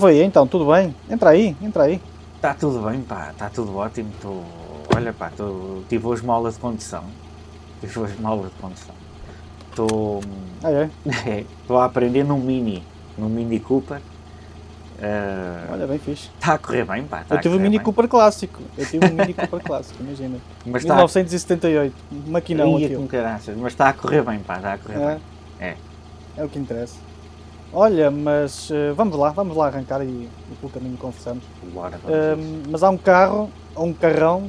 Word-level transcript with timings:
Oi, 0.00 0.22
então, 0.22 0.46
tudo 0.46 0.70
bem? 0.70 0.94
Entra 1.10 1.30
aí, 1.30 1.56
entra 1.60 1.82
aí. 1.82 2.00
Está 2.36 2.54
tudo 2.54 2.88
bem, 2.88 3.00
pá, 3.00 3.30
está 3.32 3.50
tudo 3.50 3.76
ótimo. 3.76 4.12
Tô... 4.22 4.42
Olha, 4.94 5.12
pá, 5.12 5.28
tô... 5.36 5.82
tive 5.88 6.06
hoje 6.06 6.22
uma 6.22 6.34
aula 6.34 6.52
de 6.52 6.58
condução. 6.58 7.02
Tive 7.80 7.98
hoje 7.98 8.14
uma 8.20 8.28
aula 8.28 8.46
de 8.46 8.54
condução. 8.60 8.94
Estou. 9.68 10.20
Ah, 10.62 10.70
é? 10.70 10.90
Estou 11.62 11.78
a 11.78 11.84
aprender 11.84 12.22
num 12.22 12.38
Mini, 12.38 12.84
num 13.16 13.28
Mini 13.28 13.58
Cooper. 13.58 13.98
Uh... 14.98 15.72
Olha, 15.72 15.86
bem 15.88 15.98
fixe. 15.98 16.30
Está 16.38 16.54
a 16.54 16.58
correr 16.58 16.84
bem, 16.84 17.02
pá. 17.02 17.24
Tá 17.26 17.34
eu 17.34 17.40
tive 17.40 17.56
um 17.56 17.60
Mini 17.60 17.78
bem. 17.78 17.84
Cooper 17.84 18.06
clássico. 18.06 18.62
Eu 18.76 18.86
tive 18.86 19.04
um 19.04 19.14
Mini 19.14 19.34
Cooper 19.34 19.60
clássico, 19.60 20.00
imagina. 20.00 20.38
Mas 20.64 20.84
1978, 20.84 21.92
tá... 21.92 22.16
maquinão 22.30 22.76
aquilo. 22.76 23.02
com 23.02 23.08
caraças, 23.08 23.56
mas 23.56 23.72
está 23.72 23.88
a 23.88 23.92
correr 23.92 24.22
bem, 24.22 24.38
pá, 24.38 24.56
está 24.56 24.74
a 24.74 24.78
correr 24.78 25.00
é. 25.00 25.06
bem. 25.06 25.20
É. 25.58 25.76
É 26.36 26.44
o 26.44 26.48
que 26.48 26.58
interessa. 26.58 27.07
Olha, 27.72 28.10
mas 28.10 28.70
uh, 28.70 28.94
vamos 28.94 29.16
lá, 29.16 29.30
vamos 29.30 29.56
lá 29.56 29.66
arrancar 29.66 30.02
e, 30.02 30.06
e 30.06 30.54
pelo 30.58 30.72
caminho 30.72 30.96
conversamos. 30.96 31.44
Bora, 31.72 31.96
uh, 31.98 32.62
mas 32.70 32.82
há 32.82 32.88
um 32.88 32.96
carro, 32.96 33.50
um 33.76 33.92
carrão, 33.92 34.48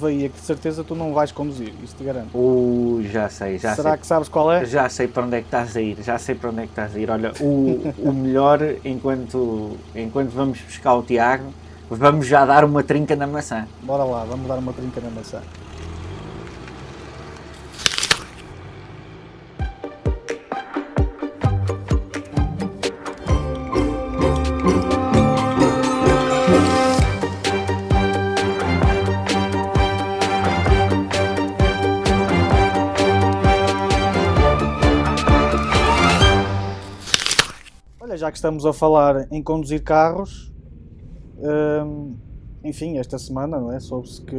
veio 0.00 0.30
que 0.30 0.38
de 0.38 0.46
certeza 0.46 0.84
tu 0.84 0.94
não 0.94 1.12
vais 1.12 1.32
conduzir, 1.32 1.74
isso 1.82 1.96
te 1.96 2.04
garanto. 2.04 2.30
Uh, 2.32 3.02
já 3.10 3.28
sei, 3.28 3.58
já 3.58 3.74
Será 3.74 3.90
sei. 3.90 3.98
que 3.98 4.06
sabes 4.06 4.28
qual 4.28 4.52
é? 4.52 4.64
Já 4.64 4.88
sei 4.88 5.08
para 5.08 5.24
onde 5.24 5.36
é 5.36 5.40
que 5.40 5.46
estás 5.48 5.76
a 5.76 5.80
ir, 5.80 6.00
já 6.00 6.16
sei 6.16 6.34
para 6.36 6.50
onde 6.50 6.60
é 6.60 6.62
que 6.62 6.70
estás 6.70 6.94
a 6.94 6.98
ir. 6.98 7.10
Olha, 7.10 7.32
o, 7.40 7.92
o 7.98 8.12
melhor, 8.12 8.60
enquanto, 8.84 9.76
enquanto 9.94 10.30
vamos 10.30 10.60
buscar 10.60 10.94
o 10.94 11.02
Tiago, 11.02 11.46
vamos 11.90 12.28
já 12.28 12.46
dar 12.46 12.64
uma 12.64 12.84
trinca 12.84 13.16
na 13.16 13.26
maçã. 13.26 13.66
Bora 13.82 14.04
lá, 14.04 14.24
vamos 14.24 14.46
dar 14.46 14.58
uma 14.58 14.72
trinca 14.72 15.00
na 15.00 15.10
maçã. 15.10 15.40
Já 38.30 38.32
que 38.32 38.38
estamos 38.38 38.64
a 38.64 38.72
falar 38.72 39.26
em 39.30 39.42
conduzir 39.42 39.82
carros, 39.82 40.52
hum, 41.38 42.14
enfim, 42.62 42.98
esta 42.98 43.18
semana 43.18 43.58
não 43.58 43.72
é? 43.72 43.80
soube-se 43.80 44.22
que 44.22 44.36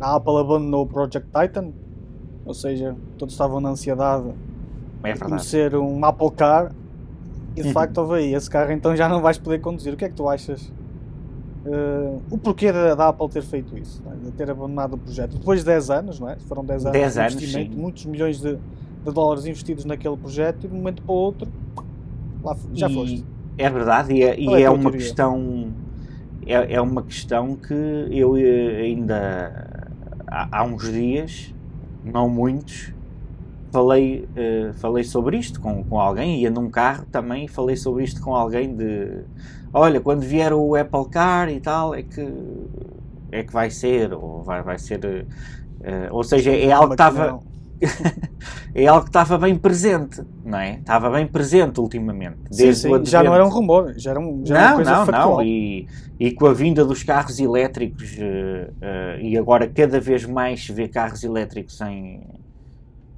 a 0.00 0.16
Apple 0.16 0.36
abandonou 0.36 0.84
o 0.84 0.86
Project 0.86 1.28
Titan, 1.28 1.72
ou 2.44 2.54
seja, 2.54 2.96
todos 3.16 3.34
estavam 3.34 3.60
na 3.60 3.70
ansiedade 3.70 4.32
é 5.04 5.12
de 5.12 5.20
conhecer 5.20 5.76
um 5.76 6.04
Apple 6.04 6.30
Car 6.32 6.72
e 7.56 7.62
de 7.62 7.68
uhum. 7.68 7.72
facto 7.72 7.98
houve 7.98 8.14
aí, 8.16 8.34
esse 8.34 8.50
carro 8.50 8.72
então 8.72 8.96
já 8.96 9.08
não 9.08 9.20
vais 9.20 9.38
poder 9.38 9.60
conduzir. 9.60 9.94
O 9.94 9.96
que 9.96 10.04
é 10.04 10.08
que 10.08 10.14
tu 10.14 10.28
achas? 10.28 10.72
Uh, 11.64 12.20
o 12.30 12.38
porquê 12.38 12.72
da, 12.72 12.96
da, 12.96 13.08
Apple 13.08 13.28
ter 13.28 13.42
feito 13.42 13.78
isso, 13.78 14.02
é? 14.04 14.24
de 14.24 14.32
ter 14.32 14.50
abandonado 14.50 14.94
o 14.94 14.98
projeto 14.98 15.38
depois 15.38 15.60
de 15.60 15.66
10 15.66 15.90
anos, 15.90 16.18
não 16.18 16.28
é? 16.28 16.36
Foram 16.40 16.64
10 16.64 16.86
anos 16.86 16.98
10 16.98 17.14
de 17.14 17.20
investimento, 17.20 17.78
muitos 17.78 18.04
milhões 18.06 18.40
de, 18.40 18.56
de 18.56 19.12
dólares 19.12 19.46
investidos 19.46 19.84
naquele 19.84 20.16
projeto 20.16 20.64
e 20.64 20.68
de 20.68 20.74
um 20.74 20.78
momento 20.78 21.02
para 21.02 21.12
o 21.12 21.16
outro 21.16 21.48
Lá, 22.42 22.56
já 22.72 22.88
e 22.88 22.94
foste. 22.94 23.24
É 23.58 23.70
verdade, 23.70 24.14
e 24.14 24.22
é, 24.22 24.38
e 24.38 24.54
é, 24.54 24.62
é 24.62 24.70
uma 24.70 24.80
teoria? 24.80 24.98
questão. 24.98 25.72
É, 26.44 26.74
é 26.74 26.80
uma 26.80 27.02
questão 27.02 27.54
que 27.54 27.74
eu 28.10 28.36
eh, 28.36 28.82
ainda 28.82 29.92
há, 30.26 30.58
há 30.58 30.64
uns 30.64 30.90
dias, 30.90 31.54
não 32.04 32.28
muitos, 32.28 32.92
falei, 33.72 34.28
uh, 34.36 34.74
falei 34.74 35.04
sobre 35.04 35.38
isto 35.38 35.60
com, 35.60 35.84
com 35.84 36.00
alguém, 36.00 36.40
ia 36.40 36.50
num 36.50 36.68
carro 36.68 37.06
também 37.12 37.46
falei 37.46 37.76
sobre 37.76 38.04
isto 38.04 38.20
com 38.20 38.34
alguém 38.34 38.74
de 38.74 39.22
olha, 39.72 40.00
quando 40.00 40.20
vier 40.20 40.52
o 40.52 40.74
Apple 40.74 41.08
Car 41.10 41.48
e 41.48 41.60
tal, 41.60 41.94
é 41.94 42.02
que 42.02 42.28
é 43.30 43.42
que 43.42 43.52
vai 43.52 43.70
ser, 43.70 44.12
ou 44.12 44.42
vai, 44.42 44.62
vai 44.62 44.78
ser 44.78 45.00
uh, 45.04 46.08
ou 46.10 46.22
seja, 46.22 46.50
é 46.50 46.70
algo 46.70 46.88
que 46.88 46.94
estava 46.94 47.40
é 48.74 48.86
algo 48.86 49.02
que 49.02 49.10
estava 49.10 49.38
bem 49.38 49.56
presente, 49.56 50.22
não 50.44 50.58
é? 50.58 50.76
Estava 50.76 51.10
bem 51.10 51.26
presente 51.26 51.80
ultimamente. 51.80 52.38
Desde 52.50 52.82
sim, 52.82 52.94
sim. 52.96 53.04
já 53.04 53.22
não 53.22 53.34
era 53.34 53.44
um 53.44 53.48
rumor, 53.48 53.94
já 53.96 54.12
era, 54.12 54.20
um, 54.20 54.44
já 54.44 54.54
não, 54.54 54.60
era 54.60 54.68
uma 54.70 54.76
coisa 54.76 54.90
não, 54.90 55.06
factual. 55.06 55.36
não. 55.36 55.42
E, 55.42 55.88
e 56.18 56.30
com 56.32 56.46
a 56.46 56.52
vinda 56.52 56.84
dos 56.84 57.02
carros 57.02 57.38
elétricos, 57.38 58.12
uh, 58.16 58.70
uh, 58.70 59.20
e 59.20 59.36
agora 59.36 59.68
cada 59.68 60.00
vez 60.00 60.24
mais 60.24 60.64
se 60.64 60.72
vê 60.72 60.88
carros 60.88 61.22
elétricos 61.24 61.80
em, 61.80 62.22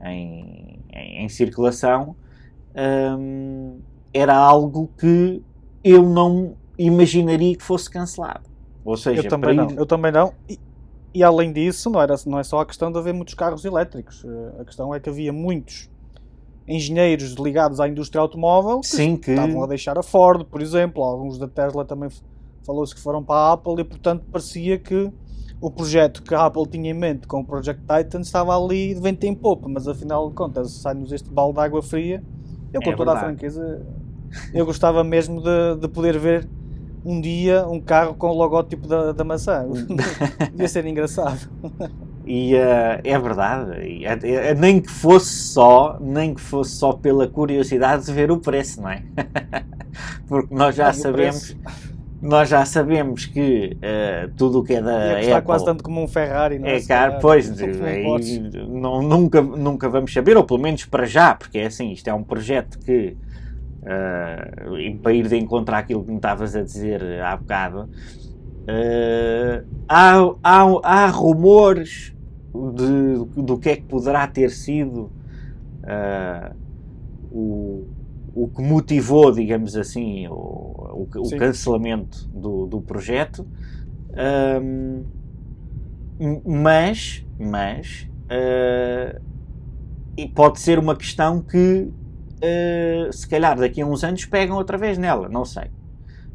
em, 0.03 0.81
em, 0.93 1.25
em 1.25 1.29
circulação, 1.29 2.17
um, 3.19 3.79
era 4.13 4.35
algo 4.35 4.91
que 4.99 5.43
eu 5.83 6.03
não 6.03 6.57
imaginaria 6.79 7.57
que 7.57 7.63
fosse 7.63 7.91
cancelado. 7.91 8.49
Ou 8.85 8.97
seja, 8.97 9.23
eu 9.23 9.29
também 9.29 9.55
não. 9.55 9.71
Eu 9.71 9.87
também 9.87 10.13
não. 10.13 10.33
E 10.49 10.59
e 11.15 11.23
além 11.23 11.53
disso, 11.53 11.89
não, 11.89 12.03
era, 12.03 12.15
não 12.27 12.41
é 12.41 12.43
só 12.43 12.59
a 12.61 12.67
questão 12.67 12.91
de 12.91 12.99
haver 12.99 13.15
muitos 13.15 13.35
carros 13.35 13.65
elétricos. 13.65 14.25
Eh, 14.25 14.63
a 14.63 14.65
questão 14.65 14.93
é 14.93 14.99
que 14.99 15.09
havia 15.09 15.33
muitos 15.33 15.89
engenheiros 16.67 17.35
ligados 17.35 17.79
à 17.79 17.89
indústria 17.89 18.21
automóvel 18.21 18.81
que, 18.81 18.89
Sim, 18.89 19.17
que... 19.17 19.31
estavam 19.31 19.63
a 19.63 19.67
deixar 19.67 19.97
a 19.97 20.03
Ford, 20.03 20.45
por 20.45 20.61
exemplo. 20.61 21.05
Alguns 21.05 21.39
da 21.39 21.47
Tesla 21.47 21.85
também 21.85 22.09
falou-se 22.67 22.93
que 22.93 23.01
foram 23.01 23.23
para 23.23 23.37
a 23.37 23.53
Apple 23.53 23.81
e, 23.81 23.85
portanto, 23.85 24.25
parecia 24.33 24.77
que 24.77 25.13
o 25.61 25.71
projeto 25.71 26.23
que 26.23 26.35
a 26.35 26.47
Apple 26.47 26.67
tinha 26.67 26.91
em 26.91 26.95
mente 26.95 27.29
com 27.29 27.41
o 27.41 27.45
Project 27.45 27.83
Titan 27.83 28.21
estava 28.21 28.57
ali 28.57 28.95
de 28.95 29.01
vento 29.01 29.25
em 29.25 29.35
popa, 29.35 29.69
mas 29.69 29.87
afinal 29.87 30.29
de 30.29 30.35
contas 30.35 30.73
sai-nos 30.73 31.13
este 31.13 31.31
balde 31.31 31.55
de 31.55 31.61
água 31.61 31.83
fria. 31.83 32.23
Eu, 32.73 32.83
com 32.83 32.91
é 32.91 32.97
toda 32.97 33.13
verdade. 33.13 33.19
a 33.19 33.29
franqueza, 33.29 33.87
eu 34.53 34.67
gostava 34.67 35.05
mesmo 35.05 35.41
de, 35.41 35.77
de 35.81 35.89
poder 35.89 36.19
ver 36.19 36.49
um 37.05 37.21
dia 37.21 37.67
um 37.69 37.81
carro 37.81 38.15
com 38.15 38.29
o 38.29 38.33
logótipo 38.33 38.89
da, 38.89 39.13
da 39.13 39.25
maçã. 39.25 39.67
Ia 40.59 40.69
ser 40.69 40.87
engraçado. 40.87 41.49
E 42.27 42.55
uh, 42.55 43.01
é 43.05 43.19
verdade, 43.19 43.87
e, 43.87 44.07
uh, 44.07 44.59
nem 44.59 44.81
que 44.81 44.91
fosse 44.91 45.31
só, 45.31 45.99
nem 46.01 46.33
que 46.33 46.41
fosse 46.41 46.77
só 46.77 46.95
pela 46.95 47.29
curiosidade 47.29 48.07
de 48.07 48.13
ver 48.13 48.31
o 48.31 48.39
preço, 48.39 48.81
não 48.81 48.89
é? 48.89 49.03
Porque 50.27 50.55
nós 50.55 50.75
já 50.75 50.91
sabemos, 50.95 51.55
nós 52.23 52.49
já 52.49 52.65
sabemos 52.65 53.27
que 53.27 53.77
uh, 53.77 54.33
tudo 54.39 54.61
o 54.61 54.65
que 54.65 54.73
é 54.73 54.81
da 54.81 55.19
Apple 55.19 55.43
quase 55.43 55.67
tanto 55.67 55.85
como 55.85 56.03
um 56.03 56.09
Ferrari, 56.09 56.59
não 56.59 56.67
é? 56.67 56.79
É 56.79 56.83
caro, 56.83 57.19
pois, 57.21 57.61
é, 57.61 57.67
não, 58.69 59.03
nunca, 59.03 59.43
nunca 59.43 59.87
vamos 59.91 60.11
saber, 60.11 60.35
ou 60.35 60.45
pelo 60.45 60.61
menos 60.61 60.87
para 60.87 61.05
já, 61.05 61.35
porque 61.35 61.59
é 61.59 61.67
assim, 61.67 61.93
isto 61.93 62.09
é 62.09 62.15
um 62.15 62.25
projeto 62.25 62.79
que 62.79 63.19
uh, 63.85 64.99
para 65.03 65.13
ir 65.13 65.29
de 65.29 65.37
encontrar 65.37 65.79
aquilo 65.79 66.05
que 66.05 66.11
me 66.11 66.17
estavas 66.17 66.57
a 66.57 66.63
dizer 66.63 67.03
há 67.23 67.37
bocado, 67.37 67.83
uh, 67.83 69.67
há, 69.89 70.15
há, 70.43 70.81
há 70.83 71.07
rumores 71.07 72.15
de, 72.55 73.43
do 73.43 73.59
que 73.59 73.71
é 73.71 73.77
que 73.77 73.83
poderá 73.83 74.27
ter 74.27 74.51
sido 74.51 75.11
uh, 75.83 76.55
o, 77.31 77.87
o 78.35 78.49
que 78.49 78.63
motivou, 78.63 79.33
digamos 79.33 79.77
assim, 79.77 80.27
o, 80.29 80.35
o, 80.35 81.09
o 81.17 81.31
cancelamento 81.37 82.29
do, 82.29 82.67
do 82.67 82.81
projeto. 82.81 83.47
Um, 84.63 85.05
mas, 86.45 87.27
mas 87.39 88.09
uh, 88.31 89.21
pode 90.35 90.61
ser 90.61 90.79
uma 90.79 90.95
questão 90.95 91.43
que 91.43 91.91
uh, 92.45 93.13
se 93.13 93.29
calhar 93.29 93.59
daqui 93.59 93.81
a 93.81 93.87
uns 93.87 94.05
anos 94.05 94.25
pegam 94.27 94.57
outra 94.57 94.77
vez 94.77 94.99
nela, 94.99 95.29
não 95.29 95.45
sei. 95.45 95.71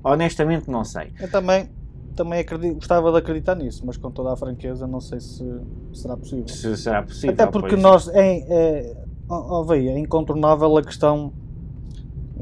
Honestamente 0.04 0.70
não 0.70 0.84
sei. 0.84 1.12
Eu 1.20 1.30
também, 1.30 1.70
também 2.16 2.40
acredito, 2.40 2.76
gostava 2.76 3.12
de 3.12 3.18
acreditar 3.18 3.56
nisso, 3.56 3.84
mas 3.86 3.98
com 3.98 4.10
toda 4.12 4.34
a 4.34 4.36
franqueza 4.36 4.88
não 4.88 5.00
sei 5.00 5.20
se 5.20 5.44
será 5.94 6.16
possível. 6.18 6.48
Se 6.48 6.78
será 6.78 7.04
possível. 7.04 7.34
Até 7.34 7.46
porque 7.46 7.70
pois. 7.70 7.82
nós, 7.82 8.08
é, 8.10 8.38
é, 8.50 8.98
oh, 9.28 9.66
é 9.74 10.00
incontornável 10.00 10.78
a 10.78 10.84
questão, 10.84 11.34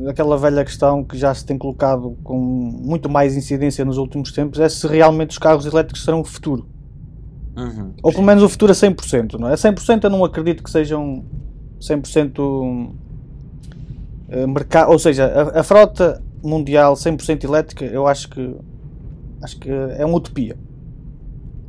aquela 0.07 0.37
velha 0.37 0.63
questão 0.63 1.03
que 1.03 1.17
já 1.17 1.33
se 1.33 1.45
tem 1.45 1.57
colocado 1.57 2.17
com 2.23 2.37
muito 2.37 3.09
mais 3.09 3.35
incidência 3.35 3.83
nos 3.83 3.97
últimos 3.97 4.31
tempos, 4.31 4.59
é 4.59 4.69
se 4.69 4.85
realmente 4.87 5.31
os 5.31 5.37
carros 5.37 5.65
elétricos 5.65 6.03
serão 6.03 6.21
o 6.21 6.25
futuro. 6.25 6.67
Uhum, 7.57 7.93
Ou 8.03 8.11
pelo 8.11 8.23
menos 8.23 8.43
o 8.43 8.49
futuro 8.49 8.71
a 8.71 8.75
100%, 8.75 9.33
não 9.39 9.47
é? 9.47 9.53
A 9.53 9.55
100% 9.55 10.03
eu 10.03 10.09
não 10.11 10.23
acredito 10.23 10.61
que 10.61 10.69
sejam 10.69 11.25
100% 11.79 12.37
eh, 12.37 13.06
mercado, 14.47 14.91
ou 14.91 14.99
seja, 14.99 15.25
a, 15.25 15.59
a, 15.59 15.63
frota 15.63 16.21
mundial 16.43 16.93
100% 16.93 17.43
elétrica, 17.43 17.85
eu 17.85 18.07
acho 18.07 18.29
que 18.29 18.55
acho 19.41 19.57
que 19.59 19.69
é 19.69 20.05
uma 20.05 20.17
utopia. 20.17 20.57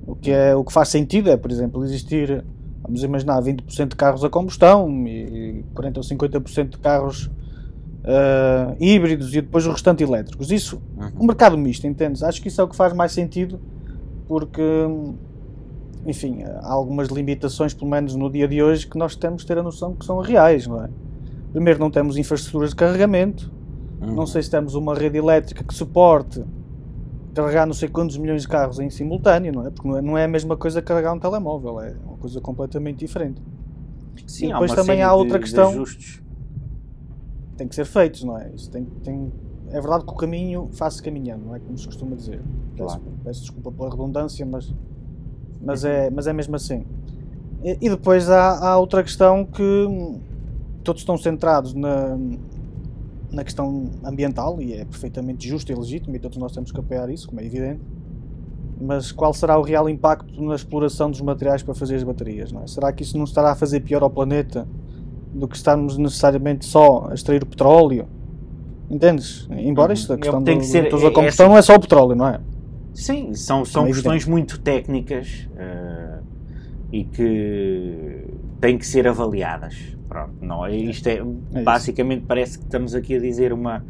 O 0.07 0.15
que 0.15 0.31
é 0.31 0.55
o 0.55 0.65
que 0.65 0.73
faz 0.73 0.89
sentido 0.89 1.31
é, 1.31 1.37
por 1.37 1.51
exemplo, 1.51 1.85
existir, 1.85 2.45
vamos 2.83 3.03
imaginar, 3.03 3.41
20% 3.43 3.89
de 3.89 3.97
carros 3.97 4.25
a 4.25 4.31
combustão 4.31 5.07
e 5.07 5.65
40 5.75 6.01
ou 6.01 6.05
50% 6.05 6.69
de 6.71 6.79
carros 6.79 7.27
uh, 7.27 8.75
híbridos 8.81 9.35
e 9.35 9.43
depois 9.43 9.67
o 9.67 9.71
restante 9.71 10.03
elétricos. 10.03 10.51
Isso, 10.51 10.81
uhum. 10.97 11.11
um 11.21 11.27
mercado 11.27 11.59
misto, 11.59 11.87
entendes? 11.87 12.23
Acho 12.23 12.41
que 12.41 12.49
isso 12.49 12.61
é 12.61 12.65
o 12.65 12.69
que 12.69 12.75
faz 12.75 12.93
mais 12.93 13.13
sentido 13.13 13.61
porque 14.27 14.63
enfim, 16.07 16.43
há 16.43 16.73
algumas 16.73 17.09
limitações, 17.09 17.75
pelo 17.75 17.91
menos 17.91 18.15
no 18.15 18.31
dia 18.31 18.47
de 18.47 18.63
hoje, 18.63 18.87
que 18.87 18.97
nós 18.97 19.17
temos 19.17 19.43
de 19.43 19.49
ter 19.49 19.59
a 19.59 19.63
noção 19.63 19.95
que 19.95 20.05
são 20.05 20.21
reais, 20.21 20.67
não 20.67 20.85
é? 20.85 20.89
Primeiro, 21.53 21.79
não 21.79 21.91
temos 21.91 22.17
infraestruturas 22.17 22.71
de 22.71 22.77
carregamento. 22.77 23.53
Uhum. 24.01 24.15
Não 24.15 24.27
sei 24.27 24.43
se 24.43 24.51
temos 24.51 24.75
uma 24.75 24.95
rede 24.95 25.19
elétrica 25.19 25.65
que 25.65 25.75
suporte 25.75 26.45
carregar 27.35 27.67
não 27.67 27.75
sei 27.75 27.89
quantos 27.89 28.17
milhões 28.17 28.43
de 28.43 28.49
carros 28.49 28.81
em 28.81 28.91
simultâneo, 28.91 29.53
não 29.53 29.67
é? 29.67 29.71
Porque 29.71 29.87
não 29.87 30.19
é, 30.19 30.23
é 30.23 30.25
a 30.25 30.29
mesma 30.29 30.57
coisa 30.57 30.83
carregar 30.83 31.13
um 31.13 31.19
telemóvel, 31.21 31.81
é 31.81 31.95
uma 32.05 32.17
coisa 32.17 32.41
completamente 32.41 32.99
diferente. 32.99 33.41
Sim, 34.27 34.47
e 34.47 34.53
depois 34.53 34.75
também 34.75 35.03
há 35.03 35.15
outra 35.15 35.39
de, 35.39 35.45
questão. 35.45 35.85
De 35.85 36.23
tem 37.57 37.69
que 37.69 37.75
ser 37.75 37.85
feitos, 37.85 38.25
não 38.25 38.37
é? 38.37 38.51
Isso 38.55 38.71
tem, 38.71 38.85
tem, 39.05 39.33
é 39.69 39.81
verdade 39.81 40.05
que 40.05 40.13
o 40.13 40.17
caminho 40.17 40.69
faz-se 40.73 41.03
caminhando, 41.03 41.47
não 41.47 41.55
é? 41.55 41.61
Como 41.61 41.79
se 41.79 41.87
costuma 41.87 42.17
dizer. 42.17 42.41
Claro. 42.77 43.01
Peço, 43.01 43.15
peço, 43.25 43.41
desculpa 43.43 43.71
pela 43.71 43.91
redundância, 43.91 44.45
mas, 44.45 44.75
mas, 45.61 45.85
é, 45.85 46.11
mas 46.11 46.27
é 46.27 46.33
mesmo 46.33 46.57
assim. 46.57 46.85
E, 47.63 47.79
e 47.81 47.89
depois 47.89 48.29
há, 48.29 48.69
há 48.69 48.79
outra 48.79 49.03
questão 49.03 49.45
que 49.45 49.63
todos 50.89 51.03
estão 51.03 51.19
centrados 51.19 51.75
na, 51.75 52.19
na 53.31 53.45
questão 53.45 53.91
ambiental 54.03 54.59
e 54.63 54.73
é 54.73 54.87
perfeitamente 54.87 55.47
justo 55.47 55.71
e 55.71 55.75
legítimo 55.75 56.17
e 56.17 56.19
todos 56.19 56.39
nós 56.39 56.51
temos 56.51 56.73
que 56.73 56.81
apoiar 56.81 57.11
isso, 57.11 57.29
como 57.29 57.43
é 57.43 57.45
evidente. 57.45 57.83
Mas 58.81 59.13
qual 59.13 59.35
será 59.35 59.59
o 59.59 59.63
real 59.63 59.87
impacto 59.87 60.43
na 60.43 60.55
exploração 60.55 61.11
dos 61.11 61.21
materiais 61.21 61.63
para 61.63 61.75
fazer 61.75 61.97
as 61.97 62.03
baterias? 62.03 62.55
É? 62.55 62.67
Será 62.67 62.91
que 62.91 63.03
isso 63.03 63.19
não 63.19 63.25
estará 63.25 63.53
a 63.53 63.55
fazer 63.55 63.81
pior 63.81 64.03
ao 64.03 64.09
planeta 64.09 64.67
do 65.35 65.47
que 65.47 65.57
estarmos 65.57 65.99
necessariamente 65.99 66.65
só 66.65 67.09
a 67.11 67.15
extrair 67.15 67.43
o 67.43 67.47
petróleo? 67.47 68.09
Entendes? 68.89 69.47
Embora 69.51 69.93
isto, 69.93 70.11
a 70.11 70.15
uhum. 70.15 70.21
questão 70.21 70.43
tem 70.43 70.59
que 70.59 70.65
ser, 70.65 70.89
do, 70.89 70.99
da 70.99 71.11
combustão 71.11 71.47
é, 71.47 71.49
não 71.51 71.59
é 71.59 71.63
só 71.63 71.75
o 71.75 71.81
petróleo, 71.81 72.17
não 72.17 72.29
é? 72.29 72.41
Sim, 72.95 73.35
são, 73.35 73.63
são 73.63 73.85
é 73.85 73.89
questões 73.89 74.23
evidente. 74.23 74.31
muito 74.31 74.59
técnicas 74.59 75.47
uh, 75.53 76.25
e 76.91 77.05
que 77.05 78.25
têm 78.59 78.79
que 78.79 78.87
ser 78.87 79.07
avaliadas. 79.07 79.98
Pronto, 80.09 80.33
não, 80.41 80.65
é, 80.65 80.75
isto 80.75 81.07
é, 81.07 81.23
é 81.55 81.63
basicamente 81.63 82.25
parece 82.27 82.59
que 82.59 82.65
estamos 82.65 82.95
aqui 82.95 83.17
a 83.17 83.21
dizer 83.21 83.53
uma, 83.53 83.85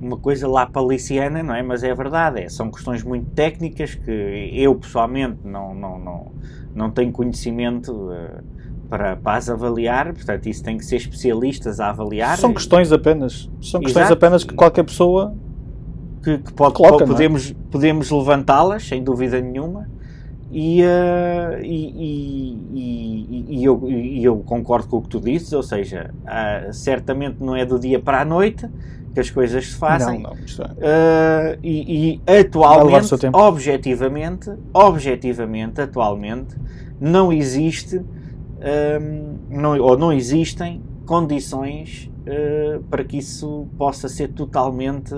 uma 0.00 0.16
coisa 0.16 0.46
lá 0.46 0.66
paliciana, 0.66 1.42
não 1.42 1.54
é? 1.54 1.62
Mas 1.62 1.82
é 1.82 1.92
verdade, 1.94 2.42
é, 2.42 2.48
são 2.48 2.70
questões 2.70 3.02
muito 3.02 3.30
técnicas 3.30 3.94
que 3.94 4.50
eu 4.52 4.74
pessoalmente 4.76 5.38
não, 5.44 5.74
não, 5.74 5.98
não, 5.98 6.32
não 6.74 6.90
tenho 6.90 7.10
conhecimento 7.10 7.92
uh, 7.92 8.42
para, 8.88 9.16
para 9.16 9.36
as 9.36 9.48
avaliar, 9.48 10.12
portanto 10.12 10.46
isso 10.46 10.62
tem 10.62 10.78
que 10.78 10.84
ser 10.84 10.96
especialistas 10.96 11.80
a 11.80 11.90
avaliar. 11.90 12.38
São 12.38 12.54
questões 12.54 12.92
apenas, 12.92 13.50
são 13.60 13.80
questões 13.80 14.06
Exato. 14.06 14.12
apenas 14.12 14.44
que 14.44 14.54
qualquer 14.54 14.84
pessoa 14.84 15.34
que, 16.22 16.38
que 16.38 16.52
pode, 16.52 16.74
coloca, 16.74 17.04
podemos, 17.04 17.50
é? 17.50 17.54
podemos 17.70 18.10
levantá-las, 18.10 18.86
sem 18.86 19.02
dúvida 19.02 19.40
nenhuma, 19.40 19.88
e, 20.56 20.82
uh, 20.84 21.58
e, 21.64 22.58
e, 22.72 23.44
e, 23.48 23.64
eu, 23.64 23.90
e 23.90 24.24
eu 24.24 24.36
concordo 24.38 24.86
com 24.86 24.98
o 24.98 25.02
que 25.02 25.08
tu 25.08 25.20
dizes, 25.20 25.52
ou 25.52 25.64
seja, 25.64 26.14
uh, 26.22 26.72
certamente 26.72 27.38
não 27.40 27.56
é 27.56 27.66
do 27.66 27.76
dia 27.76 27.98
para 27.98 28.20
a 28.20 28.24
noite 28.24 28.68
que 29.12 29.18
as 29.18 29.30
coisas 29.30 29.66
se 29.66 29.76
fazem. 29.76 30.20
Não, 30.20 30.30
não, 30.30 30.36
uh, 30.36 31.58
e, 31.60 32.20
e 32.24 32.40
atualmente, 32.40 33.14
objetivamente, 33.32 34.52
objetivamente, 34.72 35.80
atualmente, 35.80 36.54
não 37.00 37.32
existe 37.32 37.98
um, 37.98 39.38
não, 39.50 39.80
ou 39.80 39.98
não 39.98 40.12
existem 40.12 40.80
condições 41.04 42.08
uh, 42.20 42.80
para 42.84 43.02
que 43.02 43.18
isso 43.18 43.66
possa 43.76 44.08
ser 44.08 44.28
totalmente 44.28 45.14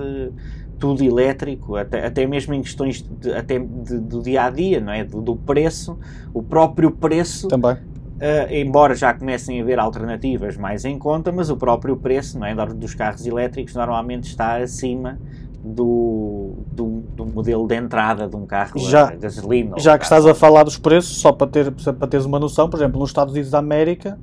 tudo 0.79 1.03
elétrico, 1.03 1.77
até, 1.77 2.07
até 2.07 2.27
mesmo 2.27 2.55
em 2.55 2.63
questões 2.63 3.03
de, 3.03 3.33
até 3.33 3.59
de, 3.59 3.99
do 3.99 4.23
dia 4.23 4.45
a 4.45 4.51
dia, 4.51 4.81
não 4.81 4.93
é? 4.93 5.05
Do, 5.05 5.21
do 5.21 5.37
preço, 5.37 5.99
o 6.33 6.43
próprio 6.43 6.91
preço. 6.91 7.49
Também. 7.49 7.75
Uh, 8.17 8.51
embora 8.51 8.95
já 8.95 9.13
comecem 9.13 9.61
a 9.61 9.63
haver 9.63 9.79
alternativas 9.79 10.57
mais 10.57 10.87
em 10.87 10.99
conta, 10.99 11.31
mas 11.31 11.51
o 11.51 11.57
próprio 11.57 11.99
preço 11.99 12.39
não 12.39 12.47
é, 12.47 12.55
dos 12.55 12.95
carros 12.95 13.27
elétricos 13.27 13.75
normalmente 13.75 14.25
está 14.25 14.57
acima 14.57 15.19
do, 15.63 16.55
do, 16.73 17.03
do, 17.15 17.27
modelo 17.27 17.67
de 17.67 17.75
entrada 17.75 18.29
de 18.29 18.37
um 18.37 18.47
carro 18.47 18.79
já, 18.79 19.09
a 19.09 19.17
gasolina. 19.17 19.79
Já 19.79 19.99
que 19.99 20.05
estás 20.05 20.25
a 20.25 20.35
falar 20.35 20.63
dos 20.63 20.79
preços, 20.79 21.19
só 21.19 21.33
para, 21.33 21.47
ter, 21.47 21.71
para 21.71 22.07
teres 22.07 22.25
uma 22.25 22.39
noção, 22.39 22.71
por 22.71 22.79
exemplo, 22.79 22.99
nos 23.01 23.11
Estados 23.11 23.35
Unidos 23.35 23.51
da 23.51 23.59
América, 23.59 24.19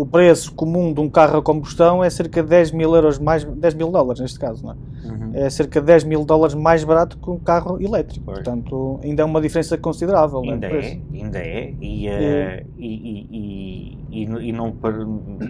o 0.00 0.06
preço 0.06 0.54
comum 0.54 0.94
de 0.94 1.00
um 1.00 1.10
carro 1.10 1.38
a 1.38 1.42
combustão 1.42 2.02
é 2.02 2.08
cerca 2.08 2.42
de 2.42 2.48
10 2.48 2.72
mil 2.72 2.94
euros 2.94 3.18
mais 3.18 3.44
10 3.44 3.74
mil 3.74 3.90
dólares 3.90 4.18
neste 4.18 4.38
caso, 4.38 4.64
não 4.64 4.72
é? 4.72 4.76
Uhum. 5.06 5.30
É 5.34 5.50
cerca 5.50 5.78
de 5.78 5.86
10 5.86 6.04
mil 6.04 6.24
dólares 6.24 6.54
mais 6.54 6.82
barato 6.84 7.18
que 7.18 7.28
um 7.28 7.38
carro 7.38 7.78
elétrico. 7.82 8.24
Pois. 8.24 8.38
Portanto, 8.38 8.98
ainda 9.04 9.22
é 9.22 9.24
uma 9.24 9.42
diferença 9.42 9.76
considerável. 9.76 10.40
Ainda 10.40 10.68
é, 10.68 10.98
ainda 11.12 11.38
é. 11.38 11.74
E, 11.80 12.08
uh, 12.08 12.66
e, 12.78 13.28
e, 13.30 13.98
e, 14.10 14.48
e, 14.48 14.52
não 14.52 14.74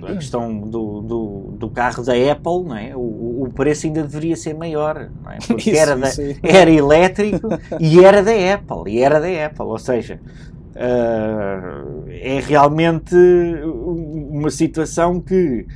a 0.09 0.15
questão 0.15 0.59
do, 0.59 1.01
do, 1.01 1.55
do, 1.57 1.71
carro 1.71 2.03
da 2.03 2.13
Apple, 2.13 2.65
não 2.65 2.77
é? 2.77 2.97
O, 2.97 3.45
o 3.45 3.53
preço 3.55 3.87
ainda 3.87 4.03
deveria 4.03 4.35
ser 4.35 4.55
maior, 4.55 5.09
não 5.23 5.31
é? 5.31 5.39
Porque 5.47 5.71
isso, 5.71 5.81
era, 5.81 5.97
da, 5.97 6.09
era 6.43 6.71
elétrico 6.71 7.49
e 7.79 8.05
era 8.05 8.21
da 8.21 8.33
Apple, 8.33 8.93
e 8.93 8.99
era 8.99 9.21
da 9.21 9.47
Apple, 9.47 9.67
ou 9.67 9.79
seja, 9.79 10.21
Uh, 10.71 12.05
é 12.09 12.39
realmente 12.41 13.17
uma 13.65 14.51
situação 14.51 15.21
que 15.21 15.67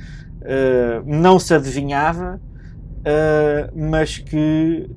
uh, 0.41 1.03
não 1.05 1.37
se 1.37 1.53
adivinhava, 1.53 2.39
uh, 2.39 3.71
mas 3.75 4.17
que 4.19 4.89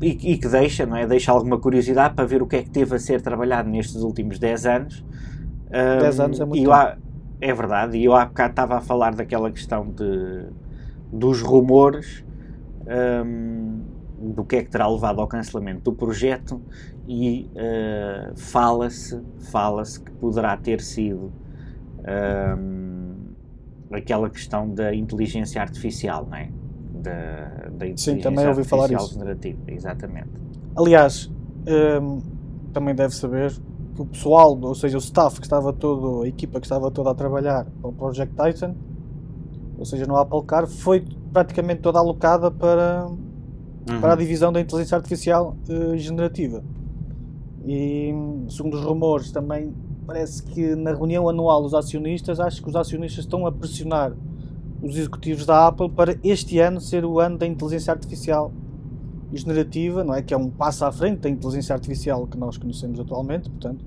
e, 0.00 0.32
e, 0.32 0.38
que 0.38 0.48
deixa, 0.48 0.86
não 0.86 0.96
é? 0.96 1.06
Deixa 1.06 1.30
alguma 1.30 1.58
curiosidade 1.58 2.14
para 2.14 2.24
ver 2.24 2.40
o 2.40 2.46
que 2.46 2.56
é 2.56 2.62
que 2.62 2.70
teve 2.70 2.96
a 2.96 2.98
ser 2.98 3.20
trabalhado 3.20 3.68
nestes 3.68 3.96
últimos 3.96 4.38
10 4.38 4.66
anos. 4.66 5.04
10 5.70 6.20
anos 6.20 6.40
é 6.40 6.44
muito 6.46 6.72
há, 6.72 6.96
É 7.40 7.52
verdade, 7.52 7.98
e 7.98 8.04
eu 8.06 8.14
há 8.14 8.24
bocado 8.24 8.50
estava 8.50 8.78
a 8.78 8.80
falar 8.80 9.14
daquela 9.14 9.50
questão 9.50 9.86
de, 9.86 10.46
dos 11.12 11.42
rumores. 11.42 12.24
Um, 12.86 13.82
do 14.20 14.44
que 14.44 14.56
é 14.56 14.64
que 14.64 14.70
terá 14.70 14.88
levado 14.88 15.20
ao 15.20 15.26
cancelamento 15.26 15.90
do 15.90 15.92
projeto 15.92 16.60
e 17.06 17.48
uh, 17.54 18.36
fala-se 18.36 19.20
fala-se 19.50 20.00
que 20.00 20.10
poderá 20.12 20.56
ter 20.56 20.80
sido 20.80 21.32
um, 22.58 23.14
aquela 23.92 24.28
questão 24.28 24.68
da 24.68 24.94
inteligência 24.94 25.60
artificial, 25.60 26.26
não 26.28 26.36
é? 26.36 26.50
Da, 26.94 27.68
da 27.70 27.86
inteligência 27.86 28.14
Sim, 28.14 28.20
também 28.20 28.46
ouvi 28.46 28.64
falar 28.64 28.90
isso. 28.90 29.14
generativa, 29.14 29.58
exatamente. 29.68 30.30
Aliás, 30.76 31.30
um, 32.02 32.20
também 32.72 32.94
deve 32.94 33.14
saber 33.14 33.52
que 33.94 34.02
o 34.02 34.06
pessoal, 34.06 34.58
ou 34.60 34.74
seja, 34.74 34.96
o 34.96 35.00
staff 35.00 35.40
que 35.40 35.46
estava 35.46 35.72
todo, 35.72 36.22
a 36.22 36.28
equipa 36.28 36.60
que 36.60 36.66
estava 36.66 36.90
toda 36.90 37.10
a 37.10 37.14
trabalhar 37.14 37.66
para 37.80 37.90
o 37.90 37.92
Project 37.92 38.34
Titan, 38.34 38.74
ou 39.78 39.84
seja, 39.84 40.06
no 40.06 40.16
Apple 40.16 40.42
Car, 40.44 40.66
foi 40.66 41.04
praticamente 41.32 41.80
toda 41.80 41.98
alocada 41.98 42.50
para, 42.50 43.08
uhum. 43.88 44.00
para 44.00 44.12
a 44.12 44.16
divisão 44.16 44.52
da 44.52 44.60
inteligência 44.60 44.96
artificial 44.96 45.56
uh, 45.68 45.96
generativa. 45.96 46.62
E 47.66 48.12
segundo 48.48 48.74
os 48.74 48.84
rumores, 48.84 49.30
também 49.30 49.72
parece 50.06 50.42
que 50.42 50.74
na 50.74 50.92
reunião 50.92 51.28
anual 51.28 51.62
dos 51.62 51.74
acionistas, 51.74 52.40
acho 52.40 52.62
que 52.62 52.68
os 52.68 52.76
acionistas 52.76 53.24
estão 53.24 53.46
a 53.46 53.52
pressionar 53.52 54.12
os 54.82 54.96
executivos 54.96 55.44
da 55.44 55.66
Apple 55.66 55.90
para 55.90 56.16
este 56.22 56.58
ano 56.58 56.80
ser 56.80 57.04
o 57.04 57.20
ano 57.20 57.36
da 57.36 57.46
inteligência 57.46 57.92
artificial 57.92 58.52
generativa, 59.32 60.02
não 60.02 60.14
é? 60.14 60.22
Que 60.22 60.32
é 60.32 60.36
um 60.36 60.48
passo 60.48 60.84
à 60.84 60.92
frente 60.92 61.20
da 61.20 61.28
inteligência 61.28 61.74
artificial 61.74 62.26
que 62.26 62.38
nós 62.38 62.56
conhecemos 62.56 62.98
atualmente, 62.98 63.50
portanto. 63.50 63.84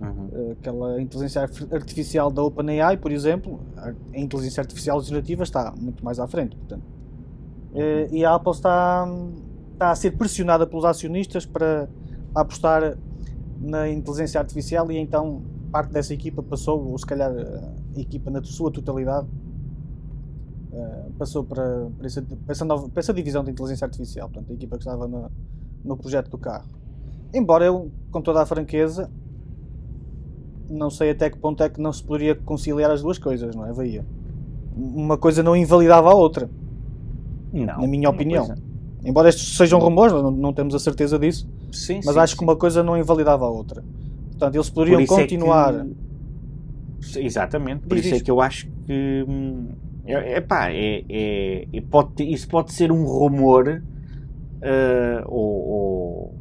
Uhum. 0.00 0.28
Eh, 0.32 0.52
aquela 0.52 1.00
inteligência 1.00 1.42
artificial 1.42 2.30
da 2.30 2.42
OpenAI, 2.42 2.98
por 2.98 3.10
exemplo, 3.10 3.58
a 3.76 3.92
inteligência 4.18 4.60
artificial 4.60 5.00
generativa 5.00 5.42
está 5.42 5.74
muito 5.76 6.04
mais 6.04 6.20
à 6.20 6.26
frente, 6.28 6.56
portanto. 6.56 6.95
Eh, 7.76 8.08
e 8.10 8.24
a 8.24 8.34
Apple 8.34 8.52
está, 8.52 9.06
está 9.72 9.90
a 9.90 9.94
ser 9.94 10.12
pressionada 10.12 10.66
pelos 10.66 10.84
acionistas 10.84 11.44
para 11.44 11.88
apostar 12.34 12.96
na 13.60 13.88
inteligência 13.88 14.40
artificial 14.40 14.90
e 14.90 14.96
então 14.96 15.42
parte 15.70 15.92
dessa 15.92 16.14
equipa 16.14 16.42
passou, 16.42 16.90
ou 16.90 16.98
se 16.98 17.04
calhar 17.04 17.30
a 17.30 18.00
equipa 18.00 18.30
na 18.30 18.42
sua 18.42 18.70
totalidade, 18.70 19.26
uh, 20.72 21.12
passou 21.18 21.44
para, 21.44 21.88
para, 21.98 22.06
essa, 22.06 22.22
para, 22.22 22.52
essa 22.52 22.64
nova, 22.64 22.88
para 22.88 23.00
essa 23.00 23.12
divisão 23.12 23.44
de 23.44 23.50
inteligência 23.50 23.84
artificial, 23.84 24.28
portanto, 24.28 24.50
a 24.50 24.54
equipa 24.54 24.76
que 24.76 24.82
estava 24.82 25.06
no, 25.06 25.30
no 25.84 25.96
projeto 25.96 26.30
do 26.30 26.38
carro. 26.38 26.68
Embora 27.34 27.66
eu, 27.66 27.90
com 28.10 28.22
toda 28.22 28.40
a 28.40 28.46
franqueza, 28.46 29.10
não 30.70 30.88
sei 30.88 31.10
até 31.10 31.28
que 31.28 31.36
ponto 31.36 31.62
é 31.62 31.68
que 31.68 31.80
não 31.80 31.92
se 31.92 32.02
poderia 32.02 32.34
conciliar 32.34 32.90
as 32.90 33.02
duas 33.02 33.18
coisas, 33.18 33.54
não 33.54 33.66
é? 33.66 33.72
Uma 34.74 35.18
coisa 35.18 35.42
não 35.42 35.56
invalidava 35.56 36.10
a 36.10 36.14
outra. 36.14 36.48
Não, 37.64 37.80
na 37.80 37.86
minha 37.86 38.08
opinião. 38.08 38.46
Coisa... 38.46 38.62
Embora 39.04 39.28
estes 39.28 39.56
sejam 39.56 39.78
rumores, 39.78 40.12
não, 40.12 40.30
não 40.30 40.52
temos 40.52 40.74
a 40.74 40.78
certeza 40.78 41.18
disso, 41.18 41.48
Sim, 41.72 42.00
mas 42.04 42.14
sim, 42.14 42.20
acho 42.20 42.32
sim. 42.32 42.38
que 42.38 42.44
uma 42.44 42.56
coisa 42.56 42.82
não 42.82 42.96
invalidava 42.96 43.44
a 43.44 43.48
outra. 43.48 43.84
Portanto, 44.30 44.54
eles 44.54 44.68
poderiam 44.68 45.04
Por 45.06 45.16
continuar. 45.16 45.74
É 45.74 45.86
que... 47.12 47.20
Exatamente, 47.20 47.86
por 47.86 47.96
Diz 47.96 48.06
isso 48.06 48.14
é 48.16 48.20
que 48.20 48.30
eu 48.30 48.40
acho 48.40 48.66
que. 48.86 49.24
Hum, 49.28 49.68
é, 50.04 50.38
epá, 50.38 50.70
é, 50.70 51.04
é, 51.08 51.68
é, 51.72 51.80
pode, 51.80 52.22
isso 52.22 52.48
pode 52.48 52.72
ser 52.72 52.92
um 52.92 53.04
rumor 53.04 53.82
uh, 54.56 55.24
ou, 55.26 55.68
ou, 55.68 56.34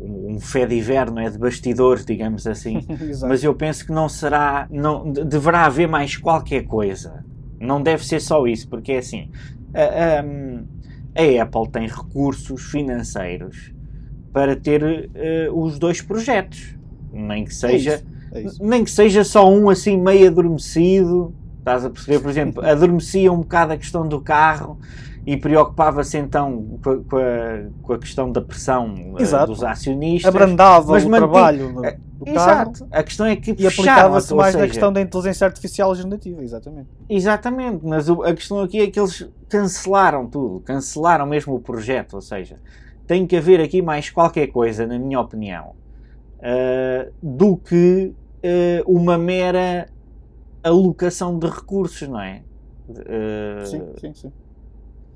um 0.00 0.38
fé 0.40 0.66
de 0.66 0.76
inverno, 0.76 1.18
é 1.18 1.28
de 1.28 1.38
bastidores, 1.38 2.04
digamos 2.04 2.46
assim. 2.46 2.80
Mas 3.22 3.42
eu 3.42 3.54
penso 3.54 3.86
que 3.86 3.92
não 3.92 4.08
será. 4.08 4.66
Não, 4.70 5.10
deverá 5.10 5.66
haver 5.66 5.88
mais 5.88 6.16
qualquer 6.16 6.64
coisa. 6.64 7.24
Não 7.60 7.82
deve 7.82 8.04
ser 8.04 8.20
só 8.20 8.46
isso, 8.46 8.68
porque 8.68 8.92
é 8.92 8.98
assim. 8.98 9.30
A, 9.74 10.20
a, 10.20 11.22
a 11.22 11.42
Apple 11.42 11.70
tem 11.70 11.88
recursos 11.88 12.62
financeiros 12.62 13.72
para 14.32 14.56
ter 14.56 14.82
uh, 14.82 15.62
os 15.62 15.78
dois 15.78 16.00
projetos. 16.00 16.74
Nem 17.12 17.44
que 17.44 17.54
seja, 17.54 17.92
é 17.92 17.94
isso, 17.94 18.06
é 18.32 18.42
isso. 18.42 18.64
nem 18.64 18.84
que 18.84 18.90
seja 18.90 19.24
só 19.24 19.50
um 19.50 19.68
assim 19.68 20.00
meio 20.00 20.28
adormecido. 20.28 21.34
Estás 21.58 21.84
a 21.84 21.90
perceber, 21.90 22.20
por 22.20 22.30
exemplo, 22.30 22.64
adormecia 22.66 23.30
um 23.30 23.38
bocado 23.38 23.72
a 23.74 23.76
questão 23.76 24.08
do 24.08 24.20
carro 24.20 24.78
e 25.24 25.36
preocupava-se 25.36 26.18
então 26.18 26.78
com 26.82 26.90
a, 26.90 27.70
com, 27.82 27.92
a, 27.92 27.98
questão 27.98 28.30
da 28.30 28.40
pressão 28.40 29.14
uh, 29.14 29.46
dos 29.46 29.62
acionistas. 29.62 30.28
Abrandava 30.28 30.92
mas 30.92 31.04
o 31.04 31.10
trabalho 31.10 31.72
do, 31.72 31.82
do 31.82 32.30
Exato. 32.30 32.86
A 32.90 33.02
questão 33.02 33.26
é 33.26 33.36
que 33.36 33.54
E 33.56 33.66
aplicava-se 33.66 34.34
mais 34.34 34.52
seja, 34.52 34.64
na 34.64 34.68
questão 34.68 34.92
da 34.92 35.00
inteligência 35.00 35.46
artificial 35.46 35.94
generativa, 35.94 36.42
exatamente. 36.42 36.88
Exatamente, 37.08 37.84
mas 37.84 38.08
a 38.10 38.34
questão 38.34 38.60
aqui 38.60 38.80
é 38.80 38.90
que 38.90 38.98
eles 38.98 39.28
cancelaram 39.48 40.26
tudo, 40.26 40.60
cancelaram 40.60 41.26
mesmo 41.26 41.54
o 41.54 41.60
projeto, 41.60 42.14
ou 42.14 42.20
seja, 42.20 42.58
tem 43.06 43.26
que 43.26 43.36
haver 43.36 43.60
aqui 43.60 43.80
mais 43.80 44.10
qualquer 44.10 44.48
coisa, 44.48 44.86
na 44.86 44.98
minha 44.98 45.20
opinião, 45.20 45.74
uh, 46.38 47.12
do 47.22 47.56
que 47.56 48.12
uh, 48.44 48.92
uma 48.92 49.16
mera 49.16 49.88
alocação 50.64 51.38
de 51.38 51.46
recursos, 51.46 52.08
não 52.08 52.20
é? 52.20 52.42
Sim, 53.64 53.82
sim, 53.98 54.14
sim. 54.14 54.32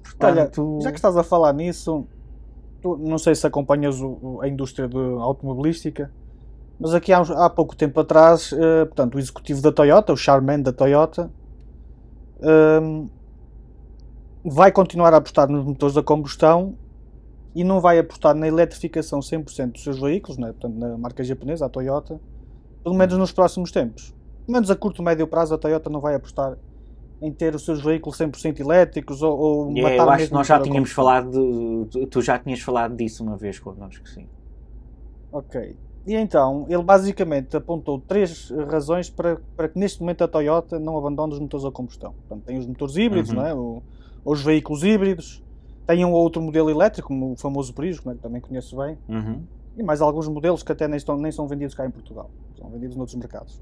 Portanto... 0.07 0.75
Olha, 0.75 0.83
já 0.83 0.91
que 0.91 0.99
estás 0.99 1.17
a 1.17 1.23
falar 1.23 1.53
nisso, 1.53 2.07
tu, 2.81 2.97
não 2.97 3.19
sei 3.19 3.35
se 3.35 3.47
acompanhas 3.47 4.01
o, 4.01 4.41
a 4.43 4.49
indústria 4.49 4.89
de 4.89 4.97
automobilística, 4.97 6.11
mas 6.79 6.95
aqui 6.95 7.13
há, 7.13 7.21
há 7.21 7.51
pouco 7.51 7.75
tempo 7.75 7.99
atrás, 8.01 8.53
uh, 8.53 8.87
portanto, 8.87 9.15
o 9.15 9.19
executivo 9.19 9.63
da 9.63 9.73
Toyota, 9.73 10.13
o 10.13 10.17
Charman 10.17 10.61
da 10.61 10.73
Toyota, 10.73 11.31
uh, 12.39 13.11
vai 14.45 14.71
continuar 14.71 15.13
a 15.15 15.17
apostar 15.17 15.49
nos 15.51 15.65
motores 15.65 15.95
da 15.95 16.03
combustão 16.03 16.75
e 17.55 17.65
não 17.65 17.81
vai 17.81 17.99
apostar 17.99 18.35
na 18.35 18.47
eletrificação 18.47 19.21
100% 19.21 19.73
dos 19.73 19.83
seus 19.83 19.99
veículos, 19.99 20.37
né? 20.37 20.49
portanto, 20.49 20.75
na 20.75 20.99
marca 20.99 21.25
japonesa, 21.25 21.65
a 21.67 21.69
Toyota, 21.69 22.21
pelo 22.85 22.95
menos 22.95 23.17
nos 23.17 23.33
próximos 23.33 23.73
tempos. 23.73 24.15
Pelo 24.45 24.53
menos 24.53 24.71
a 24.71 24.77
curto 24.77 25.01
e 25.01 25.05
médio 25.05 25.27
prazo, 25.27 25.55
a 25.55 25.59
Toyota 25.59 25.89
não 25.89 26.01
vai 26.01 26.15
apostar 26.15 26.57
em 27.21 27.33
ter 27.33 27.55
os 27.55 27.65
seus 27.65 27.83
veículos 27.83 28.19
100% 28.19 28.61
elétricos 28.61 29.23
ou, 29.23 29.39
ou 29.39 29.71
yeah, 29.73 29.91
matar 29.91 30.05
Eu 30.05 30.11
acho 30.11 30.27
que 30.29 30.35
nós 30.35 30.47
já 30.47 30.61
tínhamos 30.61 30.93
falado, 30.93 31.87
de, 31.91 32.07
tu 32.07 32.21
já 32.21 32.39
tinhas 32.39 32.61
falado 32.61 32.95
disso 32.95 33.23
uma 33.25 33.37
vez 33.37 33.59
connosco, 33.59 34.09
sim. 34.09 34.27
Ok. 35.33 35.77
E 36.07 36.15
então, 36.15 36.67
ele 36.69 36.83
basicamente 36.83 37.57
apontou 37.57 37.99
três 37.99 38.51
razões 38.69 39.11
para, 39.11 39.41
para 39.57 39.69
que 39.69 39.79
neste 39.79 40.01
momento 40.01 40.23
a 40.23 40.29
Toyota 40.29 40.79
não 40.79 40.97
abandone 40.97 41.33
os 41.33 41.41
motores 41.41 41.67
a 41.67 41.71
combustão. 41.71 42.13
Portanto, 42.13 42.45
tem 42.45 42.59
os 42.59 42.67
motores 42.67 42.97
híbridos, 42.97 43.31
uhum. 43.31 43.37
não 43.37 43.47
é? 43.47 43.55
O, 43.55 43.83
os 44.25 44.43
veículos 44.43 44.85
híbridos, 44.85 45.43
tem 45.87 46.05
um 46.05 46.13
outro 46.13 46.41
modelo 46.41 46.71
elétrico, 46.71 47.09
como 47.09 47.33
o 47.33 47.37
famoso 47.37 47.73
Prisma, 47.75 48.15
que 48.15 48.21
também 48.21 48.41
conheço 48.41 48.77
bem, 48.77 48.99
uhum. 49.09 49.43
e 49.77 49.83
mais 49.83 50.01
alguns 50.01 50.29
modelos 50.29 50.63
que 50.63 50.71
até 50.71 50.87
nem, 50.87 50.97
estão, 50.97 51.17
nem 51.17 51.33
são 51.33 51.49
vendidos 51.49 51.75
cá 51.75 51.87
em 51.87 51.91
Portugal, 51.91 52.31
são 52.59 52.69
vendidos 52.71 52.97
noutros 52.97 53.17
mercados. 53.17 53.61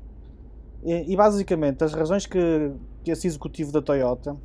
E, 0.85 1.13
e 1.13 1.17
basicamente, 1.17 1.83
as 1.83 1.95
razões 1.95 2.27
que, 2.27 2.73
que 3.03 3.11
esse 3.11 3.27
executivo 3.27 3.73
da 3.73 3.81
Toyota, 3.81 4.37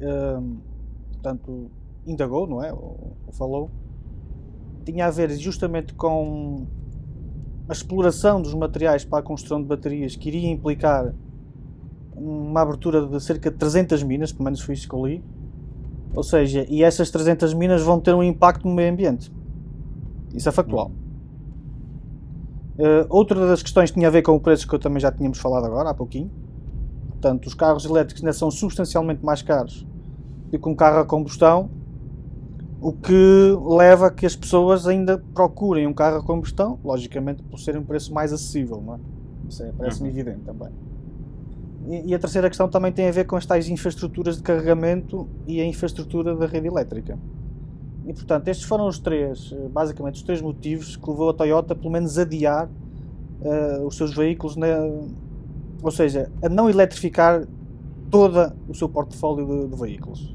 um, 0.00 0.58
portanto, 1.12 1.70
indagou, 2.06 2.46
não 2.46 2.62
é? 2.62 2.72
Ou, 2.72 3.16
ou 3.26 3.32
falou, 3.32 3.70
tinha 4.84 5.06
a 5.06 5.10
ver 5.10 5.30
justamente 5.36 5.92
com 5.92 6.66
a 7.68 7.72
exploração 7.72 8.40
dos 8.40 8.54
materiais 8.54 9.04
para 9.04 9.18
a 9.18 9.22
construção 9.22 9.60
de 9.60 9.66
baterias 9.66 10.14
que 10.16 10.28
iria 10.28 10.48
implicar 10.48 11.12
uma 12.16 12.62
abertura 12.62 13.06
de 13.06 13.20
cerca 13.22 13.50
de 13.50 13.56
300 13.56 14.02
minas, 14.02 14.32
pelo 14.32 14.44
menos 14.44 14.60
foi 14.60 14.74
isso 14.74 14.88
que 14.88 14.94
eu 14.94 15.04
li. 15.04 15.22
Ou 16.14 16.22
seja, 16.22 16.64
e 16.68 16.82
essas 16.82 17.10
300 17.10 17.52
minas 17.54 17.82
vão 17.82 18.00
ter 18.00 18.14
um 18.14 18.22
impacto 18.22 18.66
no 18.66 18.74
meio 18.74 18.90
ambiente. 18.90 19.32
Isso 20.32 20.48
é 20.48 20.52
factual. 20.52 20.90
Uh, 22.78 23.04
outra 23.08 23.46
das 23.46 23.62
questões 23.62 23.90
tinha 23.90 24.06
a 24.06 24.10
ver 24.10 24.22
com 24.22 24.36
o 24.36 24.40
preço 24.40 24.68
que 24.68 24.74
eu 24.74 24.78
também 24.78 25.00
já 25.00 25.10
tínhamos 25.10 25.38
falado 25.38 25.66
agora, 25.66 25.90
há 25.90 25.94
pouquinho. 25.94 26.30
Portanto, 27.08 27.46
os 27.46 27.54
carros 27.54 27.84
elétricos 27.84 28.22
ainda 28.22 28.32
são 28.32 28.50
substancialmente 28.50 29.24
mais 29.24 29.42
caros 29.42 29.84
do 30.50 30.58
que 30.58 30.68
um 30.68 30.74
carro 30.74 31.00
a 31.00 31.04
combustão, 31.04 31.68
o 32.80 32.92
que 32.92 33.56
leva 33.66 34.06
a 34.06 34.10
que 34.10 34.24
as 34.24 34.36
pessoas 34.36 34.86
ainda 34.86 35.18
procurem 35.34 35.86
um 35.86 35.92
carro 35.92 36.18
a 36.18 36.22
combustão, 36.22 36.78
logicamente 36.84 37.42
por 37.42 37.58
ser 37.58 37.76
um 37.76 37.82
preço 37.82 38.14
mais 38.14 38.32
acessível, 38.32 38.80
não 38.80 38.94
é? 38.94 38.98
Isso 39.48 39.62
é, 39.62 39.72
parece-me 39.76 40.08
uhum. 40.08 40.14
evidente 40.14 40.40
também. 40.44 40.68
E, 41.88 42.10
e, 42.10 42.14
a 42.14 42.18
terceira 42.18 42.48
questão 42.48 42.68
também 42.68 42.92
tem 42.92 43.08
a 43.08 43.10
ver 43.10 43.24
com 43.24 43.34
as 43.34 43.46
tais 43.46 43.68
infraestruturas 43.68 44.36
de 44.36 44.42
carregamento 44.42 45.26
e 45.46 45.60
a 45.60 45.64
infraestrutura 45.64 46.36
da 46.36 46.46
rede 46.46 46.68
elétrica. 46.68 47.18
E 48.08 48.14
portanto, 48.14 48.48
estes 48.48 48.66
foram 48.66 48.86
os 48.86 48.98
três, 48.98 49.52
eh, 49.52 49.68
basicamente, 49.68 50.14
os 50.14 50.22
três 50.22 50.40
motivos 50.40 50.96
que 50.96 51.10
levou 51.10 51.28
a 51.28 51.34
Toyota, 51.34 51.74
pelo 51.74 51.90
menos, 51.90 52.18
a 52.18 52.22
adiar 52.22 52.66
uh, 52.66 53.86
os 53.86 53.98
seus 53.98 54.16
veículos, 54.16 54.56
na, 54.56 54.66
ou 55.82 55.90
seja, 55.90 56.32
a 56.42 56.48
não 56.48 56.70
eletrificar 56.70 57.46
todo 58.10 58.50
o 58.66 58.74
seu 58.74 58.88
portfólio 58.88 59.46
de, 59.46 59.68
de, 59.68 59.76
veículos. 59.78 60.34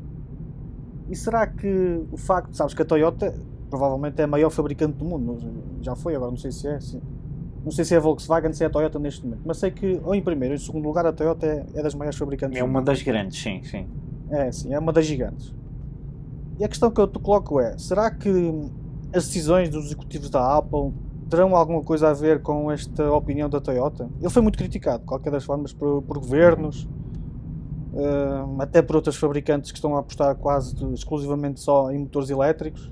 E 1.09 1.15
será 1.15 1.47
que 1.47 2.03
o 2.11 2.15
facto, 2.15 2.55
sabes 2.55 2.75
que 2.75 2.81
a 2.83 2.85
Toyota 2.85 3.33
provavelmente 3.71 4.21
é 4.21 4.25
a 4.25 4.27
maior 4.27 4.51
fabricante 4.51 4.95
do 4.97 5.05
mundo, 5.05 5.39
já 5.81 5.95
foi, 5.95 6.15
agora 6.15 6.29
não 6.29 6.37
sei 6.37 6.51
se 6.51 6.67
é, 6.67 6.77
não 7.65 7.71
sei 7.71 7.83
se 7.83 7.95
é 7.95 7.97
a 7.97 7.99
Volkswagen, 7.99 8.53
se 8.53 8.63
é 8.63 8.67
a 8.67 8.69
Toyota 8.69 8.99
neste 8.99 9.25
momento, 9.25 9.41
mas 9.43 9.57
sei 9.57 9.71
que, 9.71 9.99
ou 10.03 10.13
em 10.13 10.21
primeiro 10.21 10.53
ou 10.53 10.55
em 10.55 10.63
segundo 10.63 10.85
lugar, 10.85 11.07
a 11.07 11.11
Toyota 11.11 11.47
é, 11.47 11.65
é 11.73 11.81
das 11.81 11.95
maiores 11.95 12.19
fabricantes. 12.19 12.55
É 12.55 12.63
uma 12.63 12.83
das 12.83 13.01
grandes, 13.01 13.41
sim, 13.41 13.63
sim. 13.63 13.87
É, 14.29 14.51
sim, 14.51 14.71
é 14.71 14.77
uma 14.77 14.93
das 14.93 15.07
gigantes. 15.07 15.55
E 16.59 16.63
a 16.63 16.67
questão 16.67 16.91
que 16.91 17.01
eu 17.01 17.07
te 17.07 17.19
coloco 17.19 17.59
é: 17.59 17.77
será 17.77 18.11
que 18.11 18.29
as 19.13 19.25
decisões 19.25 19.69
dos 19.69 19.85
executivos 19.85 20.29
da 20.29 20.57
Apple 20.57 20.93
terão 21.29 21.55
alguma 21.55 21.81
coisa 21.81 22.09
a 22.09 22.13
ver 22.13 22.41
com 22.41 22.71
esta 22.71 23.11
opinião 23.11 23.49
da 23.49 23.59
Toyota? 23.59 24.09
Ele 24.19 24.29
foi 24.29 24.41
muito 24.41 24.57
criticado, 24.57 24.99
de 24.99 25.05
qualquer 25.05 25.31
das 25.31 25.43
formas, 25.43 25.73
por, 25.73 26.01
por 26.03 26.19
governos, 26.19 26.87
uh, 27.93 28.61
até 28.61 28.81
por 28.81 28.97
outros 28.97 29.15
fabricantes 29.15 29.71
que 29.71 29.77
estão 29.77 29.95
a 29.95 29.99
apostar 29.99 30.35
quase 30.35 30.75
exclusivamente 30.93 31.59
só 31.59 31.91
em 31.91 31.99
motores 31.99 32.29
elétricos. 32.29 32.91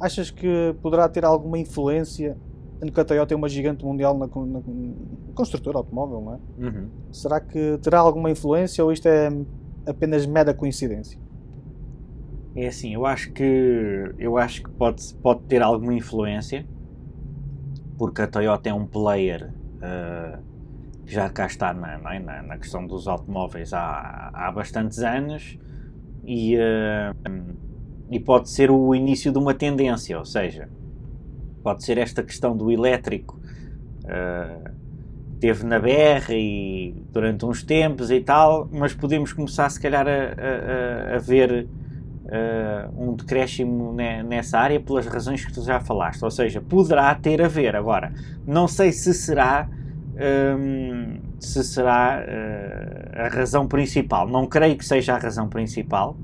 Achas 0.00 0.30
que 0.30 0.76
poderá 0.80 1.08
ter 1.08 1.24
alguma 1.24 1.58
influência, 1.58 2.38
tendo 2.78 2.92
que 2.92 3.00
a 3.00 3.04
Toyota 3.04 3.34
é 3.34 3.36
uma 3.36 3.48
gigante 3.48 3.84
mundial 3.84 4.16
na, 4.16 4.28
na, 4.28 4.60
na 4.60 4.62
construtora 5.34 5.78
automóvel, 5.78 6.20
não 6.20 6.34
é? 6.34 6.38
Uhum. 6.66 6.88
Será 7.10 7.40
que 7.40 7.78
terá 7.82 7.98
alguma 7.98 8.30
influência 8.30 8.84
ou 8.84 8.92
isto 8.92 9.06
é 9.06 9.28
apenas 9.84 10.24
mera 10.24 10.54
coincidência? 10.54 11.18
É 12.60 12.66
assim, 12.66 12.92
eu 12.92 13.06
acho 13.06 13.30
que 13.30 14.12
eu 14.18 14.36
acho 14.36 14.64
que 14.64 14.70
pode, 14.70 15.14
pode 15.22 15.42
ter 15.42 15.62
alguma 15.62 15.94
influência 15.94 16.66
porque 17.96 18.20
a 18.20 18.26
Toyota 18.26 18.68
é 18.68 18.74
um 18.74 18.84
player 18.84 19.52
uh, 19.76 20.42
que 21.06 21.12
já 21.12 21.30
cá 21.30 21.46
está 21.46 21.72
na, 21.72 21.94
é? 22.12 22.18
na, 22.18 22.42
na, 22.42 22.58
questão 22.58 22.84
dos 22.84 23.06
automóveis 23.06 23.72
há, 23.72 24.30
há 24.34 24.50
bastantes 24.50 24.98
anos 24.98 25.56
e, 26.24 26.56
uh, 26.56 27.54
e 28.10 28.18
pode 28.18 28.50
ser 28.50 28.72
o 28.72 28.92
início 28.92 29.30
de 29.30 29.38
uma 29.38 29.54
tendência, 29.54 30.18
ou 30.18 30.24
seja, 30.24 30.68
pode 31.62 31.84
ser 31.84 31.96
esta 31.96 32.24
questão 32.24 32.56
do 32.56 32.72
elétrico 32.72 33.40
uh, 34.02 34.74
teve 35.38 35.64
na 35.64 35.78
BR 35.78 36.32
e 36.32 37.04
durante 37.12 37.46
uns 37.46 37.62
tempos 37.62 38.10
e 38.10 38.20
tal, 38.20 38.68
mas 38.72 38.94
podemos 38.94 39.32
começar 39.32 39.70
se 39.70 39.80
calhar 39.80 40.08
a, 40.08 41.12
a, 41.12 41.16
a 41.16 41.18
ver 41.20 41.68
uh, 42.28 43.02
um 43.10 43.14
decréscimo 43.14 43.92
nessa 43.92 44.58
área 44.58 44.78
pelas 44.78 45.06
razões 45.06 45.44
que 45.44 45.52
tu 45.52 45.62
já 45.62 45.80
falaste. 45.80 46.22
Ou 46.22 46.30
seja, 46.30 46.60
poderá 46.60 47.14
ter 47.14 47.42
a 47.42 47.48
ver. 47.48 47.74
Agora, 47.74 48.12
não 48.46 48.68
sei 48.68 48.92
se 48.92 49.12
será. 49.14 49.68
Um, 50.20 51.28
se 51.38 51.62
será 51.62 52.20
uh, 52.20 53.22
a 53.22 53.28
razão 53.28 53.66
principal. 53.66 54.28
Não 54.28 54.46
creio 54.46 54.76
que 54.76 54.84
seja 54.84 55.14
a 55.14 55.18
razão 55.18 55.48
principal 55.48 56.16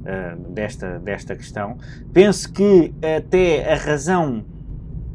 uh, 0.00 0.52
desta, 0.52 0.98
desta 0.98 1.36
questão. 1.36 1.76
Penso 2.12 2.50
que 2.52 2.94
até 3.18 3.72
a 3.72 3.76
razão, 3.76 4.44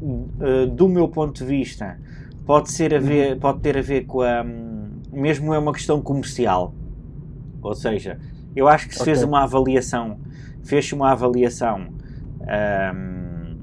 uh, 0.02 0.68
do 0.68 0.88
meu 0.88 1.08
ponto 1.08 1.40
de 1.40 1.46
vista, 1.46 1.98
pode, 2.46 2.72
ser 2.72 2.94
a 2.94 3.00
ver, 3.00 3.40
pode 3.40 3.60
ter 3.62 3.78
a 3.78 3.82
ver 3.82 4.06
com 4.06 4.22
a. 4.22 4.44
Um, 4.44 4.82
mesmo 5.12 5.54
é 5.54 5.60
uma 5.60 5.74
questão 5.74 6.02
comercial. 6.02 6.74
Ou 7.62 7.74
seja, 7.76 8.18
eu 8.55 8.67
acho 8.67 8.88
que 8.88 8.96
se 8.96 9.01
okay. 9.01 9.13
fez 9.13 9.24
uma 9.24 9.43
avaliação, 9.43 10.20
fez 10.63 10.91
uma 10.91 11.12
avaliação 11.12 11.88
um, 12.96 13.58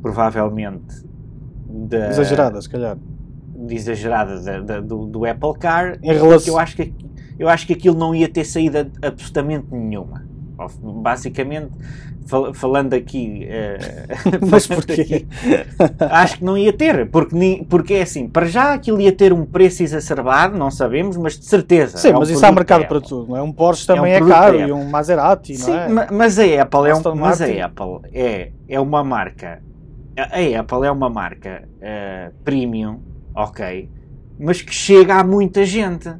provavelmente 0.00 1.04
exagerada, 2.10 2.60
se 2.60 2.68
calhar. 2.68 2.96
De 3.54 3.74
exagerada 3.74 4.60
de, 4.60 4.80
do, 4.80 5.06
do, 5.06 5.24
Apple 5.24 5.54
Car, 5.58 5.98
em 6.02 6.12
relação... 6.12 6.54
eu 6.54 6.58
acho 6.58 6.76
que 6.76 6.94
eu 7.38 7.48
acho 7.48 7.66
que 7.66 7.72
aquilo 7.72 7.96
não 7.96 8.14
ia 8.14 8.28
ter 8.28 8.44
saída 8.44 8.90
absolutamente 9.00 9.66
nenhuma. 9.70 10.24
Basicamente, 11.02 11.72
fal 12.26 12.52
falando 12.54 12.94
aqui. 12.94 13.46
Uh, 13.46 14.46
Mas 14.50 14.66
porquê? 14.66 15.26
acho 16.10 16.38
que 16.38 16.44
não 16.44 16.56
ia 16.56 16.72
ter, 16.72 17.08
porque, 17.10 17.66
porque 17.68 17.94
é 17.94 18.02
assim, 18.02 18.28
para 18.28 18.46
já 18.46 18.74
aquilo 18.74 19.00
ia 19.00 19.12
ter 19.12 19.32
um 19.32 19.44
preço 19.44 19.82
exacerbado, 19.82 20.56
não 20.56 20.70
sabemos, 20.70 21.16
mas 21.16 21.38
de 21.38 21.44
certeza. 21.44 21.98
Sim, 21.98 22.08
é 22.10 22.16
um 22.16 22.20
mas 22.20 22.30
isso 22.30 22.44
há 22.44 22.52
mercado 22.52 22.86
para 22.86 23.00
tudo, 23.00 23.28
não 23.28 23.36
é? 23.36 23.42
Um 23.42 23.52
Porsche 23.52 23.86
também 23.86 24.14
é, 24.14 24.22
um 24.22 24.26
é 24.26 24.30
caro 24.30 24.60
e 24.60 24.72
um 24.72 24.84
Maserati, 24.88 25.56
Sim, 25.56 25.70
não 25.70 26.02
é? 26.02 26.08
mas 26.10 26.38
a 26.38 26.62
Apple, 26.62 26.88
é, 26.88 26.94
um, 26.94 27.14
mas 27.14 27.40
a 27.40 27.46
Apple 27.46 28.10
é, 28.12 28.52
é 28.68 28.80
uma 28.80 29.02
marca. 29.04 29.62
A 30.16 30.60
Apple 30.60 30.86
é 30.86 30.90
uma 30.90 31.08
marca 31.08 31.64
uh, 31.78 32.32
premium, 32.44 33.00
ok, 33.34 33.88
mas 34.38 34.60
que 34.60 34.74
chega 34.74 35.16
a 35.16 35.24
muita 35.24 35.64
gente 35.64 36.10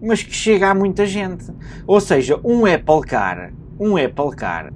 mas 0.00 0.22
que 0.22 0.34
chega 0.34 0.70
a 0.70 0.74
muita 0.74 1.06
gente. 1.06 1.46
Ou 1.86 2.00
seja, 2.00 2.38
um 2.44 2.66
Apple 2.66 3.00
Car, 3.06 3.52
um 3.78 3.96
Apple 3.96 4.36
Car, 4.36 4.72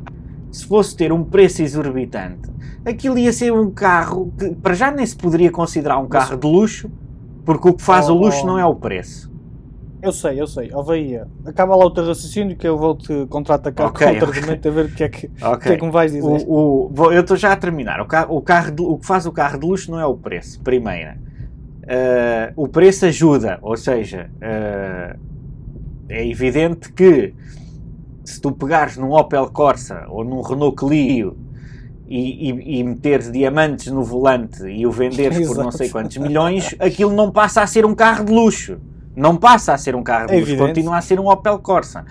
se 0.50 0.64
fosse 0.66 0.96
ter 0.96 1.12
um 1.12 1.24
preço 1.24 1.62
exorbitante, 1.62 2.48
aquilo 2.84 3.18
ia 3.18 3.32
ser 3.32 3.52
um 3.52 3.70
carro 3.70 4.32
que 4.38 4.54
para 4.54 4.74
já 4.74 4.90
nem 4.90 5.04
se 5.04 5.16
poderia 5.16 5.50
considerar 5.50 5.98
um 5.98 6.08
carro 6.08 6.36
de 6.36 6.46
luxo, 6.46 6.90
porque 7.44 7.68
o 7.68 7.74
que 7.74 7.82
faz 7.82 8.08
oh, 8.08 8.14
o 8.14 8.18
luxo 8.18 8.42
oh, 8.42 8.46
não 8.46 8.58
é 8.58 8.64
o 8.64 8.74
preço. 8.74 9.30
Eu 10.02 10.12
sei, 10.12 10.40
eu 10.40 10.46
sei. 10.46 10.70
Oh, 10.72 10.82
acaba 11.48 11.76
lá 11.76 11.84
o 11.84 11.90
teu 11.90 12.06
raciocínio 12.06 12.56
que 12.56 12.66
eu 12.66 12.78
vou-te 12.78 13.26
contra-atacar 13.28 13.88
okay, 13.88 14.06
com 14.06 14.12
outro 14.14 14.30
argumento 14.30 14.66
a 14.66 14.70
ver 14.70 14.84
o 14.86 14.88
que 14.88 15.04
é 15.04 15.08
que, 15.10 15.26
okay. 15.26 15.58
que, 15.58 15.68
é 15.68 15.76
que 15.76 15.84
me 15.84 15.92
vais 15.92 16.12
dizer. 16.12 16.26
O, 16.26 16.90
o, 16.90 17.12
eu 17.12 17.20
estou 17.20 17.36
já 17.36 17.52
a 17.52 17.56
terminar. 17.56 18.00
O, 18.00 18.06
carro, 18.06 18.34
o, 18.34 18.40
carro 18.40 18.70
de, 18.70 18.82
o 18.82 18.96
que 18.96 19.06
faz 19.06 19.26
o 19.26 19.32
carro 19.32 19.58
de 19.58 19.66
luxo 19.66 19.90
não 19.90 20.00
é 20.00 20.06
o 20.06 20.16
preço, 20.16 20.58
primeira 20.62 21.18
uh, 21.90 22.52
o 22.56 22.68
preço 22.68 23.06
ajuda, 23.06 23.58
ou 23.62 23.76
seja, 23.76 24.30
uh, 24.36 25.18
é 26.08 26.26
evidente 26.26 26.92
que 26.92 27.34
se 28.30 28.40
tu 28.40 28.52
pegares 28.52 28.96
num 28.96 29.10
Opel 29.12 29.48
Corsa 29.48 30.04
ou 30.08 30.24
num 30.24 30.40
Renault 30.40 30.76
Clio 30.76 31.36
e, 32.08 32.50
e, 32.50 32.80
e 32.80 32.84
meteres 32.84 33.30
diamantes 33.30 33.86
no 33.92 34.02
volante 34.02 34.64
e 34.64 34.86
o 34.86 34.90
venderes 34.90 35.46
por 35.46 35.56
não 35.56 35.70
sei 35.70 35.88
quantos 35.88 36.16
milhões, 36.16 36.74
aquilo 36.78 37.12
não 37.12 37.30
passa 37.30 37.62
a 37.62 37.66
ser 37.66 37.84
um 37.84 37.94
carro 37.94 38.24
de 38.24 38.32
luxo. 38.32 38.78
Não 39.16 39.36
passa 39.36 39.74
a 39.74 39.78
ser 39.78 39.94
um 39.94 40.02
carro 40.02 40.28
de 40.28 40.40
luxo, 40.40 40.56
continua 40.56 40.96
a 40.96 41.00
ser 41.00 41.18
um 41.18 41.28
Opel 41.28 41.58
Corsa. 41.58 42.04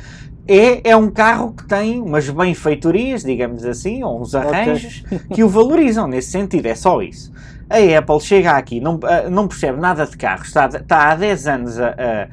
É, 0.48 0.90
é 0.90 0.96
um 0.96 1.10
carro 1.10 1.54
que 1.54 1.66
tem 1.66 2.02
umas 2.02 2.30
benfeitorias, 2.30 3.24
digamos 3.24 3.64
assim, 3.66 4.04
ou 4.04 4.20
uns 4.20 4.34
arranjos 4.34 5.04
okay. 5.06 5.20
que 5.32 5.44
o 5.44 5.50
valorizam 5.50 6.08
nesse 6.08 6.32
sentido, 6.32 6.66
é 6.66 6.76
só 6.76 7.02
isso 7.02 7.32
a 7.70 8.00
Apple 8.00 8.20
chega 8.20 8.52
aqui, 8.52 8.80
não, 8.80 8.96
uh, 8.96 9.30
não 9.30 9.48
percebe 9.48 9.80
nada 9.80 10.06
de 10.06 10.18
carros, 10.18 10.48
está, 10.48 10.66
está 10.66 11.12
há 11.12 11.16
10 11.16 11.48
anos 11.48 11.80
a, 11.80 11.90
a, 11.90 12.28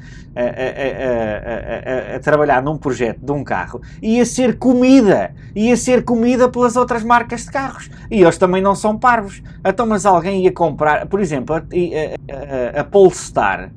a, 2.13 2.15
a, 2.15 2.19
trabalhar 2.19 2.61
num 2.61 2.75
projeto 2.77 3.19
de 3.19 3.31
um 3.31 3.43
carro, 3.43 3.79
ia 4.01 4.25
ser 4.25 4.57
comida, 4.57 5.31
ia 5.55 5.77
ser 5.77 6.03
comida 6.03 6.49
pelas 6.49 6.75
outras 6.75 7.03
marcas 7.03 7.45
de 7.45 7.51
carros. 7.51 7.89
E 8.09 8.21
eles 8.21 8.37
também 8.37 8.61
não 8.61 8.73
são 8.75 8.97
parvos. 8.97 9.43
Então, 9.63 9.85
mas 9.85 10.05
alguém 10.05 10.43
ia 10.43 10.51
comprar, 10.51 11.05
por 11.05 11.19
exemplo, 11.19 11.55
a, 11.55 12.79
a, 12.79 12.83
Polestar, 12.83 13.71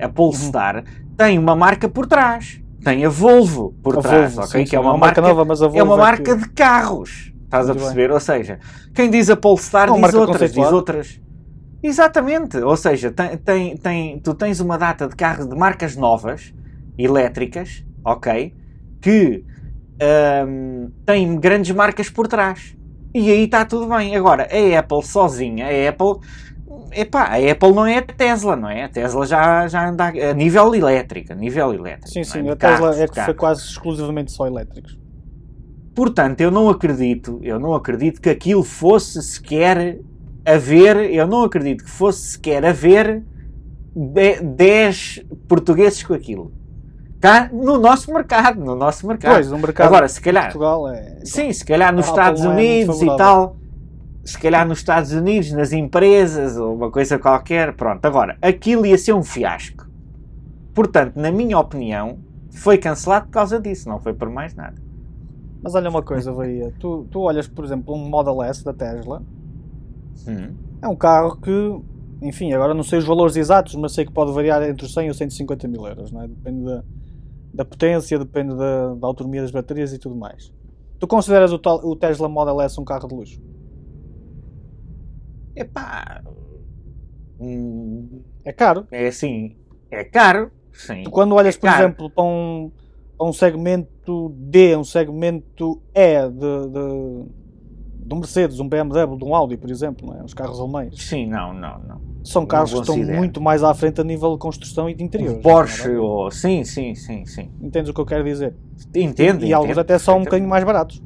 a 0.00 0.08
Polestar 0.08 0.76
uhum. 0.76 0.82
tem 1.16 1.38
uma 1.38 1.56
marca 1.56 1.88
por 1.88 2.06
trás. 2.06 2.60
Tem 2.84 3.04
a 3.04 3.08
Volvo 3.10 3.74
por 3.82 3.98
trás, 3.98 4.34
Volvo, 4.34 4.48
okay? 4.48 4.64
sim, 4.64 4.70
que 4.70 4.74
é 4.74 4.80
uma, 4.80 4.96
marca, 4.96 5.20
marca, 5.20 5.34
nova, 5.34 5.44
mas 5.44 5.60
a 5.60 5.66
Volvo 5.66 5.78
é 5.78 5.82
uma 5.82 5.96
marca 5.96 6.34
de 6.34 6.48
carros. 6.50 7.32
Estás 7.50 7.66
Muito 7.66 7.78
a 7.78 7.82
perceber? 7.82 8.06
Bem. 8.06 8.14
Ou 8.14 8.20
seja, 8.20 8.60
quem 8.94 9.10
diz 9.10 9.28
a 9.28 9.36
Polestar 9.36 9.88
Não, 9.88 10.00
diz 10.00 10.14
outras, 10.14 10.52
diz 10.52 10.72
outras. 10.72 11.20
Exatamente. 11.82 12.58
Ou 12.58 12.76
seja, 12.76 13.10
tem, 13.10 13.36
tem, 13.38 13.76
tem, 13.76 14.18
tu 14.20 14.34
tens 14.34 14.60
uma 14.60 14.78
data 14.78 15.08
de 15.08 15.16
carros 15.16 15.48
de 15.48 15.56
marcas 15.56 15.96
novas, 15.96 16.54
elétricas, 16.96 17.84
ok? 18.04 18.54
Que 19.00 19.44
um, 20.46 20.92
têm 21.04 21.40
grandes 21.40 21.74
marcas 21.74 22.08
por 22.08 22.28
trás. 22.28 22.76
E 23.12 23.28
aí 23.28 23.44
está 23.44 23.64
tudo 23.64 23.88
bem. 23.88 24.14
Agora, 24.14 24.44
a 24.44 24.78
Apple 24.78 25.02
sozinha, 25.02 25.66
a 25.66 25.88
Apple. 25.88 26.24
Epá, 26.92 27.24
a 27.24 27.50
Apple 27.50 27.72
não 27.72 27.84
é 27.84 27.98
a 27.98 28.02
Tesla, 28.02 28.54
não 28.54 28.70
é? 28.70 28.84
A 28.84 28.88
Tesla 28.88 29.26
já, 29.26 29.66
já 29.66 29.88
anda 29.88 30.04
a 30.06 30.32
nível 30.34 30.72
elétrico, 30.72 31.32
a 31.32 31.36
nível 31.36 31.74
elétrico. 31.74 32.10
Sim, 32.10 32.22
sim, 32.22 32.48
é? 32.48 32.52
a 32.52 32.56
Tesla 32.56 32.96
é 32.96 33.08
que 33.08 33.20
foi 33.20 33.34
quase 33.34 33.62
exclusivamente 33.62 34.30
só 34.30 34.46
elétricos. 34.46 34.99
Portanto, 35.94 36.40
eu 36.40 36.50
não 36.50 36.68
acredito, 36.68 37.38
eu 37.42 37.58
não 37.58 37.74
acredito 37.74 38.20
que 38.20 38.30
aquilo 38.30 38.62
fosse 38.62 39.22
sequer 39.22 39.98
haver, 40.44 40.96
eu 41.12 41.26
não 41.26 41.42
acredito 41.42 41.84
que 41.84 41.90
fosse 41.90 42.32
sequer 42.32 42.64
haver 42.64 43.24
10 43.94 45.24
portugueses 45.48 46.02
com 46.02 46.14
aquilo. 46.14 46.52
Cá 47.20 47.50
no 47.52 47.76
nosso 47.78 48.12
mercado, 48.12 48.64
no 48.64 48.74
nosso 48.74 49.06
mercado. 49.06 49.34
Pois, 49.34 49.50
no 49.50 49.58
mercado 49.58 49.88
Agora, 49.88 50.08
se 50.08 50.20
calhar, 50.20 50.44
Portugal 50.44 50.88
é... 50.88 51.18
Sim, 51.24 51.52
se 51.52 51.64
calhar 51.64 51.94
nos 51.94 52.06
Estados 52.06 52.42
Unidos 52.42 53.02
e 53.02 53.16
tal, 53.16 53.56
se 54.24 54.38
calhar 54.38 54.66
nos 54.66 54.78
Estados 54.78 55.12
Unidos, 55.12 55.52
nas 55.52 55.72
empresas, 55.72 56.56
ou 56.56 56.74
uma 56.74 56.90
coisa 56.90 57.18
qualquer, 57.18 57.74
pronto. 57.74 58.04
Agora, 58.06 58.38
aquilo 58.40 58.86
ia 58.86 58.96
ser 58.96 59.12
um 59.12 59.22
fiasco. 59.22 59.86
Portanto, 60.72 61.16
na 61.16 61.30
minha 61.30 61.58
opinião, 61.58 62.20
foi 62.50 62.78
cancelado 62.78 63.26
por 63.26 63.32
causa 63.32 63.60
disso, 63.60 63.88
não 63.88 64.00
foi 64.00 64.14
por 64.14 64.30
mais 64.30 64.54
nada. 64.54 64.80
Mas 65.62 65.74
olha 65.74 65.90
uma 65.90 66.02
coisa, 66.02 66.32
Bahia. 66.32 66.72
Tu, 66.78 67.06
tu 67.10 67.20
olhas, 67.20 67.46
por 67.46 67.64
exemplo, 67.64 67.94
um 67.94 68.08
Model 68.08 68.42
S 68.42 68.64
da 68.64 68.72
Tesla. 68.72 69.22
Hum. 70.26 70.54
É 70.80 70.88
um 70.88 70.96
carro 70.96 71.36
que, 71.36 71.80
enfim, 72.22 72.52
agora 72.52 72.72
não 72.72 72.82
sei 72.82 72.98
os 72.98 73.04
valores 73.04 73.36
exatos, 73.36 73.74
mas 73.74 73.92
sei 73.92 74.06
que 74.06 74.12
pode 74.12 74.32
variar 74.32 74.62
entre 74.62 74.86
os 74.86 74.94
100 74.94 75.06
e 75.06 75.10
os 75.10 75.16
150 75.18 75.68
mil 75.68 75.86
euros. 75.86 76.10
Não 76.10 76.22
é? 76.22 76.28
Depende 76.28 76.64
da, 76.64 76.84
da 77.52 77.64
potência, 77.64 78.18
depende 78.18 78.56
da, 78.56 78.94
da, 78.94 79.06
autonomia 79.06 79.42
das 79.42 79.50
baterias 79.50 79.92
e 79.92 79.98
tudo 79.98 80.16
mais. 80.16 80.52
Tu 80.98 81.06
consideras 81.06 81.52
o, 81.52 81.60
o 81.84 81.96
Tesla 81.96 82.28
Model 82.28 82.60
S 82.60 82.80
um 82.80 82.84
carro 82.84 83.08
de 83.08 83.14
luxo? 83.14 83.40
Epá. 85.54 86.22
Hum, 87.38 88.22
é 88.44 88.52
caro. 88.52 88.86
É 88.90 89.08
assim. 89.08 89.56
É 89.90 90.04
caro. 90.04 90.50
Sim. 90.72 91.02
Tu 91.02 91.10
quando 91.10 91.34
olhas, 91.34 91.56
é 91.56 91.58
por 91.58 91.68
exemplo, 91.68 92.10
para 92.10 92.24
um 92.24 92.70
a 93.20 93.24
um 93.24 93.34
segmento 93.34 94.34
D, 94.34 94.74
um 94.74 94.82
segmento 94.82 95.82
E 95.94 96.26
de, 96.26 96.38
de, 96.38 98.06
de 98.06 98.14
um 98.14 98.16
Mercedes, 98.16 98.58
um 98.60 98.66
BMW, 98.66 99.18
de 99.18 99.24
um 99.24 99.34
Audi, 99.34 99.58
por 99.58 99.70
exemplo, 99.70 100.06
não 100.08 100.18
é? 100.18 100.24
os 100.24 100.32
carros 100.32 100.58
alemães. 100.58 100.94
Sim, 100.96 101.26
não, 101.26 101.52
não, 101.52 101.78
não. 101.80 102.00
São 102.24 102.46
carros 102.46 102.72
que 102.72 102.80
estão 102.80 102.96
muito 102.96 103.38
mais 103.38 103.62
à 103.62 103.74
frente 103.74 104.00
a 104.00 104.04
nível 104.04 104.32
de 104.32 104.38
construção 104.38 104.88
e 104.88 104.94
de 104.94 105.04
interior. 105.04 105.38
Porsche, 105.42 105.90
é 105.90 105.98
ou... 105.98 106.30
sim, 106.30 106.64
sim, 106.64 106.94
sim, 106.94 107.26
sim. 107.26 107.50
Entendes 107.60 107.90
o 107.90 107.94
que 107.94 108.00
eu 108.00 108.06
quero 108.06 108.24
dizer? 108.24 108.56
Entendo. 108.94 109.44
E, 109.44 109.48
e 109.48 109.52
alguns 109.52 109.76
até 109.76 109.98
são 109.98 110.16
um 110.16 110.24
bocadinho 110.24 110.48
mais 110.48 110.64
baratos. 110.64 111.02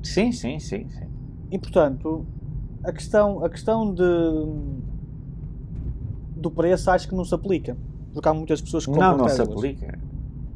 Sim, 0.00 0.30
sim, 0.30 0.60
sim, 0.60 0.88
sim. 0.88 1.06
E 1.50 1.58
portanto, 1.58 2.24
a 2.84 2.92
questão, 2.92 3.44
a 3.44 3.50
questão 3.50 3.92
de 3.92 4.02
do 6.36 6.50
preço 6.52 6.88
acho 6.88 7.08
que 7.08 7.16
não 7.16 7.24
se 7.24 7.34
aplica. 7.34 7.76
Porque 8.12 8.28
há 8.28 8.34
muitas 8.34 8.60
pessoas 8.60 8.84
que 8.86 8.92
compram 8.92 9.10
Não, 9.10 9.18
não 9.18 9.24
Teslas. 9.26 9.48
se 9.48 9.52
aplica. 9.52 9.98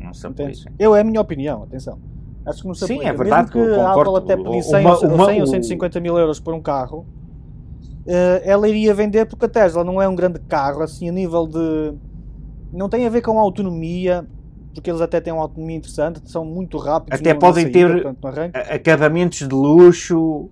Não 0.06 0.14
se 0.14 0.26
aplica. 0.26 0.72
Eu, 0.78 0.94
é 0.94 1.00
a 1.00 1.04
minha 1.04 1.20
opinião, 1.20 1.64
atenção. 1.64 1.98
Acho 2.46 2.62
que 2.62 2.68
não 2.68 2.74
se 2.74 2.86
Sim, 2.86 3.00
é 3.02 3.12
verdade 3.12 3.52
Mesmo 3.54 3.74
que 3.74 3.80
a 3.80 3.92
Apple 3.92 4.16
até 4.16 4.36
pedisse 4.36 4.70
100, 4.70 4.80
uma, 4.80 4.98
uma, 5.00 5.24
100 5.26 5.40
ou 5.40 5.46
150 5.48 6.00
mil 6.00 6.16
euros 6.16 6.38
por 6.38 6.54
um 6.54 6.60
carro, 6.60 7.04
uh, 8.06 8.40
ela 8.44 8.68
iria 8.68 8.94
vender 8.94 9.26
porque 9.26 9.46
a 9.46 9.48
Tesla 9.48 9.82
não 9.82 10.00
é 10.00 10.08
um 10.08 10.14
grande 10.14 10.38
carro, 10.40 10.82
assim, 10.82 11.08
a 11.08 11.12
nível 11.12 11.46
de... 11.46 11.94
Não 12.72 12.88
tem 12.88 13.04
a 13.04 13.10
ver 13.10 13.20
com 13.20 13.36
a 13.38 13.42
autonomia, 13.42 14.24
porque 14.72 14.90
eles 14.90 15.00
até 15.00 15.20
têm 15.20 15.32
uma 15.32 15.42
autonomia 15.42 15.76
interessante, 15.76 16.20
são 16.30 16.44
muito 16.44 16.78
rápidos. 16.78 17.18
Até 17.18 17.34
podem 17.34 17.64
saída, 17.64 18.14
ter 18.14 18.72
acabamentos 18.72 19.38
de 19.38 19.54
luxo. 19.54 20.48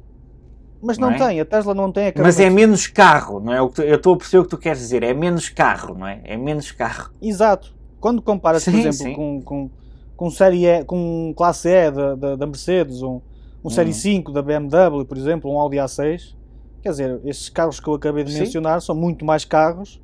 Mas 0.82 0.98
não, 0.98 1.10
não 1.10 1.16
é? 1.16 1.28
tem, 1.28 1.40
a 1.40 1.44
Tesla 1.44 1.74
não 1.74 1.92
tem 1.92 2.08
acabamentos. 2.08 2.36
Mas 2.36 2.44
é 2.44 2.50
menos 2.50 2.86
carro, 2.86 3.38
não 3.38 3.52
é? 3.52 3.58
Eu 3.58 3.96
estou 3.96 4.14
a 4.14 4.16
perceber 4.16 4.40
o 4.40 4.44
que 4.44 4.50
tu 4.50 4.58
queres 4.58 4.78
dizer, 4.78 5.02
é 5.02 5.14
menos 5.14 5.48
carro, 5.48 5.94
não 5.96 6.06
é? 6.06 6.20
É 6.24 6.36
menos 6.36 6.72
carro. 6.72 7.10
Exato. 7.22 7.74
Quando 8.04 8.20
comparas, 8.20 8.62
sim, 8.62 8.70
por 8.70 8.86
exemplo, 8.86 9.16
com, 9.16 9.40
com, 9.40 9.70
com, 10.14 10.30
série 10.30 10.66
e, 10.66 10.84
com 10.84 11.32
classe 11.34 11.70
E 11.70 11.90
da, 11.90 12.14
da, 12.14 12.36
da 12.36 12.46
Mercedes, 12.46 13.00
um, 13.00 13.18
um 13.64 13.70
Série 13.70 13.92
uhum. 13.92 13.94
5 13.94 14.30
da 14.30 14.42
BMW, 14.42 15.06
por 15.06 15.16
exemplo, 15.16 15.50
um 15.50 15.58
Audi 15.58 15.78
A6, 15.78 16.36
quer 16.82 16.90
dizer, 16.90 17.18
estes 17.24 17.48
carros 17.48 17.80
que 17.80 17.88
eu 17.88 17.94
acabei 17.94 18.22
de 18.22 18.38
mencionar 18.38 18.82
são 18.82 18.94
muito 18.94 19.24
mais 19.24 19.46
carros 19.46 20.02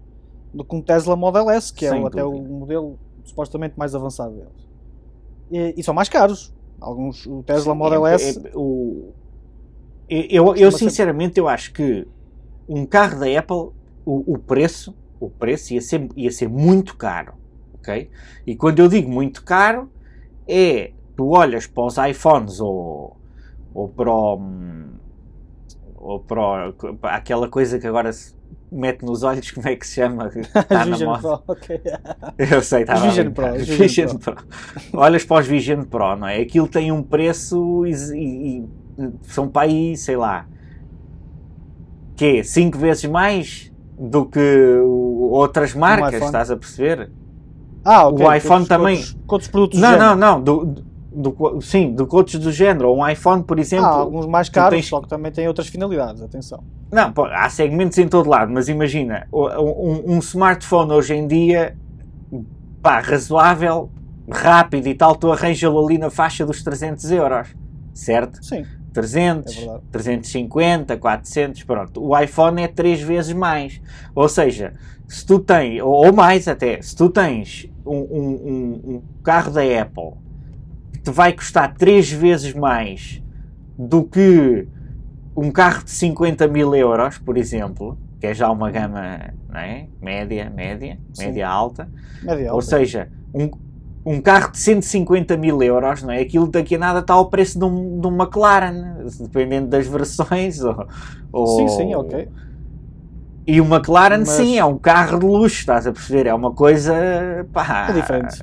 do 0.54 0.64
que 0.64 0.74
um 0.74 0.80
Tesla 0.80 1.14
Model 1.14 1.50
S, 1.50 1.70
que 1.70 1.84
é 1.84 1.92
o, 1.92 2.06
até 2.06 2.24
o 2.24 2.32
modelo 2.40 2.98
supostamente 3.22 3.74
mais 3.78 3.94
avançado 3.94 4.30
deles. 4.30 4.66
E, 5.50 5.74
e, 5.76 5.82
são 5.82 5.92
mais 5.92 6.08
caros. 6.08 6.54
Alguns, 6.80 7.26
o 7.26 7.42
Tesla 7.42 7.74
Sim, 7.74 7.78
Model 7.78 8.06
é, 8.06 8.14
S. 8.14 8.40
É, 8.42 8.50
o, 8.54 9.10
eu, 10.08 10.56
eu 10.56 10.72
sinceramente 10.72 11.38
eu 11.38 11.46
acho 11.46 11.70
que 11.74 12.08
um 12.66 12.86
carro 12.86 13.20
da 13.20 13.26
Apple, 13.26 13.74
o, 14.06 14.32
o 14.32 14.38
preço, 14.38 14.96
o 15.20 15.28
preço 15.28 15.74
ia 15.74 15.82
ser, 15.82 16.08
ia 16.16 16.32
ser 16.32 16.48
muito 16.48 16.96
caro 16.96 17.38
ok? 17.80 18.10
E 18.46 18.54
quando 18.54 18.78
eu 18.78 18.88
digo 18.88 19.10
muito 19.10 19.42
caro, 19.42 19.90
é 20.46 20.92
tu 21.16 21.30
olhas 21.30 21.66
para 21.66 21.84
os 21.84 21.96
iPhones 21.96 22.60
ou, 22.60 23.16
ou 23.74 23.88
para 23.88 24.10
o, 24.10 24.42
ou 25.96 26.20
para, 26.20 26.68
o, 26.68 26.72
para 26.94 27.16
aquela 27.16 27.48
coisa 27.48 27.78
que 27.78 27.86
agora 27.86 28.10
mete 28.70 29.04
nos 29.04 29.22
olhos, 29.22 29.50
como 29.50 29.68
é 29.68 29.76
que 29.76 29.86
se 29.86 29.94
chama? 29.94 30.30
Está 30.34 30.84
na 30.86 30.98
moda. 30.98 31.38
Pro, 31.38 31.54
okay. 31.54 31.80
Eu 32.38 32.62
sei, 32.62 32.82
está 32.82 32.94
Vision 32.94 33.32
Pro, 33.32 33.52
Vision, 33.58 33.78
Vision 33.78 34.18
Pro. 34.18 34.34
Pro. 34.34 35.00
Olhas 35.00 35.24
para 35.24 35.40
os 35.40 35.46
Vision 35.46 35.82
Pro, 35.82 36.16
não 36.16 36.28
é? 36.28 36.40
Aquilo 36.40 36.68
tem 36.68 36.92
um 36.92 37.02
preço 37.02 37.84
e, 37.86 37.92
e, 37.92 38.58
e 38.58 39.10
são 39.22 39.48
para 39.48 39.66
aí, 39.66 39.96
sei 39.96 40.16
lá, 40.16 40.46
que 42.16 42.44
5 42.44 42.78
vezes 42.78 43.04
mais 43.06 43.72
do 43.98 44.24
que 44.24 44.78
outras 45.30 45.74
marcas, 45.74 46.22
estás 46.22 46.50
a 46.50 46.56
perceber? 46.56 47.10
Ah, 47.84 48.08
okay. 48.08 48.26
O 48.26 48.34
iPhone 48.34 48.66
também. 48.66 48.96
Quantos, 48.96 49.16
quantos 49.26 49.48
produtos 49.48 49.80
Não, 49.80 49.98
não, 49.98 50.16
não. 50.16 50.40
Do, 50.42 50.64
do, 51.12 51.60
sim, 51.60 51.94
de 51.94 52.02
outros 52.02 52.38
do 52.38 52.52
género. 52.52 52.94
Um 52.94 53.06
iPhone, 53.06 53.42
por 53.42 53.58
exemplo. 53.58 53.86
Há 53.86 53.90
alguns 53.90 54.26
mais 54.26 54.48
caros, 54.48 54.70
tens... 54.78 54.86
só 54.86 55.00
que 55.00 55.08
também 55.08 55.32
têm 55.32 55.48
outras 55.48 55.68
finalidades, 55.68 56.22
atenção. 56.22 56.62
Não, 56.92 57.12
pô, 57.12 57.24
há 57.24 57.48
segmentos 57.48 57.98
em 57.98 58.08
todo 58.08 58.28
lado, 58.28 58.52
mas 58.52 58.68
imagina, 58.68 59.26
um, 59.32 60.14
um 60.14 60.18
smartphone 60.18 60.92
hoje 60.92 61.14
em 61.14 61.26
dia, 61.26 61.76
pá, 62.82 63.00
razoável, 63.00 63.90
rápido 64.30 64.86
e 64.88 64.94
tal, 64.94 65.14
tu 65.16 65.30
arranjas-lo 65.30 65.84
ali 65.84 65.98
na 65.98 66.10
faixa 66.10 66.44
dos 66.44 66.62
300 66.62 67.10
euros, 67.12 67.48
certo? 67.94 68.42
Sim. 68.44 68.64
300, 68.92 69.56
é 69.56 69.80
350, 69.92 70.96
400, 70.96 71.62
pronto. 71.62 72.02
O 72.02 72.18
iPhone 72.18 72.60
é 72.60 72.66
três 72.66 73.00
vezes 73.00 73.32
mais. 73.32 73.80
Ou 74.14 74.28
seja, 74.28 74.74
se 75.06 75.24
tu 75.24 75.38
tens, 75.38 75.80
ou 75.80 76.12
mais 76.12 76.48
até, 76.48 76.82
se 76.82 76.96
tu 76.96 77.08
tens 77.08 77.69
um, 77.84 77.98
um, 77.98 78.80
um 78.84 79.02
carro 79.22 79.52
da 79.52 79.62
Apple 79.62 80.12
te 81.02 81.10
vai 81.10 81.32
custar 81.32 81.74
três 81.74 82.10
vezes 82.10 82.52
mais 82.52 83.22
do 83.78 84.04
que 84.04 84.66
um 85.36 85.50
carro 85.50 85.84
de 85.84 85.90
50 85.90 86.46
mil 86.48 86.74
euros, 86.74 87.18
por 87.18 87.38
exemplo, 87.38 87.96
que 88.20 88.26
é 88.26 88.34
já 88.34 88.50
uma 88.50 88.70
gama 88.70 89.32
é? 89.54 89.86
média, 90.00 90.50
média, 90.54 90.98
Sim. 91.12 91.26
média 91.26 91.48
alta. 91.48 91.88
Média 92.22 92.48
Ou 92.50 92.56
alta. 92.56 92.66
seja, 92.66 93.08
um, 93.34 93.50
um 94.04 94.20
carro 94.20 94.52
de 94.52 94.58
150 94.58 95.36
mil 95.36 95.62
euros, 95.62 96.02
não 96.02 96.10
é? 96.10 96.20
Aquilo 96.20 96.46
daqui 96.46 96.74
a 96.74 96.78
nada 96.78 97.00
está 97.00 97.14
ao 97.14 97.30
preço 97.30 97.58
de 97.58 97.64
um, 97.64 98.00
de 98.00 98.06
um 98.06 98.14
McLaren, 98.14 99.06
dependendo 99.20 99.68
das 99.68 99.86
versões. 99.86 100.62
Ou, 100.62 100.86
ou... 101.32 101.46
Sim, 101.46 101.68
sim, 101.68 101.94
ok. 101.94 102.28
E 103.46 103.60
o 103.60 103.64
McLaren, 103.64 104.18
Mas... 104.18 104.28
sim, 104.30 104.58
é 104.58 104.64
um 104.64 104.78
carro 104.78 105.18
de 105.18 105.26
luxo, 105.26 105.56
estás 105.56 105.86
a 105.86 105.92
perceber? 105.92 106.26
É 106.26 106.34
uma 106.34 106.52
coisa. 106.52 106.94
Pá, 107.52 107.88
é 107.90 107.92
diferente. 107.92 108.38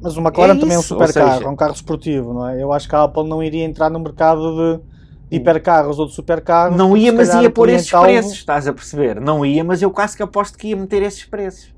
Mas 0.00 0.16
o 0.16 0.20
McLaren 0.20 0.56
é 0.56 0.60
também 0.60 0.76
é 0.76 0.78
um 0.78 0.82
super 0.82 1.08
seja... 1.08 1.26
carro, 1.26 1.44
é 1.44 1.48
um 1.48 1.56
carro 1.56 1.74
esportivo, 1.74 2.32
não 2.32 2.48
é? 2.48 2.62
Eu 2.62 2.72
acho 2.72 2.88
que 2.88 2.94
a 2.94 3.02
Apple 3.02 3.28
não 3.28 3.42
iria 3.42 3.64
entrar 3.64 3.90
no 3.90 3.98
mercado 3.98 4.56
de, 4.56 4.82
de 5.28 5.36
hipercarros 5.36 5.98
ou 5.98 6.06
de 6.06 6.14
supercarros. 6.14 6.76
Não 6.76 6.96
ia, 6.96 7.12
mas 7.12 7.34
ia 7.34 7.50
pôr 7.50 7.68
esses 7.68 7.92
alvo... 7.92 8.06
preços, 8.06 8.32
estás 8.32 8.66
a 8.66 8.72
perceber? 8.72 9.20
Não 9.20 9.44
ia, 9.44 9.62
mas 9.62 9.82
eu 9.82 9.90
quase 9.90 10.16
que 10.16 10.22
aposto 10.22 10.56
que 10.56 10.68
ia 10.68 10.76
meter 10.76 11.02
esses 11.02 11.24
preços. 11.24 11.74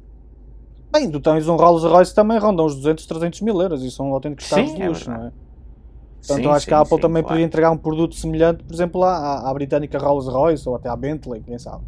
Bem, 0.92 1.10
tu 1.10 1.18
tens 1.20 1.48
um 1.48 1.56
Rolls 1.56 1.86
Royce 1.86 2.14
também 2.14 2.38
rondam 2.38 2.66
os 2.66 2.76
200, 2.76 3.06
300 3.06 3.40
mil 3.40 3.60
euros 3.60 3.82
e 3.82 3.90
são 3.90 4.12
autênticos 4.12 4.46
carros 4.48 4.70
sim, 4.70 4.76
de 4.76 4.82
é 4.82 4.88
luxo, 4.88 5.10
é 5.10 5.14
não 5.14 5.26
é? 5.26 5.32
Portanto, 6.18 6.44
sim, 6.44 6.50
acho 6.50 6.60
sim, 6.60 6.66
que 6.68 6.74
a 6.74 6.80
Apple 6.80 7.00
também 7.00 7.22
claro. 7.22 7.34
podia 7.34 7.44
entregar 7.44 7.70
um 7.72 7.76
produto 7.76 8.14
semelhante, 8.14 8.62
por 8.62 8.72
exemplo, 8.72 9.02
à, 9.02 9.50
à 9.50 9.54
britânica 9.54 9.98
Rolls 9.98 10.30
Royce 10.30 10.68
ou 10.68 10.76
até 10.76 10.88
à 10.88 10.94
Bentley, 10.94 11.42
quem 11.42 11.58
sabe. 11.58 11.82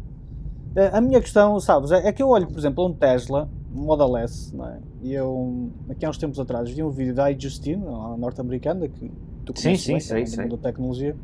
Eh, 0.75 0.89
a 0.91 0.99
minha 0.99 1.21
questão, 1.21 1.59
sabes, 1.59 1.91
é, 1.91 2.07
é 2.07 2.11
que 2.11 2.21
eu 2.21 2.29
olho, 2.29 2.47
por 2.47 2.57
exemplo, 2.57 2.83
a 2.83 2.87
um 2.87 2.93
Tesla 2.93 3.49
Model 3.71 4.17
S, 4.17 4.55
não 4.55 4.67
é? 4.67 4.79
E 5.01 5.13
eu, 5.13 5.69
aqui 5.89 6.05
há 6.05 6.09
uns 6.09 6.17
tempos 6.17 6.39
atrás, 6.39 6.69
vi 6.69 6.83
um 6.83 6.89
vídeo 6.89 7.13
da 7.13 7.31
iJustine, 7.31 7.85
a 7.85 8.17
norte-americana, 8.17 8.87
que 8.87 9.11
tu 9.45 9.53
conheces 9.53 9.85
sim, 9.85 9.93
bem, 9.93 10.01
sim, 10.01 10.21
é 10.21 10.25
sei, 10.25 10.49
da 10.49 10.57
tecnologia, 10.57 11.15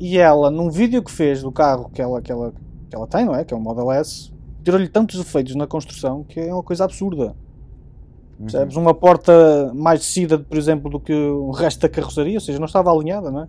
e 0.00 0.18
ela, 0.18 0.50
num 0.50 0.70
vídeo 0.70 1.02
que 1.02 1.10
fez 1.10 1.42
do 1.42 1.52
carro 1.52 1.90
que 1.92 2.02
ela, 2.02 2.20
que 2.20 2.30
ela, 2.30 2.52
que 2.88 2.96
ela 2.96 3.06
tem, 3.06 3.24
não 3.24 3.34
é? 3.34 3.44
Que 3.44 3.54
é 3.54 3.56
um 3.56 3.60
Model 3.60 3.92
S, 3.92 4.32
tirou-lhe 4.64 4.88
tantos 4.88 5.20
efeitos 5.20 5.54
na 5.54 5.66
construção 5.66 6.24
que 6.24 6.40
é 6.40 6.52
uma 6.52 6.62
coisa 6.62 6.84
absurda. 6.84 7.34
Uhum. 8.38 8.46
Percebes? 8.46 8.76
Uma 8.76 8.94
porta 8.94 9.72
mais 9.74 10.00
descida, 10.00 10.38
por 10.38 10.56
exemplo, 10.56 10.90
do 10.90 11.00
que 11.00 11.12
o 11.12 11.50
resto 11.50 11.80
da 11.80 11.88
carroceria, 11.88 12.36
ou 12.36 12.40
seja, 12.40 12.58
não 12.58 12.66
estava 12.66 12.92
alinhada, 12.92 13.30
não 13.30 13.42
é? 13.42 13.48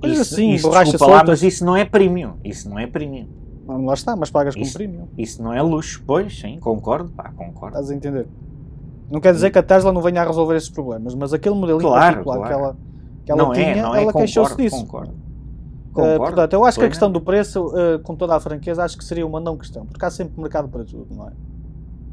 Coisas 0.00 0.32
assim, 0.32 0.52
isso, 0.52 0.68
borracha 0.68 0.96
solta. 0.96 1.14
Lá, 1.14 1.24
mas 1.26 1.42
isso 1.42 1.64
não 1.64 1.76
é 1.76 1.84
premium. 1.84 2.34
Isso 2.44 2.68
não 2.68 2.78
é 2.78 2.86
premium. 2.86 3.28
Lá 3.66 3.94
está, 3.94 4.14
mas 4.14 4.30
pagas 4.30 4.54
com 4.54 4.62
premium. 4.72 5.08
Isso 5.18 5.42
não 5.42 5.52
é 5.52 5.60
luxo, 5.60 6.02
pois, 6.06 6.38
sim, 6.38 6.58
concordo, 6.60 7.10
pá, 7.10 7.32
concordo. 7.36 7.76
Estás 7.76 7.90
a 7.90 7.94
entender? 7.94 8.28
Não 9.10 9.20
quer 9.20 9.32
dizer 9.32 9.50
que 9.50 9.58
a 9.58 9.62
Tesla 9.62 9.92
não 9.92 10.00
venha 10.00 10.22
a 10.22 10.24
resolver 10.24 10.56
esses 10.56 10.70
problemas, 10.70 11.14
mas 11.14 11.32
aquele 11.32 11.54
modelo 11.54 11.80
claro, 11.80 12.24
particular 12.24 12.36
claro. 12.36 12.48
que 12.48 12.60
ela, 12.60 12.76
que 13.24 13.32
ela 13.32 13.42
não 13.42 13.52
é, 13.52 13.54
tinha, 13.56 13.74
é, 13.74 13.78
ela 13.78 14.10
é, 14.10 14.12
queixou-se 14.12 14.56
disso. 14.56 14.84
Concordo. 14.84 15.12
Uh, 15.92 16.18
portanto, 16.18 16.52
eu 16.52 16.64
acho 16.64 16.78
que 16.78 16.84
a 16.84 16.88
questão 16.88 17.10
do 17.10 17.20
preço, 17.20 17.68
uh, 17.68 17.98
com 18.02 18.14
toda 18.14 18.36
a 18.36 18.40
franqueza, 18.40 18.84
acho 18.84 18.98
que 18.98 19.04
seria 19.04 19.26
uma 19.26 19.40
não 19.40 19.56
questão, 19.56 19.86
porque 19.86 20.04
há 20.04 20.10
sempre 20.10 20.38
mercado 20.40 20.68
para 20.68 20.84
tudo, 20.84 21.06
não 21.10 21.28
é? 21.28 21.32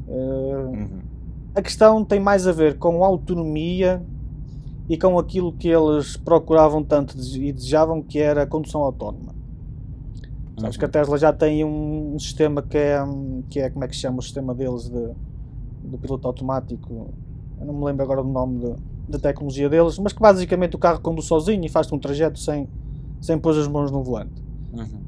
Uh, 0.08 0.70
uhum. 0.70 0.88
A 1.54 1.62
questão 1.62 2.04
tem 2.04 2.18
mais 2.18 2.46
a 2.46 2.52
ver 2.52 2.78
com 2.78 3.04
autonomia 3.04 4.02
e 4.88 4.98
com 4.98 5.18
aquilo 5.18 5.52
que 5.52 5.68
eles 5.68 6.16
procuravam 6.16 6.82
tanto 6.82 7.16
e 7.16 7.52
desejavam, 7.52 8.02
que 8.02 8.18
era 8.18 8.42
a 8.42 8.46
condução 8.46 8.82
autónoma. 8.82 9.33
Sabes 10.58 10.76
que 10.76 10.84
a 10.84 10.88
Tesla 10.88 11.18
já 11.18 11.32
tem 11.32 11.64
um, 11.64 12.16
sistema 12.18 12.62
que 12.62 12.78
é, 12.78 12.98
que 13.50 13.60
é, 13.60 13.70
como 13.70 13.84
é 13.84 13.88
que 13.88 13.94
se 13.94 14.02
chama 14.02 14.18
o 14.18 14.22
sistema 14.22 14.54
deles 14.54 14.88
de, 14.88 15.10
de 15.84 15.98
piloto 15.98 16.28
automático, 16.28 17.12
eu 17.58 17.66
não 17.66 17.74
me 17.74 17.84
lembro 17.84 18.04
agora 18.04 18.22
do 18.22 18.28
nome 18.28 18.76
da 19.08 19.18
tecnologia 19.18 19.68
deles, 19.68 19.98
mas 19.98 20.12
que 20.12 20.20
basicamente 20.20 20.76
o 20.76 20.78
carro 20.78 21.00
conduz 21.00 21.26
sozinho 21.26 21.64
e 21.64 21.68
faz 21.68 21.90
um 21.92 21.98
trajeto 21.98 22.38
sem, 22.38 22.68
sem 23.20 23.38
pôr 23.38 23.58
as 23.58 23.66
mãos 23.66 23.90
no 23.90 24.02
volante. 24.02 24.42
Uhum. 24.72 25.02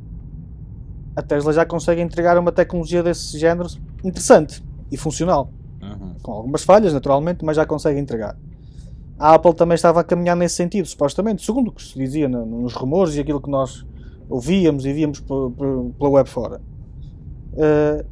A 1.14 1.22
Tesla 1.22 1.52
já 1.52 1.64
consegue 1.64 2.00
entregar 2.00 2.36
uma 2.38 2.52
tecnologia 2.52 3.02
desse 3.02 3.38
género 3.38 3.68
interessante 4.04 4.62
e 4.90 4.96
funcional. 4.96 5.50
Uhum. 5.80 6.14
Com 6.22 6.32
algumas 6.32 6.62
falhas, 6.62 6.92
naturalmente, 6.92 7.44
mas 7.44 7.56
já 7.56 7.64
consegue 7.64 7.98
entregar. 7.98 8.36
A 9.18 9.34
Apple 9.34 9.54
também 9.54 9.76
estava 9.76 10.00
a 10.00 10.04
caminhar 10.04 10.36
nesse 10.36 10.56
sentido, 10.56 10.86
supostamente, 10.86 11.42
segundo 11.42 11.68
o 11.68 11.72
que 11.72 11.82
se 11.82 11.98
dizia 11.98 12.28
nos 12.28 12.74
rumores 12.74 13.14
e 13.14 13.20
aquilo 13.20 13.40
que 13.40 13.48
nós 13.48 13.86
ouvíamos 14.28 14.84
e 14.84 14.92
víamos 14.92 15.20
pela 15.20 16.10
web 16.10 16.28
fora. 16.28 16.60
Uh, 17.52 18.04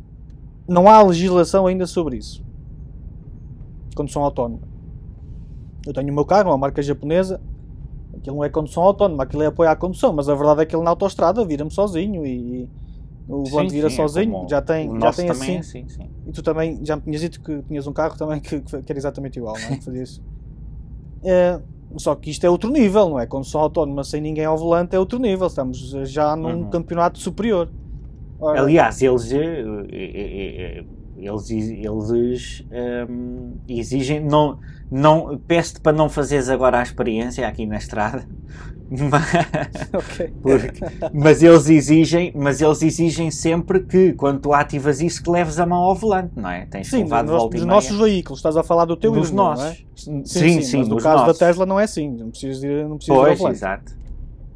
não 0.66 0.88
há 0.88 1.02
legislação 1.02 1.66
ainda 1.66 1.86
sobre 1.86 2.16
isso. 2.16 2.42
Condução 3.94 4.22
autónoma. 4.22 4.62
Eu 5.86 5.92
tenho 5.92 6.10
o 6.10 6.14
meu 6.14 6.24
carro, 6.24 6.50
uma 6.50 6.58
marca 6.58 6.82
japonesa. 6.82 7.40
Aquilo 8.16 8.36
não 8.36 8.44
é 8.44 8.48
condução 8.48 8.82
autónoma, 8.82 9.24
aquilo 9.24 9.42
é 9.42 9.46
apoio 9.46 9.68
à 9.68 9.76
condução, 9.76 10.12
mas 10.12 10.28
a 10.28 10.34
verdade 10.34 10.62
é 10.62 10.66
que 10.66 10.74
ele 10.74 10.82
na 10.82 10.90
autostrada 10.90 11.44
vira-me 11.44 11.70
sozinho 11.70 12.24
e, 12.24 12.68
o 13.28 13.44
volante 13.44 13.72
vira 13.72 13.88
sim, 13.88 13.94
é 13.94 13.96
sozinho. 13.96 14.44
É 14.44 14.48
já 14.48 14.62
tem, 14.62 15.00
já 15.00 15.12
tem 15.12 15.30
assim. 15.30 15.54
É 15.54 15.58
assim 15.58 15.88
sim. 15.88 16.10
E 16.26 16.32
tu 16.32 16.42
também 16.42 16.84
já 16.84 16.96
me 16.96 17.02
tinhas 17.02 17.20
dito 17.20 17.40
que 17.40 17.62
tinhas 17.62 17.86
um 17.86 17.92
carro 17.92 18.16
também 18.16 18.40
que, 18.40 18.60
que 18.60 18.76
era 18.92 18.98
exatamente 18.98 19.38
igual, 19.38 19.54
não 19.54 19.68
é? 19.68 19.76
Que. 19.78 20.20
Uh, 21.24 21.62
só 21.96 22.14
que 22.14 22.30
isto 22.30 22.44
é 22.44 22.50
outro 22.50 22.70
nível, 22.70 23.08
não 23.08 23.20
é? 23.20 23.26
Condução 23.26 23.60
autónoma 23.60 24.04
sem 24.04 24.20
ninguém 24.20 24.44
ao 24.44 24.56
volante 24.56 24.94
é 24.96 24.98
outro 24.98 25.18
nível. 25.18 25.46
Estamos 25.46 25.78
já 26.04 26.34
num 26.34 26.62
uhum. 26.62 26.70
campeonato 26.70 27.18
superior. 27.18 27.68
Ora, 28.40 28.60
Aliás, 28.60 29.00
eles, 29.00 29.32
eh, 29.32 29.64
eh, 29.90 30.80
eh, 30.80 30.84
eles, 31.26 31.50
eles 31.50 32.64
um, 33.08 33.54
exigem. 33.68 34.20
Não, 34.20 34.58
não, 34.90 35.38
Peço-te 35.46 35.80
para 35.80 35.96
não 35.96 36.08
fazeres 36.08 36.48
agora 36.48 36.80
a 36.80 36.82
experiência 36.82 37.46
aqui 37.46 37.66
na 37.66 37.76
estrada 37.76 38.26
okay. 39.92 40.32
Porque, 40.42 40.80
mas 41.12 41.42
eles 41.42 41.68
exigem, 41.68 42.32
mas 42.34 42.60
eles 42.60 42.82
exigem 42.82 43.30
sempre 43.30 43.80
que 43.80 44.12
quando 44.12 44.40
tu 44.40 44.52
ativas 44.52 45.00
isso 45.00 45.22
que 45.22 45.30
leves 45.30 45.58
a 45.58 45.66
mão 45.66 45.82
ao 45.82 45.94
volante, 45.94 46.32
não 46.36 46.48
é? 46.48 46.66
Tens 46.66 46.88
sim, 46.88 46.98
levado 46.98 47.32
nos, 47.32 47.50
dos 47.50 47.64
nossos 47.64 47.98
veículos, 47.98 48.38
estás 48.38 48.56
a 48.56 48.62
falar 48.62 48.84
do 48.84 48.96
teu 48.96 49.12
dos 49.12 49.30
irmão, 49.30 49.46
nossos. 49.46 49.64
Não 50.06 50.18
é? 50.20 50.24
Sim, 50.24 50.24
sim, 50.24 50.60
sim, 50.62 50.78
mas 50.78 50.88
no 50.88 50.96
caso 50.96 51.24
nossos. 51.24 51.38
da 51.38 51.46
Tesla 51.46 51.66
não 51.66 51.80
é 51.80 51.84
assim, 51.84 52.10
não 52.10 52.30
precisas 52.30 52.62
ir, 52.62 52.86
não 52.86 52.96
precisas 52.96 53.16
pois, 53.16 53.28
ir 53.28 53.30
ao 53.30 53.36
volante. 53.36 53.56
exato. 53.56 53.92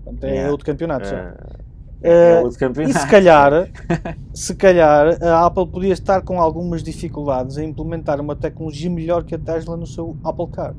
Portanto, 0.04 0.24
é 0.24 0.30
yeah. 0.30 0.50
outro 0.50 0.66
campeonato. 0.66 1.08
Uh, 1.08 1.67
é 2.02 2.42
campeonato. 2.58 2.96
E 2.96 3.00
se 3.00 3.08
calhar, 3.08 3.70
se 4.32 4.54
calhar 4.54 5.22
a 5.22 5.46
Apple 5.46 5.66
podia 5.66 5.92
estar 5.92 6.22
com 6.22 6.40
algumas 6.40 6.82
dificuldades 6.82 7.58
em 7.58 7.70
implementar 7.70 8.20
uma 8.20 8.36
tecnologia 8.36 8.88
melhor 8.88 9.24
que 9.24 9.34
a 9.34 9.38
Tesla 9.38 9.76
no 9.76 9.86
seu 9.86 10.16
Apple 10.22 10.48
Car. 10.48 10.74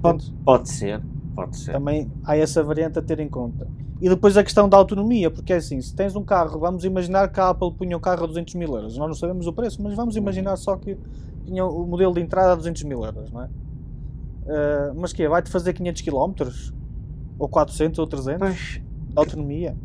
Pode, 0.00 0.32
pode 0.44 0.68
ser. 0.68 1.02
Pode 1.34 1.56
ser. 1.56 1.72
Também 1.72 2.10
há 2.24 2.36
essa 2.36 2.62
variante 2.62 2.98
a 2.98 3.02
ter 3.02 3.18
em 3.18 3.28
conta. 3.28 3.66
E 4.00 4.08
depois 4.08 4.36
a 4.36 4.42
questão 4.42 4.68
da 4.68 4.76
autonomia, 4.76 5.30
porque 5.30 5.52
é 5.52 5.56
assim, 5.56 5.80
se 5.80 5.94
tens 5.94 6.16
um 6.16 6.22
carro, 6.22 6.58
vamos 6.58 6.84
imaginar 6.84 7.28
que 7.28 7.38
a 7.38 7.50
Apple 7.50 7.72
punha 7.74 7.96
um 7.96 8.00
carro 8.00 8.24
a 8.24 8.26
200 8.26 8.54
mil 8.54 8.74
euros. 8.74 8.96
Nós 8.96 9.08
não 9.08 9.14
sabemos 9.14 9.46
o 9.46 9.52
preço, 9.52 9.82
mas 9.82 9.94
vamos 9.94 10.16
imaginar 10.16 10.56
só 10.56 10.76
que 10.76 10.96
tinha 11.44 11.64
o 11.64 11.86
modelo 11.86 12.14
de 12.14 12.20
entrada 12.20 12.52
a 12.52 12.54
200 12.54 12.84
mil 12.84 13.04
euros, 13.04 13.30
não 13.30 13.42
é? 13.42 13.46
Uh, 13.46 14.94
mas 14.96 15.12
que 15.12 15.22
é? 15.22 15.28
Vai-te 15.28 15.50
fazer 15.50 15.74
500 15.74 16.02
km? 16.02 16.32
Ou 17.38 17.48
400 17.48 17.98
ou 17.98 18.06
300? 18.06 18.38
Pois. 18.38 18.89
De 19.10 19.18
autonomia? 19.18 19.76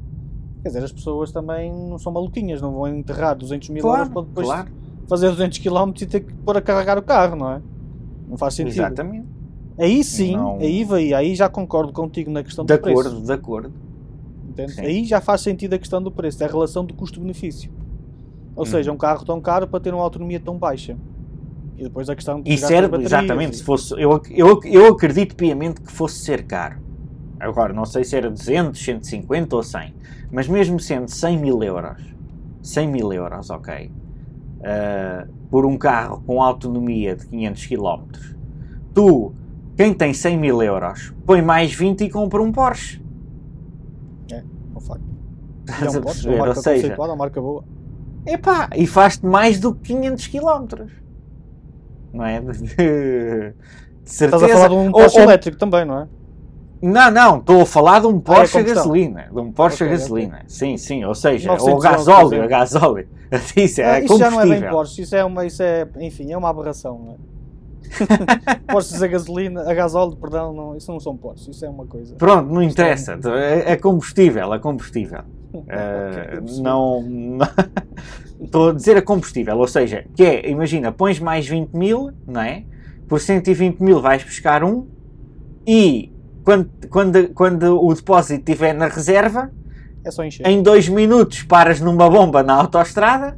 Quer 0.61 0.69
dizer, 0.69 0.83
as 0.83 0.91
pessoas 0.91 1.31
também 1.31 1.71
não 1.71 1.99
são 1.99 2.11
maluquinhas, 2.11 2.61
não 2.61 2.73
vão 2.73 2.87
enterrar 2.87 3.35
200 3.35 3.69
mil 3.69 3.83
claro, 3.83 3.99
euros 3.99 4.13
para 4.13 4.21
depois 4.23 4.47
claro. 4.47 4.71
fazer 5.07 5.29
200 5.29 5.59
km 5.59 5.91
e 6.01 6.05
ter 6.05 6.21
que 6.21 6.33
pôr 6.33 6.57
a 6.57 6.61
carregar 6.61 6.97
o 6.97 7.03
carro, 7.03 7.35
não 7.35 7.51
é? 7.51 7.61
Não 8.27 8.37
faz 8.37 8.55
sentido. 8.55 8.73
Exatamente. 8.73 9.27
Aí 9.77 10.03
sim, 10.03 10.35
não... 10.35 10.57
aí 10.57 10.83
vai, 10.83 11.13
aí 11.13 11.35
já 11.35 11.49
concordo 11.49 11.91
contigo 11.91 12.31
na 12.31 12.43
questão 12.43 12.65
de 12.65 12.73
do 12.73 12.81
preço. 12.81 13.01
De 13.01 13.07
acordo, 13.07 13.25
de 13.25 13.33
acordo. 13.33 13.73
Aí 14.79 15.03
já 15.03 15.19
faz 15.19 15.41
sentido 15.41 15.73
a 15.73 15.77
questão 15.77 16.01
do 16.01 16.09
preço, 16.09 16.41
é 16.41 16.47
a 16.47 16.49
relação 16.49 16.85
do 16.85 16.93
custo-benefício. 16.93 17.69
Ou 18.55 18.63
hum. 18.63 18.65
seja, 18.65 18.91
um 18.91 18.97
carro 18.97 19.25
tão 19.25 19.41
caro 19.41 19.67
para 19.67 19.79
ter 19.79 19.93
uma 19.93 20.01
autonomia 20.01 20.39
tão 20.39 20.57
baixa. 20.57 20.97
E 21.77 21.83
depois 21.83 22.09
a 22.09 22.15
questão 22.15 22.41
de 22.41 22.53
Isso 22.53 22.71
era, 22.71 22.89
exatamente, 23.01 23.57
se 23.57 23.63
fosse, 23.63 23.93
eu, 23.93 24.21
eu, 24.31 24.59
eu 24.63 24.87
acredito 24.87 25.35
piamente 25.35 25.81
que 25.81 25.91
fosse 25.91 26.19
ser 26.19 26.43
caro. 26.43 26.77
Agora, 27.39 27.73
não 27.73 27.85
sei 27.85 28.03
se 28.03 28.15
era 28.15 28.29
200, 28.29 28.81
150 28.81 29.55
ou 29.55 29.63
100, 29.63 29.93
mas 30.31 30.47
mesmo 30.47 30.79
sendo 30.79 31.09
100 31.09 31.37
mil 31.37 31.61
euros, 31.63 32.01
100 32.61 32.87
mil 32.87 33.11
euros, 33.13 33.49
ok, 33.49 33.91
uh, 33.91 35.33
por 35.49 35.65
um 35.65 35.77
carro 35.77 36.23
com 36.25 36.41
autonomia 36.41 37.15
de 37.15 37.27
500 37.27 37.65
km, 37.67 38.03
tu, 38.93 39.33
quem 39.75 39.93
tem 39.93 40.13
100 40.13 40.37
mil 40.37 40.63
euros, 40.63 41.13
põe 41.25 41.41
mais 41.41 41.73
20 41.73 42.05
e 42.05 42.09
compra 42.09 42.41
um 42.41 42.51
Porsche. 42.51 43.03
É, 44.31 44.43
um 44.75 44.79
facto. 44.79 45.03
Estás 45.67 45.95
é 45.95 45.97
um 45.97 46.01
a 46.01 46.05
perceber? 46.05 46.41
Ou 46.41 46.55
seja, 46.55 46.95
uma 46.97 47.15
marca 47.15 47.41
boa. 47.41 47.63
Epá, 48.25 48.69
e 48.75 48.87
faz-te 48.87 49.25
mais 49.25 49.59
do 49.59 49.75
que 49.75 49.93
500 49.93 50.27
km. 50.27 50.85
Não 52.13 52.25
é? 52.25 52.39
De, 52.41 53.53
de 54.05 54.11
certeza. 54.11 54.35
Estás 54.35 54.43
a 54.43 54.47
falar 54.47 54.67
de 54.67 54.75
um 54.75 54.91
Porsche 54.91 55.17
ou, 55.17 55.23
elétrico 55.23 55.57
também, 55.57 55.83
não 55.83 56.01
é? 56.01 56.07
Não, 56.85 57.09
não, 57.09 57.37
estou 57.39 57.61
a 57.61 57.65
falar 57.65 58.01
de 58.01 58.05
um 58.05 58.19
Porsche 58.19 58.59
ah, 58.59 58.61
é 58.61 58.63
gasolina. 58.63 59.27
De 59.31 59.39
um 59.39 59.51
Porsche 59.51 59.83
okay, 59.83 59.97
gasolina. 59.97 60.35
Okay. 60.35 60.49
Sim, 60.49 60.77
sim, 60.77 61.03
ou 61.03 61.15
seja, 61.15 61.51
o 61.51 61.79
gasóleo, 61.79 62.43
a 62.43 62.47
gasóleo. 62.47 63.07
Isso, 63.57 63.81
é, 63.81 64.01
é 64.01 64.05
isso 64.05 64.17
já 64.19 64.29
não 64.29 64.39
é 64.39 64.45
bem 64.45 64.69
Porsche, 64.69 65.01
isso 65.01 65.15
é 65.15 65.25
uma, 65.25 65.45
isso 65.45 65.61
é, 65.63 65.87
enfim, 65.99 66.31
é 66.31 66.37
uma 66.37 66.47
aberração, 66.47 66.99
não 66.99 67.13
é? 67.13 67.15
Porsches 68.71 69.01
a 69.01 69.07
gasolina, 69.07 69.69
a 69.69 69.73
gasóleo, 69.73 70.15
perdão, 70.15 70.53
não, 70.53 70.77
isso 70.77 70.91
não 70.91 70.99
são 70.99 71.17
Porsches, 71.17 71.47
isso 71.47 71.65
é 71.65 71.69
uma 71.69 71.87
coisa. 71.87 72.15
Pronto, 72.15 72.53
não 72.53 72.61
interessa, 72.61 73.19
é, 73.35 73.71
é 73.71 73.75
combustível, 73.75 74.53
é 74.53 74.59
combustível. 74.59 75.21
uh, 75.53 76.61
não, 76.61 77.01
não 77.01 77.47
estou 78.39 78.69
a 78.69 78.73
dizer 78.73 78.95
a 78.95 79.01
combustível, 79.01 79.57
ou 79.57 79.67
seja, 79.67 80.05
que 80.15 80.23
é, 80.23 80.49
imagina, 80.49 80.91
pões 80.91 81.19
mais 81.19 81.47
20 81.47 81.73
mil, 81.73 82.11
não 82.27 82.41
é? 82.41 82.63
Por 83.07 83.19
120 83.19 83.79
mil 83.79 83.99
vais 83.99 84.23
buscar 84.23 84.63
um 84.63 84.87
e 85.65 86.14
quando, 86.45 86.69
quando, 86.89 87.27
quando 87.29 87.83
o 87.83 87.93
depósito 87.93 88.39
estiver 88.39 88.73
na 88.73 88.87
reserva, 88.87 89.51
é 90.03 90.11
só 90.11 90.23
encher. 90.23 90.45
em 90.47 90.61
dois 90.61 90.87
minutos 90.87 91.41
paras 91.41 91.81
numa 91.81 92.07
bomba 92.07 92.43
na 92.43 92.53
autostrada, 92.53 93.35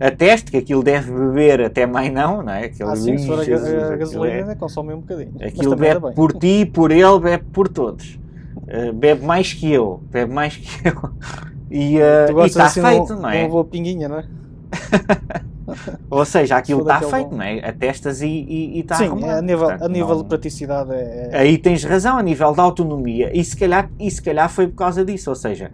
a 0.00 0.10
teste, 0.10 0.50
que 0.50 0.56
aquilo 0.56 0.82
deve 0.82 1.12
beber 1.12 1.60
até 1.60 1.84
mais 1.84 2.10
não, 2.10 2.42
não 2.42 2.52
é? 2.52 2.64
Aquilo 2.64 2.88
ah, 2.88 2.96
sim, 2.96 3.18
se 3.18 3.26
for 3.26 3.38
a, 3.38 3.42
a, 3.42 3.92
a 3.92 3.96
gasolina, 3.96 4.52
é, 4.52 4.54
consome 4.54 4.94
um 4.94 5.00
bocadinho. 5.00 5.34
Aquilo 5.42 5.76
bebe 5.76 6.12
por 6.14 6.32
ti, 6.32 6.64
por 6.64 6.90
ele, 6.90 7.20
bebe 7.20 7.44
por 7.52 7.68
todos. 7.68 8.18
Uh, 8.56 8.94
bebe 8.94 9.26
mais 9.26 9.52
que 9.52 9.70
eu, 9.70 10.02
bebe 10.10 10.32
mais 10.32 10.56
que 10.56 10.88
eu. 10.88 10.94
E 11.72 11.98
uh, 11.98 12.46
está 12.46 12.64
assim 12.64 12.82
feito, 12.82 13.14
não, 13.14 13.22
não 13.22 13.30
é? 13.30 13.42
Uma 13.42 13.48
boa 13.48 13.64
pinguinha, 13.64 14.08
não 14.08 14.18
é? 14.18 14.24
Ou 16.10 16.24
seja, 16.24 16.56
aquilo 16.56 16.80
está 16.82 17.00
feito, 17.00 17.34
não 17.34 17.42
é? 17.42 17.66
Atestas 17.68 18.22
e 18.22 18.80
está 18.80 18.96
Sim, 18.96 19.10
a 19.24 19.40
nível, 19.42 19.58
Portanto, 19.58 19.84
a 19.84 19.88
nível 19.88 20.14
não... 20.14 20.22
de 20.22 20.28
praticidade 20.28 20.92
é, 20.92 21.30
é... 21.32 21.38
Aí 21.38 21.58
tens 21.58 21.84
razão, 21.84 22.18
a 22.18 22.22
nível 22.22 22.52
de 22.52 22.60
autonomia. 22.60 23.30
E 23.36 23.42
se, 23.44 23.56
calhar, 23.56 23.90
e 23.98 24.10
se 24.10 24.22
calhar 24.22 24.48
foi 24.48 24.66
por 24.66 24.76
causa 24.76 25.04
disso. 25.04 25.30
Ou 25.30 25.36
seja, 25.36 25.70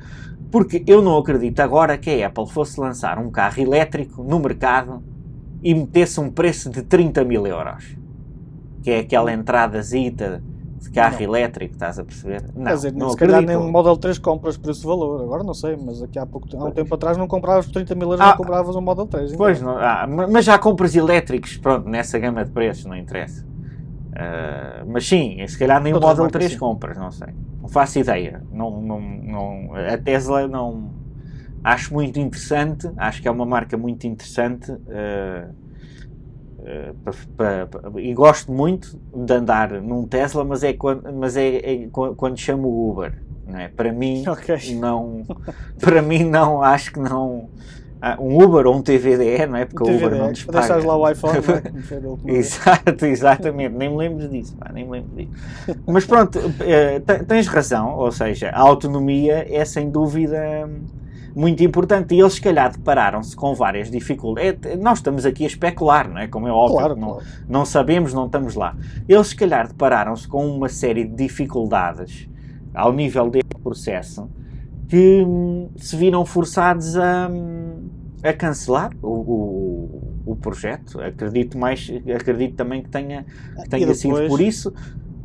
porque 0.50 0.82
eu 0.86 1.02
não 1.02 1.16
acredito 1.18 1.60
agora 1.60 1.98
que 1.98 2.22
a 2.22 2.26
Apple 2.26 2.48
fosse 2.48 2.80
lançar 2.80 3.18
um 3.18 3.30
carro 3.30 3.60
elétrico 3.60 4.22
no 4.22 4.38
mercado 4.38 5.02
e 5.62 5.74
metesse 5.74 6.20
um 6.20 6.30
preço 6.30 6.70
de 6.70 6.82
30 6.82 7.24
mil 7.24 7.46
euros. 7.46 7.96
Que 8.82 8.90
é 8.90 8.98
aquela 9.00 9.32
entrada 9.32 9.82
de 10.78 10.90
carro 10.90 11.14
não. 11.14 11.22
elétrico, 11.22 11.74
estás 11.74 11.98
a 11.98 12.04
perceber? 12.04 12.42
Não, 12.54 12.64
Quer 12.64 12.74
dizer, 12.74 12.92
não 12.92 13.10
se 13.10 13.16
calhar 13.16 13.42
nem 13.42 13.56
um 13.56 13.70
Model 13.70 13.96
3 13.96 14.18
compras 14.18 14.56
por 14.56 14.70
esse 14.70 14.84
valor, 14.84 15.22
agora 15.22 15.42
não 15.42 15.54
sei, 15.54 15.76
mas 15.76 16.02
aqui 16.02 16.18
há, 16.18 16.26
pouco, 16.26 16.48
há 16.54 16.64
um 16.64 16.70
tempo 16.70 16.94
atrás 16.94 17.16
não 17.16 17.26
compravas 17.26 17.66
por 17.66 17.72
30 17.72 17.94
mil 17.94 18.10
euros, 18.10 18.20
ah, 18.20 18.30
não 18.30 18.36
compravas 18.36 18.76
um 18.76 18.80
Model 18.80 19.06
3. 19.06 19.32
Então. 19.32 19.38
Pois, 19.38 19.60
não, 19.60 19.76
ah, 19.78 20.06
mas 20.06 20.44
já 20.44 20.58
compras 20.58 20.94
elétricos, 20.94 21.56
pronto, 21.56 21.88
nessa 21.88 22.18
gama 22.18 22.44
de 22.44 22.50
preços, 22.50 22.84
não 22.84 22.96
interessa. 22.96 23.44
Uh, 24.16 24.86
mas 24.86 25.06
sim, 25.06 25.46
se 25.46 25.58
calhar 25.58 25.82
nem 25.82 25.92
o 25.92 26.00
Model 26.00 26.28
3 26.28 26.52
sim. 26.52 26.58
compras, 26.58 26.96
não 26.96 27.10
sei. 27.10 27.28
Não 27.60 27.68
faço 27.68 27.98
ideia. 27.98 28.42
Não, 28.50 28.80
não, 28.80 29.00
não, 29.00 29.74
a 29.74 29.98
Tesla 29.98 30.48
não. 30.48 30.94
Acho 31.62 31.92
muito 31.92 32.18
interessante, 32.18 32.88
acho 32.96 33.20
que 33.20 33.28
é 33.28 33.30
uma 33.30 33.44
marca 33.44 33.76
muito 33.76 34.06
interessante. 34.06 34.70
Uh, 34.72 35.65
uh, 36.66 37.98
e 37.98 38.12
gosto 38.14 38.52
muito 38.52 38.98
de 39.14 39.32
andar 39.32 39.70
num 39.80 40.06
Tesla, 40.06 40.44
mas 40.44 40.62
é 40.62 40.72
quando, 40.72 41.12
mas 41.12 41.36
é, 41.36 41.56
é 41.56 41.88
quando 41.90 42.36
chamo 42.38 42.68
o 42.68 42.90
Uber. 42.90 43.22
Não 43.46 43.60
é? 43.60 43.68
Para 43.68 43.92
mim, 43.92 44.24
okay. 44.28 44.74
não. 44.74 45.24
Para 45.80 46.02
mim, 46.02 46.24
não. 46.24 46.62
Acho 46.62 46.92
que 46.92 46.98
não 46.98 47.48
ah, 48.00 48.16
um 48.20 48.42
Uber 48.42 48.66
ou 48.66 48.76
um 48.76 48.82
TVDE, 48.82 49.46
não 49.46 49.56
é? 49.56 49.64
Porque 49.64 49.82
um 49.82 49.92
o 49.92 49.96
Uber 49.96 50.10
não 50.10 50.28
nos 50.28 50.44
paga. 50.44 50.58
Deixares 50.60 50.84
lá 50.84 50.96
o 50.96 51.10
iPhone, 51.10 51.38
é? 51.38 52.30
Exato, 52.36 53.06
exatamente, 53.06 53.74
nem 53.74 53.88
me 53.88 53.96
lembro 53.96 54.28
disso, 54.28 54.54
pá, 54.56 54.70
nem 54.72 54.84
me 54.84 54.90
lembro 54.92 55.16
disso. 55.16 55.30
Mas 55.86 56.04
pronto, 56.04 56.38
eh, 56.60 57.00
tens 57.26 57.46
razão, 57.46 57.96
ou 57.96 58.12
seja, 58.12 58.50
a 58.50 58.60
autonomia 58.60 59.46
é 59.50 59.64
sem 59.64 59.90
dúvida 59.90 60.68
muito 61.36 61.62
importante 61.62 62.14
e 62.14 62.20
eles 62.20 62.32
se 62.32 62.40
calhar 62.40 62.72
depararam-se 62.72 63.36
com 63.36 63.54
várias 63.54 63.90
dificuldades. 63.90 64.58
É, 64.64 64.74
nós 64.74 64.98
estamos 64.98 65.26
aqui 65.26 65.44
a 65.44 65.46
especular, 65.46 66.08
não 66.08 66.18
é? 66.18 66.26
Como 66.26 66.48
é 66.48 66.50
óbvio, 66.50 66.78
claro, 66.78 66.96
não, 66.96 67.08
claro. 67.10 67.26
não 67.46 67.64
sabemos, 67.66 68.14
não 68.14 68.24
estamos 68.24 68.54
lá. 68.54 68.74
Eles 69.06 69.26
se 69.26 69.36
calhar 69.36 69.68
depararam-se 69.68 70.26
com 70.26 70.46
uma 70.46 70.70
série 70.70 71.04
de 71.04 71.14
dificuldades 71.14 72.26
ao 72.74 72.90
nível 72.90 73.28
deste 73.28 73.54
processo 73.62 74.30
que 74.88 75.22
hum, 75.26 75.68
se 75.76 75.94
viram 75.94 76.24
forçados 76.24 76.96
a, 76.96 77.28
hum, 77.28 77.86
a 78.22 78.32
cancelar 78.32 78.92
o, 79.02 79.08
o, 79.08 80.12
o, 80.32 80.36
projeto. 80.36 80.98
Acredito, 81.02 81.58
mais, 81.58 81.92
acredito 82.14 82.54
também 82.54 82.82
que 82.82 82.88
tenha, 82.88 83.26
que 83.62 83.68
tenha 83.68 83.86
depois, 83.86 83.98
sido 83.98 84.26
por 84.26 84.40
isso. 84.40 84.72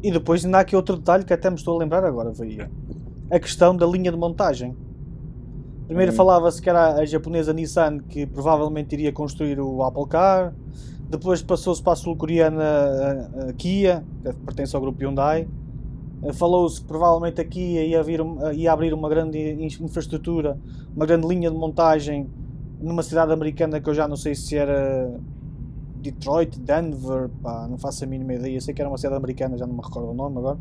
E 0.04 0.12
depois 0.12 0.44
ainda 0.44 0.58
há 0.58 0.62
aqui 0.62 0.76
outro 0.76 0.98
detalhe 0.98 1.24
que 1.24 1.32
até 1.32 1.50
me 1.50 1.56
estou 1.56 1.78
a 1.78 1.80
lembrar 1.80 2.04
agora, 2.04 2.32
veio. 2.32 2.70
A 3.30 3.40
questão 3.40 3.74
da 3.74 3.86
linha 3.86 4.12
de 4.12 4.18
montagem. 4.18 4.76
Primeiro 5.92 6.14
hum. 6.14 6.16
falava-se 6.16 6.62
que 6.62 6.70
era 6.70 6.94
a 6.94 7.06
japonesa 7.06 7.52
Nissan 7.52 8.00
que 8.00 8.26
provavelmente 8.26 8.94
iria 8.94 9.12
construir 9.12 9.60
o 9.60 9.84
Apple 9.84 10.08
Car. 10.08 10.54
Depois 11.10 11.42
passou-se 11.42 11.84
para 11.84 11.92
a 11.92 11.96
sul-coreana 11.98 12.64
a 13.50 13.52
Kia, 13.52 14.02
que 14.24 14.46
pertence 14.46 14.74
ao 14.74 14.82
grupo 14.82 15.04
Hyundai. 15.04 15.50
Eh, 16.24 16.32
falou-se 16.32 16.80
que 16.80 16.88
provavelmente 16.88 17.42
aqui 17.42 17.78
ia, 17.90 18.02
vir, 18.02 18.22
ia 18.54 18.72
abrir 18.72 18.94
uma 18.94 19.10
grande 19.10 19.38
infraestrutura, 19.82 20.58
uma 20.96 21.06
grande 21.06 21.28
linha 21.28 21.52
de 21.52 21.58
montagem 21.58 22.30
numa 22.80 23.04
cidade 23.04 23.34
americana 23.34 23.82
que 23.82 23.90
eu 23.90 23.94
já 23.94 24.08
não 24.08 24.16
sei 24.16 24.34
se 24.34 24.56
era 24.56 25.14
Detroit, 25.98 26.58
Denver, 26.58 27.30
pá, 27.44 27.68
não 27.70 27.78
faço 27.78 28.06
a 28.06 28.08
mínima 28.08 28.36
ideia, 28.36 28.62
sei 28.62 28.74
que 28.74 28.82
era 28.82 28.90
uma 28.90 28.98
cidade 28.98 29.18
americana, 29.18 29.58
já 29.58 29.68
não 29.68 29.74
me 29.74 29.82
recordo 29.84 30.12
o 30.12 30.14
nome 30.14 30.38
agora. 30.38 30.58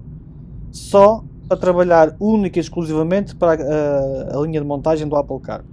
Só 0.73 1.23
a 1.51 1.57
trabalhar 1.57 2.17
única 2.21 2.59
e 2.59 2.63
exclusivamente 2.63 3.35
para 3.35 3.63
a, 3.63 4.37
a, 4.37 4.39
a 4.39 4.43
linha 4.43 4.61
de 4.61 4.67
montagem 4.67 5.09
do 5.09 5.17
Apple 5.17 5.41
Car. 5.41 5.65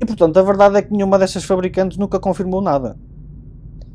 E 0.00 0.04
portanto, 0.04 0.36
a 0.36 0.42
verdade 0.42 0.76
é 0.76 0.82
que 0.82 0.92
nenhuma 0.92 1.18
dessas 1.18 1.44
fabricantes 1.44 1.96
nunca 1.96 2.18
confirmou 2.18 2.60
nada. 2.60 2.96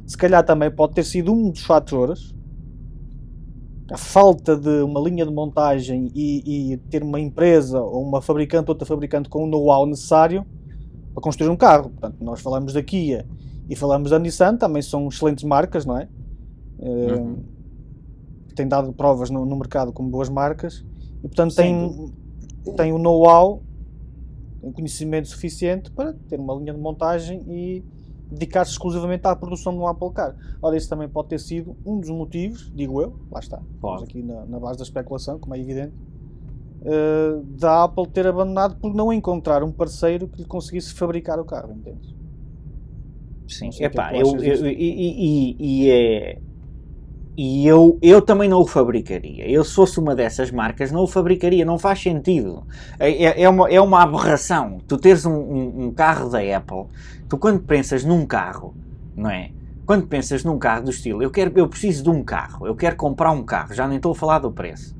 Se 0.07 0.15
calhar 0.15 0.43
também 0.45 0.71
pode 0.71 0.93
ter 0.93 1.03
sido 1.03 1.33
um 1.33 1.49
dos 1.49 1.63
fatores 1.63 2.33
a 3.91 3.97
falta 3.97 4.55
de 4.55 4.81
uma 4.81 4.99
linha 4.99 5.25
de 5.25 5.31
montagem 5.31 6.11
e, 6.15 6.71
e, 6.73 6.77
ter 6.89 7.03
uma 7.03 7.19
empresa 7.19 7.79
ou 7.79 8.03
uma 8.03 8.21
fabricante, 8.21 8.69
outra 8.69 8.85
fabricante 8.85 9.29
com 9.29 9.43
o 9.43 9.47
know-how 9.47 9.85
necessário 9.85 10.45
para 11.13 11.21
construir 11.21 11.49
um 11.49 11.55
carro. 11.55 11.89
Portanto, 11.91 12.17
nós 12.19 12.41
falamos 12.41 12.73
da 12.73 12.81
Kia 12.81 13.27
e 13.69 13.75
falamos 13.75 14.09
da 14.09 14.17
Nissan, 14.17 14.57
também 14.57 14.81
são 14.81 15.07
excelentes 15.07 15.43
marcas, 15.43 15.85
não 15.85 15.97
é? 15.97 16.07
Uhum. 16.79 17.37
Uh, 18.55 18.65
têm 18.65 18.67
dado 18.67 18.93
provas 18.93 19.29
no, 19.29 19.45
no, 19.45 19.55
mercado 19.55 19.91
como 19.91 20.09
boas 20.09 20.29
marcas 20.29 20.83
e, 21.23 21.27
portanto, 21.27 21.55
têm, 21.55 22.13
têm 22.75 22.93
o 22.93 22.97
know-how, 22.97 23.61
o 24.61 24.71
conhecimento 24.71 25.27
suficiente 25.27 25.91
para 25.91 26.13
ter 26.27 26.39
uma 26.39 26.53
linha 26.55 26.73
de 26.73 26.79
montagem 26.79 27.43
e 27.47 27.83
dedicar-se 28.31 28.71
exclusivamente 28.71 29.27
à 29.27 29.35
produção 29.35 29.73
de 29.73 29.79
um 29.79 29.87
Apple 29.87 30.11
Car. 30.11 30.35
Ora, 30.61 30.75
isso 30.75 30.89
também 30.89 31.07
pode 31.07 31.29
ter 31.29 31.39
sido 31.39 31.75
um 31.85 31.99
dos 31.99 32.09
motivos, 32.09 32.71
digo 32.73 33.01
eu, 33.01 33.19
lá 33.31 33.39
está, 33.39 33.61
estamos 33.75 34.03
aqui 34.03 34.23
na, 34.23 34.45
na, 34.45 34.59
base 34.59 34.79
da 34.79 34.83
especulação, 34.83 35.37
como 35.39 35.53
é 35.55 35.59
evidente, 35.59 35.93
uh, 36.81 37.43
da 37.43 37.83
Apple 37.83 38.07
ter 38.07 38.25
abandonado 38.25 38.77
por 38.77 38.93
não 38.93 39.13
encontrar 39.13 39.63
um 39.63 39.71
parceiro 39.71 40.27
que 40.27 40.39
lhe 40.39 40.47
conseguisse 40.47 40.93
fabricar 40.93 41.39
o 41.39 41.45
carro, 41.45 41.73
entende? 41.73 42.15
Sim, 43.47 43.69
é 43.79 43.85
epá, 43.85 44.11
eu, 44.15 44.35
eu, 44.37 44.67
e, 44.67 44.73
e, 44.73 45.55
e, 45.59 45.89
é 45.89 46.41
e 47.37 47.67
eu, 47.67 47.97
eu 48.01 48.21
também 48.21 48.47
não 48.47 48.61
o 48.61 48.67
fabricaria. 48.67 49.49
Eu, 49.49 49.63
se 49.63 49.73
fosse 49.73 49.99
uma 49.99 50.15
dessas 50.15 50.51
marcas, 50.51 50.91
não 50.91 51.01
o 51.01 51.07
fabricaria. 51.07 51.65
Não 51.65 51.77
faz 51.77 52.01
sentido. 52.01 52.63
É, 52.97 53.11
é, 53.11 53.41
é 53.43 53.49
uma, 53.49 53.69
é 53.69 53.81
uma 53.81 54.01
aberração. 54.01 54.79
Tu 54.87 54.97
teres 54.97 55.25
um, 55.25 55.33
um, 55.33 55.85
um, 55.85 55.91
carro 55.91 56.29
da 56.29 56.39
Apple, 56.39 56.85
tu 57.27 57.37
quando 57.37 57.59
pensas 57.59 58.05
num 58.05 58.25
carro, 58.25 58.73
não 59.15 59.29
é? 59.29 59.51
Quando 59.85 60.07
pensas 60.07 60.43
num 60.43 60.57
carro 60.57 60.85
do 60.85 60.91
estilo, 60.91 61.21
eu, 61.21 61.29
quero, 61.29 61.51
eu 61.55 61.67
preciso 61.67 62.03
de 62.03 62.09
um 62.09 62.23
carro, 62.23 62.65
eu 62.65 62.75
quero 62.75 62.95
comprar 62.95 63.31
um 63.31 63.43
carro, 63.43 63.73
já 63.73 63.87
nem 63.87 63.97
estou 63.97 64.13
a 64.13 64.15
falar 64.15 64.39
do 64.39 64.51
preço. 64.51 64.95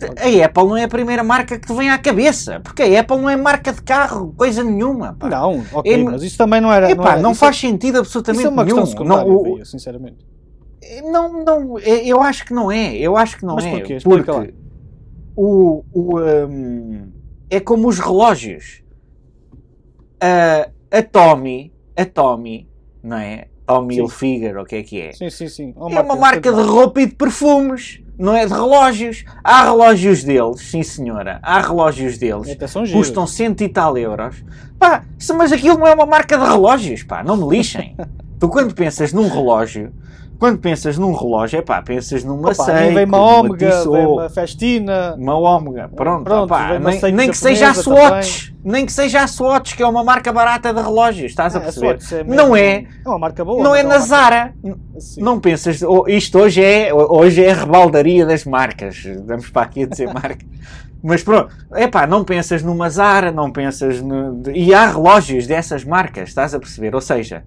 A 0.00 0.46
Apple 0.46 0.64
não 0.64 0.76
é 0.76 0.84
a 0.84 0.88
primeira 0.88 1.22
marca 1.22 1.58
que 1.58 1.66
te 1.66 1.74
vem 1.74 1.90
à 1.90 1.98
cabeça, 1.98 2.60
porque 2.60 2.82
a 2.82 3.00
Apple 3.00 3.18
não 3.18 3.28
é 3.28 3.36
marca 3.36 3.72
de 3.72 3.82
carro, 3.82 4.32
coisa 4.34 4.62
nenhuma. 4.62 5.14
Pá. 5.18 5.28
Não, 5.28 5.62
ok, 5.72 5.92
é, 5.92 5.96
mas 5.98 6.22
isso 6.22 6.38
também 6.38 6.60
não 6.60 6.72
era. 6.72 6.90
Epá, 6.90 7.02
não, 7.02 7.10
era, 7.10 7.20
não 7.20 7.34
faz 7.34 7.56
é, 7.56 7.60
sentido 7.60 7.98
absolutamente 7.98 8.44
isso 8.44 8.48
é 8.48 8.50
uma 8.50 8.64
nenhum. 8.64 8.80
Questão 8.80 9.04
não, 9.04 9.28
o, 9.28 9.64
sinceramente. 9.66 10.24
Não, 11.04 11.44
não, 11.44 11.78
eu 11.78 12.22
acho 12.22 12.44
que 12.44 12.52
não 12.52 12.70
é. 12.70 12.94
Eu 12.96 13.16
acho 13.16 13.38
que 13.38 13.44
não 13.44 13.54
mas 13.54 13.64
é. 13.64 13.70
Porquê? 13.70 13.98
Porque 14.02 14.30
lá. 14.30 14.46
o, 15.36 15.84
o 15.92 16.20
um, 16.20 17.12
é 17.48 17.60
como 17.60 17.88
os 17.88 17.98
relógios. 17.98 18.82
A, 20.20 20.68
a 20.90 21.02
Tommy, 21.02 21.72
a 21.96 22.04
Tommy, 22.04 22.68
não 23.02 23.16
é? 23.16 23.48
Tommy 23.66 23.96
Hilfiger, 23.96 24.58
o 24.58 24.64
que 24.64 24.76
é 24.76 24.82
que 24.82 25.00
é? 25.00 25.12
Sim, 25.12 25.30
sim, 25.30 25.48
sim. 25.48 25.74
Uma 25.76 26.00
é 26.00 26.02
uma 26.02 26.16
marca 26.16 26.52
de 26.52 26.62
roupa 26.62 27.00
e 27.00 27.06
de 27.06 27.14
perfumes 27.14 28.02
não 28.18 28.36
é 28.36 28.46
de 28.46 28.52
relógios. 28.52 29.24
Há 29.42 29.64
relógios 29.64 30.22
deles, 30.22 30.60
sim 30.60 30.82
senhora, 30.82 31.40
há 31.42 31.60
relógios 31.60 32.18
deles, 32.18 32.56
custam 32.92 33.26
cento 33.26 33.62
e 33.62 33.68
tal 33.68 33.96
euros. 33.96 34.44
Pá, 34.78 35.04
mas 35.36 35.52
aquilo 35.52 35.78
não 35.78 35.86
é 35.86 35.94
uma 35.94 36.06
marca 36.06 36.36
de 36.36 36.44
relógios, 36.44 37.02
pá, 37.02 37.22
não 37.22 37.36
me 37.36 37.56
lixem. 37.56 37.96
tu 38.38 38.48
quando 38.48 38.74
pensas 38.74 39.12
num 39.12 39.28
relógio, 39.28 39.92
quando 40.42 40.58
pensas 40.58 40.98
num 40.98 41.14
relógio, 41.14 41.60
é 41.60 41.62
pá, 41.62 41.80
pensas 41.80 42.24
numa 42.24 42.50
Opa, 42.50 42.64
Seiko, 42.64 42.94
vem 42.94 43.04
uma 43.04 43.38
Omega, 43.38 43.84
vem 43.88 44.06
uma 44.06 44.28
Festina. 44.28 45.14
Uma 45.16 45.38
Omega, 45.38 45.88
pronto, 45.94 46.24
pronto 46.24 46.44
opá, 46.46 46.80
nem, 46.80 47.12
nem 47.12 47.30
que 47.30 47.36
seja 47.36 47.70
a 47.70 47.74
Swatch, 47.74 48.48
também. 48.48 48.72
nem 48.72 48.84
que 48.84 48.92
seja 48.92 49.22
a 49.22 49.28
Swatch, 49.28 49.76
que 49.76 49.84
é 49.84 49.86
uma 49.86 50.02
marca 50.02 50.32
barata 50.32 50.74
de 50.74 50.82
relógios, 50.82 51.30
estás 51.30 51.54
é, 51.54 51.58
a 51.58 51.60
perceber? 51.60 51.96
É 52.10 52.24
não 52.24 52.56
é, 52.56 52.86
é 53.04 53.08
uma 53.08 53.20
marca 53.20 53.44
boa. 53.44 53.62
Não 53.62 53.72
é, 53.72 53.80
é 53.80 53.82
na 53.84 54.00
Zara. 54.00 54.52
Assim. 54.96 55.22
Não 55.22 55.38
pensas, 55.38 55.80
isto 56.08 56.38
hoje 56.40 56.60
é, 56.60 56.92
hoje 56.92 57.44
é 57.44 57.52
a 57.52 57.54
rebaldaria 57.54 58.26
das 58.26 58.44
marcas, 58.44 59.00
vamos 59.24 59.48
para 59.48 59.62
aqui 59.62 59.84
a 59.84 59.86
dizer 59.86 60.10
marca. 60.12 60.44
Mas 61.04 61.22
pronto, 61.22 61.54
é 61.70 61.86
pá, 61.86 62.04
não 62.04 62.24
pensas 62.24 62.64
numa 62.64 62.90
Zara, 62.90 63.30
não 63.30 63.52
pensas 63.52 64.02
no... 64.02 64.42
E 64.52 64.74
há 64.74 64.88
relógios 64.88 65.46
dessas 65.46 65.84
marcas, 65.84 66.30
estás 66.30 66.52
a 66.52 66.58
perceber? 66.58 66.96
Ou 66.96 67.00
seja, 67.00 67.44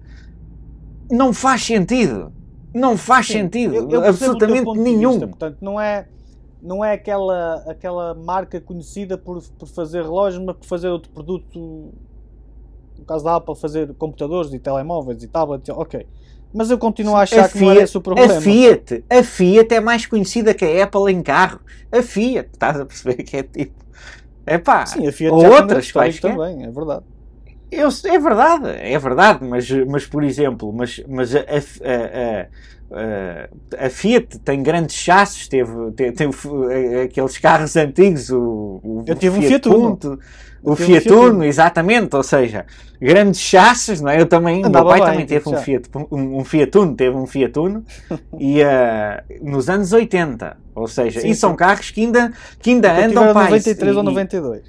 não 1.10 1.34
faz 1.34 1.62
sentido. 1.62 2.32
Não 2.76 2.94
faz 2.94 3.26
Sim, 3.26 3.32
sentido, 3.32 3.74
eu, 3.74 3.90
eu 3.90 4.04
absolutamente 4.04 4.70
nenhum. 4.78 5.12
Vista, 5.12 5.26
portanto, 5.26 5.56
não 5.62 5.80
é, 5.80 6.06
não 6.62 6.84
é 6.84 6.92
aquela, 6.92 7.64
aquela 7.66 8.12
marca 8.12 8.60
conhecida 8.60 9.16
por, 9.16 9.42
por 9.58 9.66
fazer 9.66 10.02
relógios, 10.02 10.44
mas 10.44 10.56
por 10.56 10.66
fazer 10.66 10.88
outro 10.88 11.10
produto. 11.10 11.58
No 12.98 13.04
caso 13.06 13.24
da 13.24 13.36
Apple, 13.36 13.56
fazer 13.56 13.94
computadores 13.94 14.52
e 14.52 14.58
telemóveis 14.58 15.22
e 15.22 15.26
tablets, 15.26 15.70
ok. 15.70 16.06
Mas 16.52 16.70
eu 16.70 16.76
continuo 16.76 17.16
a 17.16 17.22
achar 17.22 17.46
a 17.46 17.48
que 17.48 17.58
Fiat, 17.58 17.64
não 17.64 17.70
era 17.70 17.82
esse 17.82 17.96
o 17.96 18.00
problema. 18.02 18.34
A 18.34 18.40
Fiat, 18.42 19.04
a 19.08 19.22
Fiat 19.22 19.74
é 19.74 19.80
mais 19.80 20.04
conhecida 20.04 20.52
que 20.52 20.64
a 20.64 20.84
Apple 20.84 21.10
em 21.10 21.22
carros. 21.22 21.60
A 21.90 22.02
Fiat, 22.02 22.50
estás 22.52 22.78
a 22.78 22.84
perceber 22.84 23.22
que 23.22 23.38
é 23.38 23.42
tipo. 23.42 23.74
É 24.44 24.58
pá, 24.58 24.84
Sim, 24.84 25.06
a 25.06 25.12
Fiat 25.12 25.32
ou 25.32 25.46
outras 25.46 25.90
quaisquer. 25.90 26.30
também, 26.30 26.62
é 26.62 26.70
verdade. 26.70 27.04
Eu, 27.76 27.88
é 27.88 28.18
verdade, 28.18 28.68
é 28.68 28.98
verdade, 28.98 29.44
mas, 29.44 29.70
mas 29.86 30.06
por 30.06 30.24
exemplo, 30.24 30.72
mas, 30.72 31.02
mas 31.06 31.34
a, 31.34 31.40
a, 31.40 32.46
a, 32.90 33.86
a 33.86 33.90
Fiat 33.90 34.38
tem 34.38 34.62
grandes 34.62 34.96
chassos, 34.96 35.46
teve, 35.48 35.92
teve, 35.92 36.12
teve, 36.12 37.00
aqueles 37.02 37.38
carros 37.38 37.76
antigos, 37.76 38.30
o, 38.30 38.80
o 38.82 39.04
Eu 39.06 39.14
tive 39.14 39.40
Fiat 39.40 39.68
um 39.68 39.98
Fiat 39.98 40.06
Uno. 40.06 40.18
O 40.62 40.74
Fiat 40.74 41.12
Uno, 41.12 41.44
exatamente, 41.44 42.16
ou 42.16 42.22
seja, 42.22 42.66
grandes 43.00 43.40
chassos, 43.40 44.00
não 44.00 44.10
é? 44.10 44.20
Eu 44.20 44.26
também, 44.26 44.64
o 44.64 44.70
meu 44.70 44.84
pai 44.84 45.00
bem, 45.00 45.10
também 45.10 45.26
teve 45.26 45.48
um 45.48 45.56
Fiat, 45.58 45.88
um, 45.94 46.38
um, 46.38 46.44
Fiat 46.44 46.78
Uno, 46.78 46.94
teve 46.96 47.16
um 47.16 47.26
Fiat 47.26 47.58
Uno, 47.58 47.84
e 48.40 48.62
uh, 48.62 48.66
nos 49.42 49.68
anos 49.68 49.92
80, 49.92 50.56
ou 50.74 50.88
seja, 50.88 51.20
sim, 51.20 51.28
e 51.28 51.34
são 51.34 51.50
sim. 51.50 51.56
carros 51.56 51.90
que 51.90 52.00
ainda, 52.00 52.32
que 52.58 52.70
ainda 52.70 52.92
andam 52.92 53.32
para 53.32 53.44
93 53.44 53.94
e, 53.94 53.96
ou 53.96 54.02
92. 54.02 54.62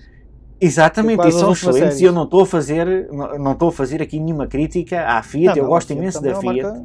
Exatamente, 0.60 1.28
e 1.28 1.32
são 1.32 1.52
excelentes 1.52 2.02
e 2.02 2.04
eu 2.04 2.12
não 2.12 2.24
estou 2.24 2.41
a 2.41 2.46
fazer 2.46 3.08
não 3.12 3.52
estou 3.52 3.70
a 3.70 3.72
fazer 3.72 4.02
aqui 4.02 4.20
nenhuma 4.20 4.48
crítica 4.48 5.06
à 5.06 5.22
Fiat, 5.22 5.58
não, 5.58 5.65
eu 5.65 5.70
gosto 5.70 5.93
imenso 5.93 6.22
da 6.22 6.32
é 6.32 6.36
Fiat. 6.36 6.84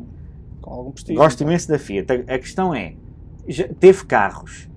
Prestígio, 0.93 1.17
gosto 1.17 1.41
imenso 1.43 1.69
da 1.69 1.79
Fiat. 1.79 2.13
A, 2.13 2.35
a 2.35 2.39
questão 2.39 2.75
é, 2.75 2.95
teve 3.79 4.05
carros. 4.05 4.69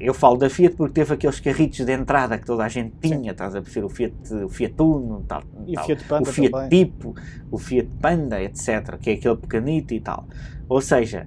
Eu 0.00 0.14
falo 0.14 0.36
da 0.36 0.48
Fiat 0.48 0.76
porque 0.76 0.94
teve 0.94 1.14
aqueles 1.14 1.40
carritos 1.40 1.84
de 1.84 1.92
entrada 1.92 2.38
que 2.38 2.46
toda 2.46 2.64
a 2.64 2.68
gente 2.68 2.94
tinha, 3.00 3.18
Sim. 3.18 3.28
estás 3.30 3.56
a 3.56 3.60
perceber 3.60 3.86
o 3.86 3.88
Fiat, 3.88 4.14
o 4.44 4.48
Fiat 4.48 4.74
Uno, 4.80 5.24
tal, 5.26 5.42
e 5.66 5.74
tal, 5.74 5.82
o 5.82 5.86
Fiat, 5.86 6.04
Panda 6.04 6.30
o 6.30 6.32
Fiat. 6.32 6.68
Tipo, 6.68 7.14
o 7.50 7.58
Fiat 7.58 7.88
Panda, 8.00 8.40
etc, 8.40 8.96
que 9.00 9.10
é 9.10 9.12
aquele 9.14 9.36
pequenito 9.36 9.92
e 9.94 10.00
tal. 10.00 10.26
Ou 10.68 10.80
seja, 10.80 11.26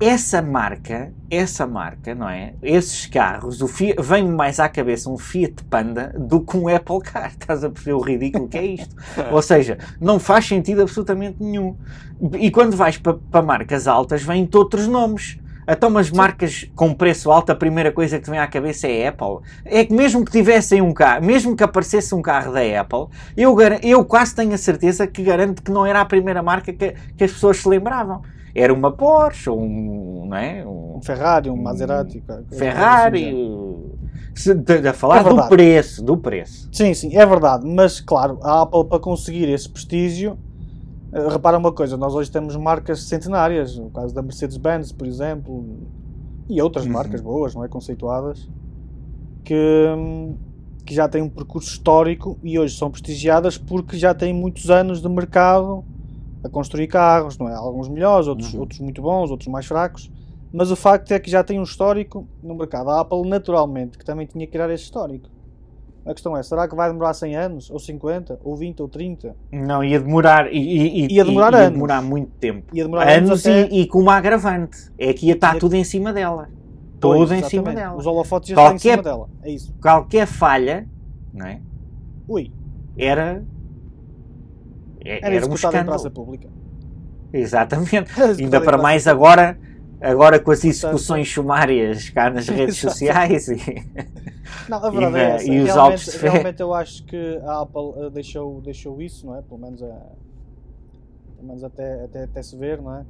essa 0.00 0.40
marca, 0.40 1.12
essa 1.28 1.66
marca, 1.66 2.14
não 2.14 2.28
é? 2.28 2.54
Esses 2.62 3.06
carros, 3.06 3.60
o 3.60 3.66
vem-me 3.66 4.30
mais 4.30 4.60
à 4.60 4.68
cabeça 4.68 5.10
um 5.10 5.18
Fiat 5.18 5.64
Panda 5.64 6.14
do 6.16 6.40
que 6.40 6.56
um 6.56 6.68
Apple 6.68 7.00
Car. 7.00 7.32
Estás 7.38 7.64
a 7.64 7.70
perceber 7.70 7.94
o 7.94 8.00
ridículo 8.00 8.48
que 8.48 8.58
é 8.58 8.64
isto? 8.64 8.94
Ou 9.32 9.42
seja, 9.42 9.78
não 10.00 10.18
faz 10.20 10.46
sentido 10.46 10.82
absolutamente 10.82 11.42
nenhum. 11.42 11.76
E 12.38 12.50
quando 12.50 12.76
vais 12.76 12.96
para 12.96 13.14
pa 13.14 13.42
marcas 13.42 13.88
altas, 13.88 14.22
vêm-te 14.22 14.56
outros 14.56 14.86
nomes. 14.86 15.38
Então, 15.66 15.88
umas 15.88 16.10
marcas 16.10 16.68
com 16.74 16.92
preço 16.92 17.30
alto, 17.30 17.50
a 17.50 17.54
primeira 17.54 17.92
coisa 17.92 18.18
que 18.18 18.24
te 18.24 18.30
vem 18.30 18.38
à 18.38 18.46
cabeça 18.46 18.88
é 18.88 19.06
a 19.06 19.10
Apple. 19.10 19.48
É 19.64 19.84
que 19.84 19.92
mesmo 19.92 20.24
que 20.24 20.30
tivessem 20.30 20.80
um 20.80 20.92
carro, 20.92 21.24
mesmo 21.24 21.56
que 21.56 21.62
aparecesse 21.62 22.14
um 22.14 22.22
carro 22.22 22.52
da 22.52 22.80
Apple, 22.80 23.06
eu, 23.36 23.56
eu 23.82 24.04
quase 24.04 24.34
tenho 24.34 24.52
a 24.52 24.58
certeza 24.58 25.06
que 25.06 25.22
garanto 25.22 25.62
que 25.62 25.70
não 25.70 25.86
era 25.86 26.00
a 26.00 26.04
primeira 26.04 26.42
marca 26.42 26.72
que, 26.72 26.94
que 27.16 27.24
as 27.24 27.32
pessoas 27.32 27.58
se 27.58 27.68
lembravam 27.68 28.22
era 28.54 28.72
uma 28.72 28.92
Porsche, 28.92 29.50
um, 29.50 30.26
não 30.26 30.36
é? 30.36 30.64
um, 30.66 30.96
um 30.96 31.02
Ferrari, 31.02 31.48
um 31.48 31.56
Maserati. 31.56 32.22
Um 32.28 32.56
Ferrari. 32.56 33.34
Se, 34.34 34.54
de, 34.54 34.88
a 34.88 34.92
falar 34.92 35.20
é 35.20 35.28
do 35.28 35.48
preço, 35.48 36.02
do 36.02 36.16
preço. 36.16 36.68
Sim, 36.72 36.94
sim, 36.94 37.16
é 37.16 37.24
verdade. 37.24 37.66
Mas, 37.66 38.00
claro, 38.00 38.38
a 38.42 38.62
Apple, 38.62 38.84
para 38.86 38.98
conseguir 38.98 39.48
esse 39.48 39.68
prestígio, 39.68 40.38
uh, 41.12 41.28
repara 41.28 41.56
uma 41.58 41.72
coisa: 41.72 41.96
nós 41.96 42.14
hoje 42.14 42.30
temos 42.30 42.56
marcas 42.56 43.02
centenárias, 43.04 43.76
no 43.76 43.90
caso 43.90 44.14
da 44.14 44.22
Mercedes-Benz, 44.22 44.92
por 44.92 45.06
exemplo, 45.06 45.64
e 46.48 46.60
outras 46.60 46.84
uhum. 46.86 46.92
marcas 46.92 47.20
boas, 47.20 47.54
não 47.54 47.64
é? 47.64 47.68
Conceituadas, 47.68 48.48
que, 49.44 49.86
que 50.84 50.94
já 50.94 51.08
têm 51.08 51.22
um 51.22 51.28
percurso 51.28 51.70
histórico 51.70 52.38
e 52.42 52.58
hoje 52.58 52.76
são 52.76 52.90
prestigiadas 52.90 53.56
porque 53.56 53.98
já 53.98 54.14
têm 54.14 54.32
muitos 54.32 54.70
anos 54.70 55.00
de 55.00 55.08
mercado 55.08 55.84
a 56.44 56.48
construir 56.48 56.88
carros, 56.88 57.38
não 57.38 57.48
é? 57.48 57.54
Alguns 57.54 57.88
melhores, 57.88 58.26
outros, 58.26 58.52
uhum. 58.52 58.60
outros 58.60 58.80
muito 58.80 59.00
bons, 59.00 59.30
outros 59.30 59.48
mais 59.48 59.66
fracos. 59.66 60.10
Mas 60.52 60.70
o 60.70 60.76
facto 60.76 61.12
é 61.12 61.18
que 61.18 61.30
já 61.30 61.42
tem 61.42 61.58
um 61.58 61.62
histórico 61.62 62.26
no 62.42 62.54
mercado. 62.54 62.90
A 62.90 63.00
Apple, 63.00 63.26
naturalmente, 63.28 63.96
que 63.96 64.04
também 64.04 64.26
tinha 64.26 64.46
que 64.46 64.52
criar 64.52 64.70
esse 64.70 64.84
histórico. 64.84 65.28
A 66.04 66.12
questão 66.12 66.36
é, 66.36 66.42
será 66.42 66.66
que 66.66 66.74
vai 66.74 66.90
demorar 66.90 67.14
100 67.14 67.36
anos, 67.36 67.70
ou 67.70 67.78
50, 67.78 68.40
ou 68.42 68.56
20, 68.56 68.82
ou 68.82 68.88
30? 68.88 69.36
Não, 69.52 69.84
ia 69.84 70.00
demorar, 70.00 70.52
e, 70.52 71.06
ia 71.06 71.24
demorar, 71.24 71.52
ia, 71.52 71.58
anos. 71.60 71.72
demorar 71.72 72.02
muito 72.02 72.32
tempo. 72.32 72.74
Ia 72.74 72.84
demorar 72.84 73.08
anos, 73.08 73.30
anos 73.30 73.46
até... 73.46 73.68
e, 73.68 73.82
e, 73.82 73.86
com 73.86 74.00
uma 74.00 74.16
agravante. 74.16 74.90
É 74.98 75.12
que 75.12 75.26
ia 75.26 75.34
estar 75.34 75.56
tudo 75.58 75.74
em 75.74 75.84
cima 75.84 76.12
dela. 76.12 76.48
Pois, 77.00 77.20
tudo 77.20 77.34
em 77.34 77.42
cima 77.44 77.72
dela. 77.72 77.96
Os 77.96 78.04
holofotes 78.04 78.50
já 78.50 78.56
qualquer, 78.56 78.76
estão 78.76 78.90
em 78.90 78.94
cima 78.96 79.02
dela. 79.02 79.28
É 79.42 79.50
isso. 79.50 79.74
Qualquer 79.80 80.26
falha, 80.26 80.88
não 81.32 81.46
é? 81.46 81.60
Ui. 82.28 82.50
Era... 82.98 83.44
Era, 85.04 85.34
era 85.36 85.46
um 85.46 85.54
escândalo. 85.54 85.82
em 85.82 85.86
praça 85.86 86.10
pública. 86.10 86.48
Exatamente. 87.32 88.12
Ainda 88.20 88.60
para 88.60 88.76
mais 88.76 89.06
agora, 89.06 89.58
agora 90.00 90.38
com 90.38 90.50
as 90.50 90.64
execuções 90.64 91.32
sumárias 91.32 92.10
cá 92.10 92.28
nas 92.30 92.46
redes 92.48 92.76
sociais 92.76 93.48
e, 93.48 93.56
não, 94.68 94.84
a 94.84 94.90
verdade 94.90 95.16
e, 95.16 95.20
é 95.20 95.34
essa. 95.34 95.46
e 95.46 95.60
os 95.60 95.74
realmente, 95.74 96.04
de 96.04 96.18
fé. 96.18 96.28
Realmente 96.28 96.60
eu 96.60 96.74
acho 96.74 97.04
que 97.04 97.40
a 97.44 97.60
Apple 97.62 97.80
uh, 97.80 98.10
deixou, 98.10 98.60
deixou 98.60 99.00
isso, 99.00 99.26
não 99.26 99.36
é? 99.36 99.42
Pelo 99.42 99.60
menos, 99.60 99.80
uh, 99.80 99.86
pelo 101.36 101.48
menos 101.48 101.64
até, 101.64 102.04
até, 102.04 102.24
até 102.24 102.42
se 102.42 102.56
ver, 102.56 102.80
não 102.80 102.94
é? 102.94 103.04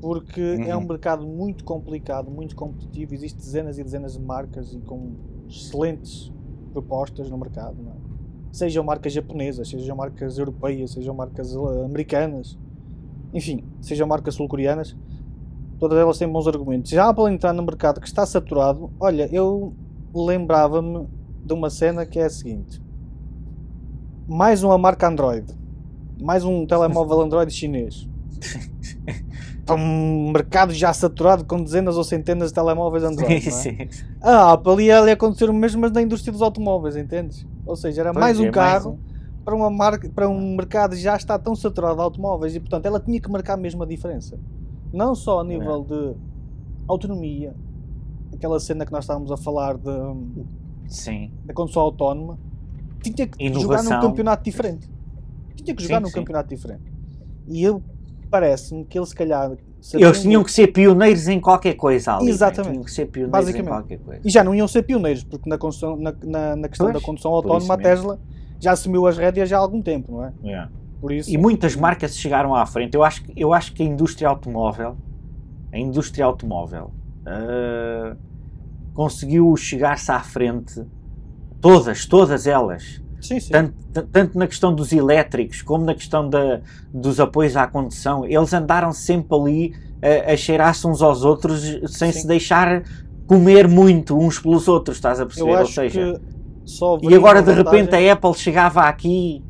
Porque 0.00 0.40
uhum. 0.40 0.64
é 0.64 0.76
um 0.76 0.84
mercado 0.84 1.24
muito 1.26 1.62
complicado, 1.62 2.30
muito 2.30 2.56
competitivo, 2.56 3.14
existem 3.14 3.40
dezenas 3.40 3.78
e 3.78 3.84
dezenas 3.84 4.14
de 4.14 4.20
marcas 4.20 4.72
e 4.72 4.80
com 4.80 5.14
excelentes 5.48 6.32
propostas 6.72 7.30
no 7.30 7.38
mercado, 7.38 7.76
não 7.80 7.92
é? 7.92 8.01
Sejam 8.52 8.84
marcas 8.84 9.12
japonesas, 9.12 9.68
sejam 9.68 9.96
marcas 9.96 10.38
europeias, 10.38 10.92
sejam 10.92 11.14
marcas 11.14 11.56
uh, 11.56 11.84
americanas 11.84 12.58
enfim, 13.32 13.64
sejam 13.80 14.06
marcas 14.06 14.34
sul-coreanas, 14.34 14.94
todas 15.78 15.98
elas 15.98 16.18
têm 16.18 16.28
bons 16.28 16.46
argumentos. 16.46 16.90
Já 16.90 17.06
a 17.06 17.08
Apple 17.08 17.32
entrar 17.32 17.52
no 17.52 17.62
mercado 17.62 18.00
que 18.00 18.06
está 18.06 18.26
saturado, 18.26 18.90
olha, 19.00 19.28
eu 19.32 19.74
lembrava-me 20.14 21.08
de 21.44 21.54
uma 21.54 21.70
cena 21.70 22.04
que 22.04 22.18
é 22.18 22.24
a 22.24 22.30
seguinte: 22.30 22.82
mais 24.28 24.62
uma 24.62 24.76
marca 24.76 25.08
Android, 25.08 25.46
mais 26.20 26.44
um 26.44 26.66
telemóvel 26.66 27.20
Android 27.22 27.52
chinês. 27.52 28.08
Para 29.64 29.76
um 29.76 30.32
mercado 30.32 30.74
já 30.74 30.92
saturado 30.92 31.44
com 31.44 31.62
dezenas 31.62 31.96
ou 31.96 32.02
centenas 32.02 32.48
de 32.48 32.54
telemóveis 32.54 33.04
Android. 33.04 33.40
Sim, 33.40 33.76
é? 33.78 33.88
sim. 33.88 34.06
A 34.20 34.52
Apple 34.52 34.84
ia 34.84 34.98
ali 34.98 35.12
acontecer 35.12 35.48
o 35.48 35.54
mesmo, 35.54 35.80
mas 35.80 35.92
na 35.92 36.02
indústria 36.02 36.32
dos 36.32 36.42
automóveis, 36.42 36.96
entendes? 36.96 37.46
Ou 37.64 37.76
seja, 37.76 38.02
era 38.02 38.12
pois 38.12 38.20
mais 38.20 38.40
um 38.40 38.46
é, 38.46 38.50
carro. 38.50 38.90
Mais 38.90 39.08
um 39.08 39.12
para, 39.44 39.54
uma 39.54 39.70
marca, 39.70 40.08
para 40.08 40.28
um 40.28 40.56
mercado 40.56 40.94
que 40.94 41.02
já 41.02 41.16
está 41.16 41.38
tão 41.38 41.54
saturado 41.54 41.96
de 41.96 42.02
automóveis 42.02 42.54
e, 42.54 42.60
portanto, 42.60 42.86
ela 42.86 43.00
tinha 43.00 43.20
que 43.20 43.30
marcar 43.30 43.56
mesmo 43.56 43.82
a 43.82 43.86
diferença. 43.86 44.38
Não 44.92 45.14
só 45.14 45.40
a 45.40 45.44
nível 45.44 45.86
é. 45.90 45.94
de 45.94 46.16
autonomia, 46.86 47.54
aquela 48.32 48.60
cena 48.60 48.84
que 48.86 48.92
nós 48.92 49.04
estávamos 49.04 49.30
a 49.30 49.36
falar 49.36 49.76
de, 49.76 49.90
Sim. 50.86 51.30
da 51.44 51.52
condução 51.54 51.82
autónoma, 51.82 52.38
tinha 53.02 53.26
que 53.26 53.44
Inovação. 53.44 53.62
jogar 53.62 53.82
num 53.82 54.08
campeonato 54.08 54.44
diferente. 54.44 54.90
Tinha 55.56 55.74
que 55.74 55.82
jogar 55.82 55.96
Sim, 55.96 56.02
num 56.02 56.08
sim. 56.08 56.14
campeonato 56.14 56.48
diferente. 56.48 56.92
E 57.48 57.62
eu 57.62 57.82
parece-me 58.30 58.84
que 58.84 58.98
ele 58.98 59.06
se 59.06 59.14
calhar. 59.14 59.56
Eles 59.94 60.22
tinham 60.22 60.44
que 60.44 60.52
ser 60.52 60.68
pioneiros 60.68 61.26
em 61.26 61.40
qualquer 61.40 61.74
coisa 61.74 62.16
ali. 62.16 62.28
Exatamente. 62.28 62.66
né? 62.66 62.72
Tinham 62.72 62.84
que 62.84 62.90
ser 62.92 63.06
pioneiros 63.06 63.32
Basicamente. 63.32 63.66
em 63.66 63.72
qualquer 63.72 63.98
coisa. 63.98 64.20
E 64.24 64.30
já 64.30 64.44
não 64.44 64.54
iam 64.54 64.68
ser 64.68 64.82
pioneiros, 64.82 65.24
porque 65.24 65.48
na, 65.50 65.58
condução, 65.58 65.96
na, 65.96 66.14
na, 66.22 66.56
na 66.56 66.68
questão 66.68 66.86
Pois, 66.86 66.94
da 67.00 67.04
condução 67.04 67.32
autónoma 67.32 67.74
a. 67.74 67.76
Tesla 67.76 68.20
já 68.60 68.72
assumiu 68.72 69.06
as 69.08 69.18
rédeas 69.18 69.48
já 69.48 69.56
há 69.56 69.60
algum 69.60 69.82
tempo, 69.82 70.12
não 70.12 70.24
é? 70.24 70.32
Yeah. 70.44 70.70
Por 71.00 71.10
isso. 71.10 71.28
E 71.28 71.36
muitas 71.36 71.74
marcas 71.74 72.16
chegaram 72.16 72.54
à 72.54 72.64
frente. 72.64 72.94
Eu 72.94 73.02
acho, 73.02 73.24
que- 73.24 73.32
eu 73.36 73.52
acho 73.52 73.72
que 73.72 73.82
a 73.82 73.86
indústria 73.86 74.28
automóvel, 74.28 74.96
a 75.72 75.78
indústria 75.78 76.24
automóvel, 76.24 76.92
ah, 77.26 78.14
conseguiu 78.94 79.56
chegar-se 79.56 80.12
à 80.12 80.20
frente, 80.20 80.80
todas, 81.60 82.06
todas 82.06 82.46
elas, 82.46 83.01
Sim, 83.22 83.38
sim. 83.40 83.52
tanto, 83.52 83.74
tanto 84.10 84.38
na 84.38 84.46
questão 84.46 84.74
dos 84.74 84.92
elétricos 84.92 85.62
como 85.62 85.84
na 85.84 85.94
questão 85.94 86.28
da, 86.28 86.60
dos 86.92 87.20
apoios 87.20 87.56
à 87.56 87.66
condução, 87.66 88.26
eles 88.26 88.52
andaram 88.52 88.92
sempre 88.92 89.36
ali 89.38 89.72
a, 90.02 90.32
a 90.32 90.36
cheirar-se 90.36 90.86
uns 90.86 91.00
aos 91.00 91.24
outros 91.24 91.62
sem 91.86 92.10
Sim. 92.12 92.20
se 92.20 92.26
deixar 92.26 92.82
comer 93.26 93.68
muito 93.68 94.18
uns 94.18 94.38
pelos 94.38 94.66
outros, 94.66 94.96
estás 94.96 95.20
a 95.20 95.26
perceber? 95.26 95.58
Ou 95.58 95.66
seja, 95.66 96.14
que 96.14 96.32
e 97.02 97.14
agora 97.14 97.42
de 97.42 97.52
repente 97.52 97.94
a 97.94 98.12
Apple 98.12 98.34
chegava 98.34 98.82
aqui, 98.82 99.42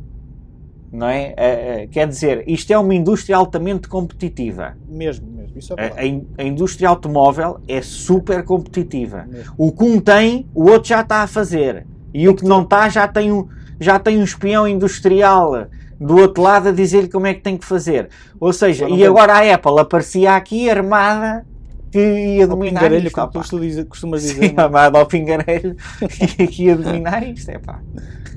não 0.93 1.09
é? 1.09 1.87
Quer 1.91 2.07
dizer, 2.07 2.45
isto 2.47 2.71
é 2.73 2.79
uma 2.79 2.95
indústria 2.95 3.37
altamente 3.37 3.89
competitiva. 3.89 4.75
Mesmo, 4.89 5.27
mesmo. 5.27 5.59
Isso 5.59 5.75
é 5.79 5.87
A, 5.89 6.01
a 6.01 6.07
in- 6.07 6.27
a 6.39 6.43
indústria 6.43 6.89
automóvel 6.89 7.59
é 7.67 7.81
super 7.83 8.45
competitiva. 8.45 9.27
Mesmo. 9.29 9.55
O 9.59 9.73
que 9.73 9.85
um 9.85 10.01
tem, 10.01 10.47
o 10.55 10.71
outro 10.71 10.89
já 10.89 11.01
está 11.01 11.23
a 11.23 11.27
fazer. 11.27 11.87
E 12.15 12.29
o 12.29 12.35
que 12.35 12.45
não 12.45 12.63
está, 12.63 12.89
já 12.89 13.09
tem 13.09 13.33
um, 13.33 13.47
já 13.83 13.99
tem 13.99 14.19
um 14.19 14.25
espião 14.25 14.67
industrial 14.67 15.67
do 16.01 16.17
outro 16.19 16.43
lado 16.43 16.69
a 16.69 16.73
dizer-lhe 16.73 17.09
como 17.09 17.27
é 17.27 17.35
que 17.35 17.41
tem 17.43 17.57
que 17.57 17.65
fazer. 17.65 18.09
Ou 18.41 18.53
seja, 18.53 18.87
e 18.89 18.97
tem- 18.97 19.07
agora 19.07 19.35
a 19.35 19.55
Apple 19.55 19.79
aparecia 19.81 20.35
aqui 20.35 20.69
armada 20.71 21.45
que 21.91 21.99
ia 22.39 22.47
dominar 22.47 22.81
pingarelho, 22.81 23.07
isto. 23.07 23.15
como 23.15 23.31
tu 23.31 23.39
costumas 23.39 23.67
dizer- 23.67 23.85
costumas 23.85 24.23
dizer. 24.23 24.49
Sim, 24.49 24.55
é? 24.57 24.61
amado 24.63 24.97
ao 24.97 25.07
pingarelho 25.07 25.77
e 26.39 26.43
aqui 26.43 26.65
ia 26.65 26.77
dominar 26.77 27.23
isto. 27.23 27.51
É 27.51 27.59
pá. 27.59 27.81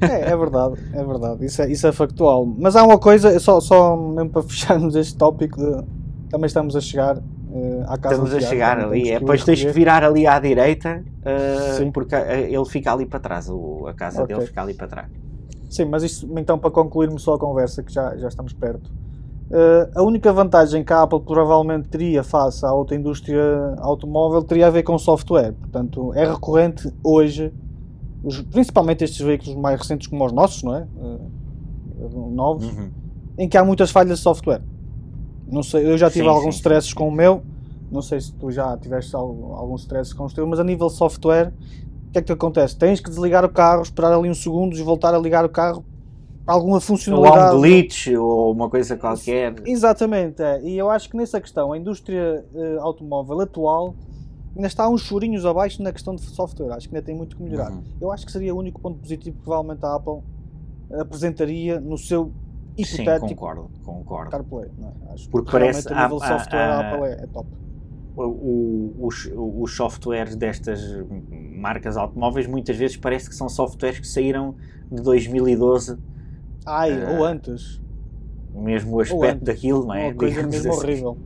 É, 0.02 0.32
é 0.32 0.36
verdade, 0.38 0.76
é 0.94 1.04
verdade. 1.04 1.46
Isso 1.46 1.62
é, 1.62 1.72
isso 1.72 1.88
é 1.88 1.92
factual. 1.94 2.46
Mas 2.46 2.76
há 2.76 2.84
uma 2.84 3.00
coisa, 3.00 3.40
só, 3.40 3.60
só 3.62 3.96
mesmo 3.96 4.30
para 4.30 4.44
fecharmos 4.44 4.94
este 4.96 5.16
tópico, 5.16 5.58
de, 5.58 5.84
também 6.30 6.48
estamos 6.48 6.76
a 6.76 6.82
chegar 6.82 7.16
eh, 7.18 7.84
à 7.88 7.98
casa 7.98 8.16
Estamos 8.16 8.34
a 8.34 8.42
chegar 8.42 8.78
ali. 8.78 9.10
É, 9.10 9.14
que 9.14 9.20
depois 9.22 9.44
tens 9.46 9.64
que 9.64 9.72
virar 9.72 10.04
ali 10.04 10.28
à 10.28 10.38
direita, 10.38 11.02
uh, 11.22 11.92
porque 11.94 12.14
uh, 12.14 12.20
ele 12.50 12.66
fica 12.66 12.92
ali 12.92 13.06
para 13.06 13.22
trás. 13.22 13.50
o- 13.50 13.88
a 13.88 13.94
casa 13.94 14.22
Ok. 14.24 14.36
dele 14.36 14.48
fica 14.48 14.62
ali 14.62 14.74
para 14.74 14.88
trás. 14.88 15.08
Sim, 15.76 15.86
mas 15.86 16.04
isto 16.04 16.28
então 16.40 16.58
para 16.58 16.72
concluirmos 16.72 17.24
só 17.24 17.34
a 17.36 17.40
conversa, 17.40 17.84
que 17.84 17.92
já, 17.94 18.16
já 18.18 18.28
estamos 18.30 18.54
perto. 18.54 18.90
Eh, 19.52 19.92
a 19.96 20.04
única 20.04 20.34
vantagem 20.34 20.84
que 20.84 20.94
a 20.94 21.04
Apple 21.04 21.22
provavelmente 21.22 21.90
teria 21.90 22.24
face 22.24 22.66
à 22.66 22.74
outra 22.74 22.96
indústria 22.96 23.42
automóvel 23.80 24.44
teria 24.44 24.68
a 24.68 24.70
ver 24.70 24.84
com 24.84 24.98
software. 24.98 25.54
Portanto, 25.54 26.14
é 26.16 26.26
recorrente 26.26 26.92
hoje, 27.04 27.54
os- 28.24 28.42
principalmente 28.44 29.04
estes 29.04 29.26
veículos 29.26 29.56
mais 29.56 29.80
recentes 29.80 30.08
como 30.08 30.26
os 30.26 30.32
nossos, 30.32 30.64
não 30.64 30.76
é? 30.76 30.82
Eh, 30.84 31.30
novos, 32.32 32.66
Uhum. 32.66 32.92
em 33.38 33.50
que 33.50 33.58
há 33.58 33.66
muitas 33.66 33.92
falhas 33.92 34.18
de 34.20 34.24
software. 34.24 34.62
Não 35.48 35.62
sei, 35.64 35.86
eu 35.86 35.98
já 35.98 36.10
tive 36.10 36.24
Sim, 36.24 36.30
alguns 36.30 36.56
sim, 36.56 36.60
stresses 36.60 36.90
sim, 36.90 36.96
com 36.96 37.08
o 37.08 37.12
meu, 37.12 37.44
não 37.92 38.02
sei 38.02 38.20
se 38.20 38.34
tu 38.34 38.50
já 38.52 38.76
tiveste 38.78 39.16
algum, 39.16 39.54
alguns 39.54 39.82
stresses 39.82 40.14
com 40.14 40.26
os 40.26 40.34
teus, 40.34 40.48
mas 40.50 40.60
a 40.60 40.64
nível 40.64 40.88
de 40.88 40.94
software, 40.94 41.50
o 41.50 41.85
que 42.16 42.20
é 42.20 42.22
que 42.22 42.32
acontece? 42.32 42.78
Tens 42.78 43.00
que 43.02 43.10
desligar 43.10 43.44
o 43.44 43.50
carro, 43.50 43.82
esperar 43.82 44.14
ali 44.14 44.30
uns 44.30 44.42
segundos 44.42 44.80
e 44.80 44.84
voltar 44.84 45.14
a 45.14 45.18
ligar 45.18 45.44
o 45.44 45.50
carro 45.50 45.84
para 46.46 46.54
alguma 46.56 46.76
Ou 46.78 46.82
funcionalidade. 46.82 47.56
um 47.56 47.60
glitch 47.62 48.08
ou 48.18 48.52
uma 48.54 48.70
coisa 48.70 48.96
qualquer. 48.96 49.56
Exatamente, 49.66 50.42
é. 50.42 50.62
e 50.62 50.78
eu 50.78 50.90
acho 50.90 51.10
que 51.10 51.18
nessa 51.18 51.42
questão, 51.42 51.74
a 51.74 51.78
indústria 51.78 52.46
eh, 52.56 52.78
automóvel 52.80 53.42
atual 53.42 53.96
ainda 54.56 54.68
está 54.68 54.88
uns 54.88 55.02
chorinhos 55.02 55.46
abaixo 55.46 55.82
na 55.84 55.92
questão 55.92 56.16
de 56.16 56.22
software, 56.22 56.72
acho 56.72 56.88
que 56.88 56.96
ainda 56.96 57.06
tem 57.06 57.16
muito 57.16 57.36
que 57.36 57.44
melhorar. 57.44 57.72
Uhum. 57.72 57.84
Eu 58.00 58.12
acho 58.12 58.26
que 58.26 58.32
seria 58.32 58.56
o 58.56 58.58
único 58.60 58.80
ponto 58.80 58.98
positivo 59.00 59.36
que 59.38 59.44
provavelmente 59.44 59.84
a 59.86 59.96
Apple 59.96 60.20
apresentaria 61.00 61.80
no 61.82 61.98
seu 61.98 62.32
Sim, 62.78 62.84
hipotético 62.84 63.28
concordo, 63.30 63.70
concordo. 63.84 64.32
CarPlay. 64.32 64.70
É? 65.10 65.14
Acho 65.14 65.30
Porque 65.30 65.52
parece- 65.52 65.92
a 65.92 66.04
nível 66.04 66.18
de 66.20 66.24
há- 66.26 66.40
software 66.40 66.60
a 66.60 66.76
há- 66.80 66.94
Apple 66.94 67.08
é, 67.08 67.12
é 67.24 67.28
top. 67.28 67.50
O- 68.18 68.22
o- 68.24 68.96
os, 69.08 69.30
os 69.36 69.76
softwares 69.76 70.36
destas 70.38 70.80
marcas 71.66 71.98
automóveis 71.98 72.48
muitas 72.48 72.78
vezes 72.78 72.98
parece 72.98 73.30
que 73.30 73.36
são 73.36 73.50
softwares 73.50 74.00
que 74.00 74.08
saíram 74.08 74.56
de 74.92 75.02
2012, 75.04 76.00
Ai, 76.66 77.02
Eh, 77.02 77.04
ou 77.04 77.24
antes. 77.24 77.82
mesmo 78.52 78.96
o 78.98 79.02
aspecto 79.02 79.46
daquilo, 79.46 79.86
não 79.86 79.94
é? 79.94 80.10
uma 80.10 80.14
coisa 80.14 80.44
Digamos 80.44 80.48
mesmo 80.48 80.72
assim. 80.72 80.92
horrível. 80.92 81.20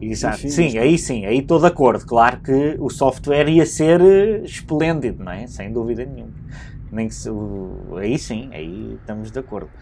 Exato. 0.00 0.44
Enfim, 0.44 0.50
sim, 0.50 0.76
isto- 0.76 0.78
aí 0.78 0.98
sim, 0.98 1.24
aí 1.24 1.38
estou 1.38 1.58
de 1.60 1.66
acordo. 1.66 2.04
Claro 2.04 2.40
que 2.42 2.76
o 2.80 2.90
software 2.90 3.48
ia 3.48 3.64
ser 3.64 4.00
eh, 4.02 4.44
esplêndido, 4.44 5.22
não 5.24 5.32
é? 5.32 5.46
Sem 5.46 5.72
dúvida 5.72 6.04
nenhuma. 6.04 6.34
Nem 6.90 7.08
que 7.08 7.14
se, 7.14 7.28
aí 8.00 8.18
sim, 8.18 8.50
aí 8.54 8.94
estamos 8.96 9.30
de 9.32 9.38
acordo. 9.40 9.72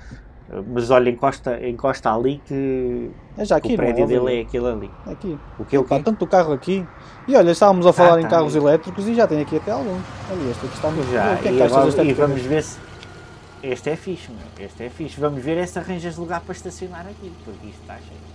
Mas 0.73 0.91
olha, 0.91 1.09
encosta, 1.09 1.67
encosta 1.67 2.13
ali 2.15 2.41
que, 2.47 3.11
É 3.39 3.45
já 3.45 3.57
aqui, 3.57 3.73
o 3.73 3.77
prédio 3.77 4.07
não 4.07 4.13
é? 4.13 4.19
dele 4.19 4.39
é 4.39 4.43
aquele 4.43 4.67
ali. 4.67 4.91
é 5.07 5.13
aqui. 5.13 5.39
O 5.59 5.65
que 5.65 5.77
ele 5.77 5.85
Pá, 5.87 5.99
tanto 6.01 6.25
o 6.25 6.29
carro 6.29 6.53
aqui. 6.53 6.87
E 7.27 7.35
olha, 7.37 7.51
estávamos 7.53 7.87
a 7.87 7.93
falar 7.93 8.17
Ah, 8.17 8.21
em 8.21 8.25
tá 8.25 8.31
carros 8.31 8.55
aí. 8.55 8.61
elétricos 8.63 9.07
e 9.09 9.15
já 9.15 9.27
tem 9.27 9.41
aqui 9.41 9.57
até 9.57 9.71
alguns. 9.71 10.03
Olha, 10.31 10.51
este 10.51 10.67
aqui 10.67 10.75
está 10.75 10.91
muito 10.91 11.11
Já, 11.13 11.33
O 11.35 11.39
que 11.39 11.49
é 11.49 11.53
e, 11.53 11.57
que 11.57 11.63
achas 11.63 11.77
agora- 11.77 12.05
e 12.05 12.13
vamos 12.13 12.43
ver 12.43 12.63
se. 12.63 12.79
Este 13.63 13.91
é 13.91 13.97
fixe, 13.97 14.31
meu. 14.31 14.67
Este 14.67 14.85
é 14.85 14.91
fixe. 14.91 15.21
Vamos 15.21 15.43
ver 15.43 15.57
é 15.57 15.65
se 15.67 15.79
arranjas 15.79 16.17
lugar 16.17 16.41
para 16.41 16.53
estacionar 16.53 17.03
aqui, 17.07 17.33
porque 17.45 17.67
isto 17.69 17.81
está 17.81 17.95
cheio. 17.95 18.32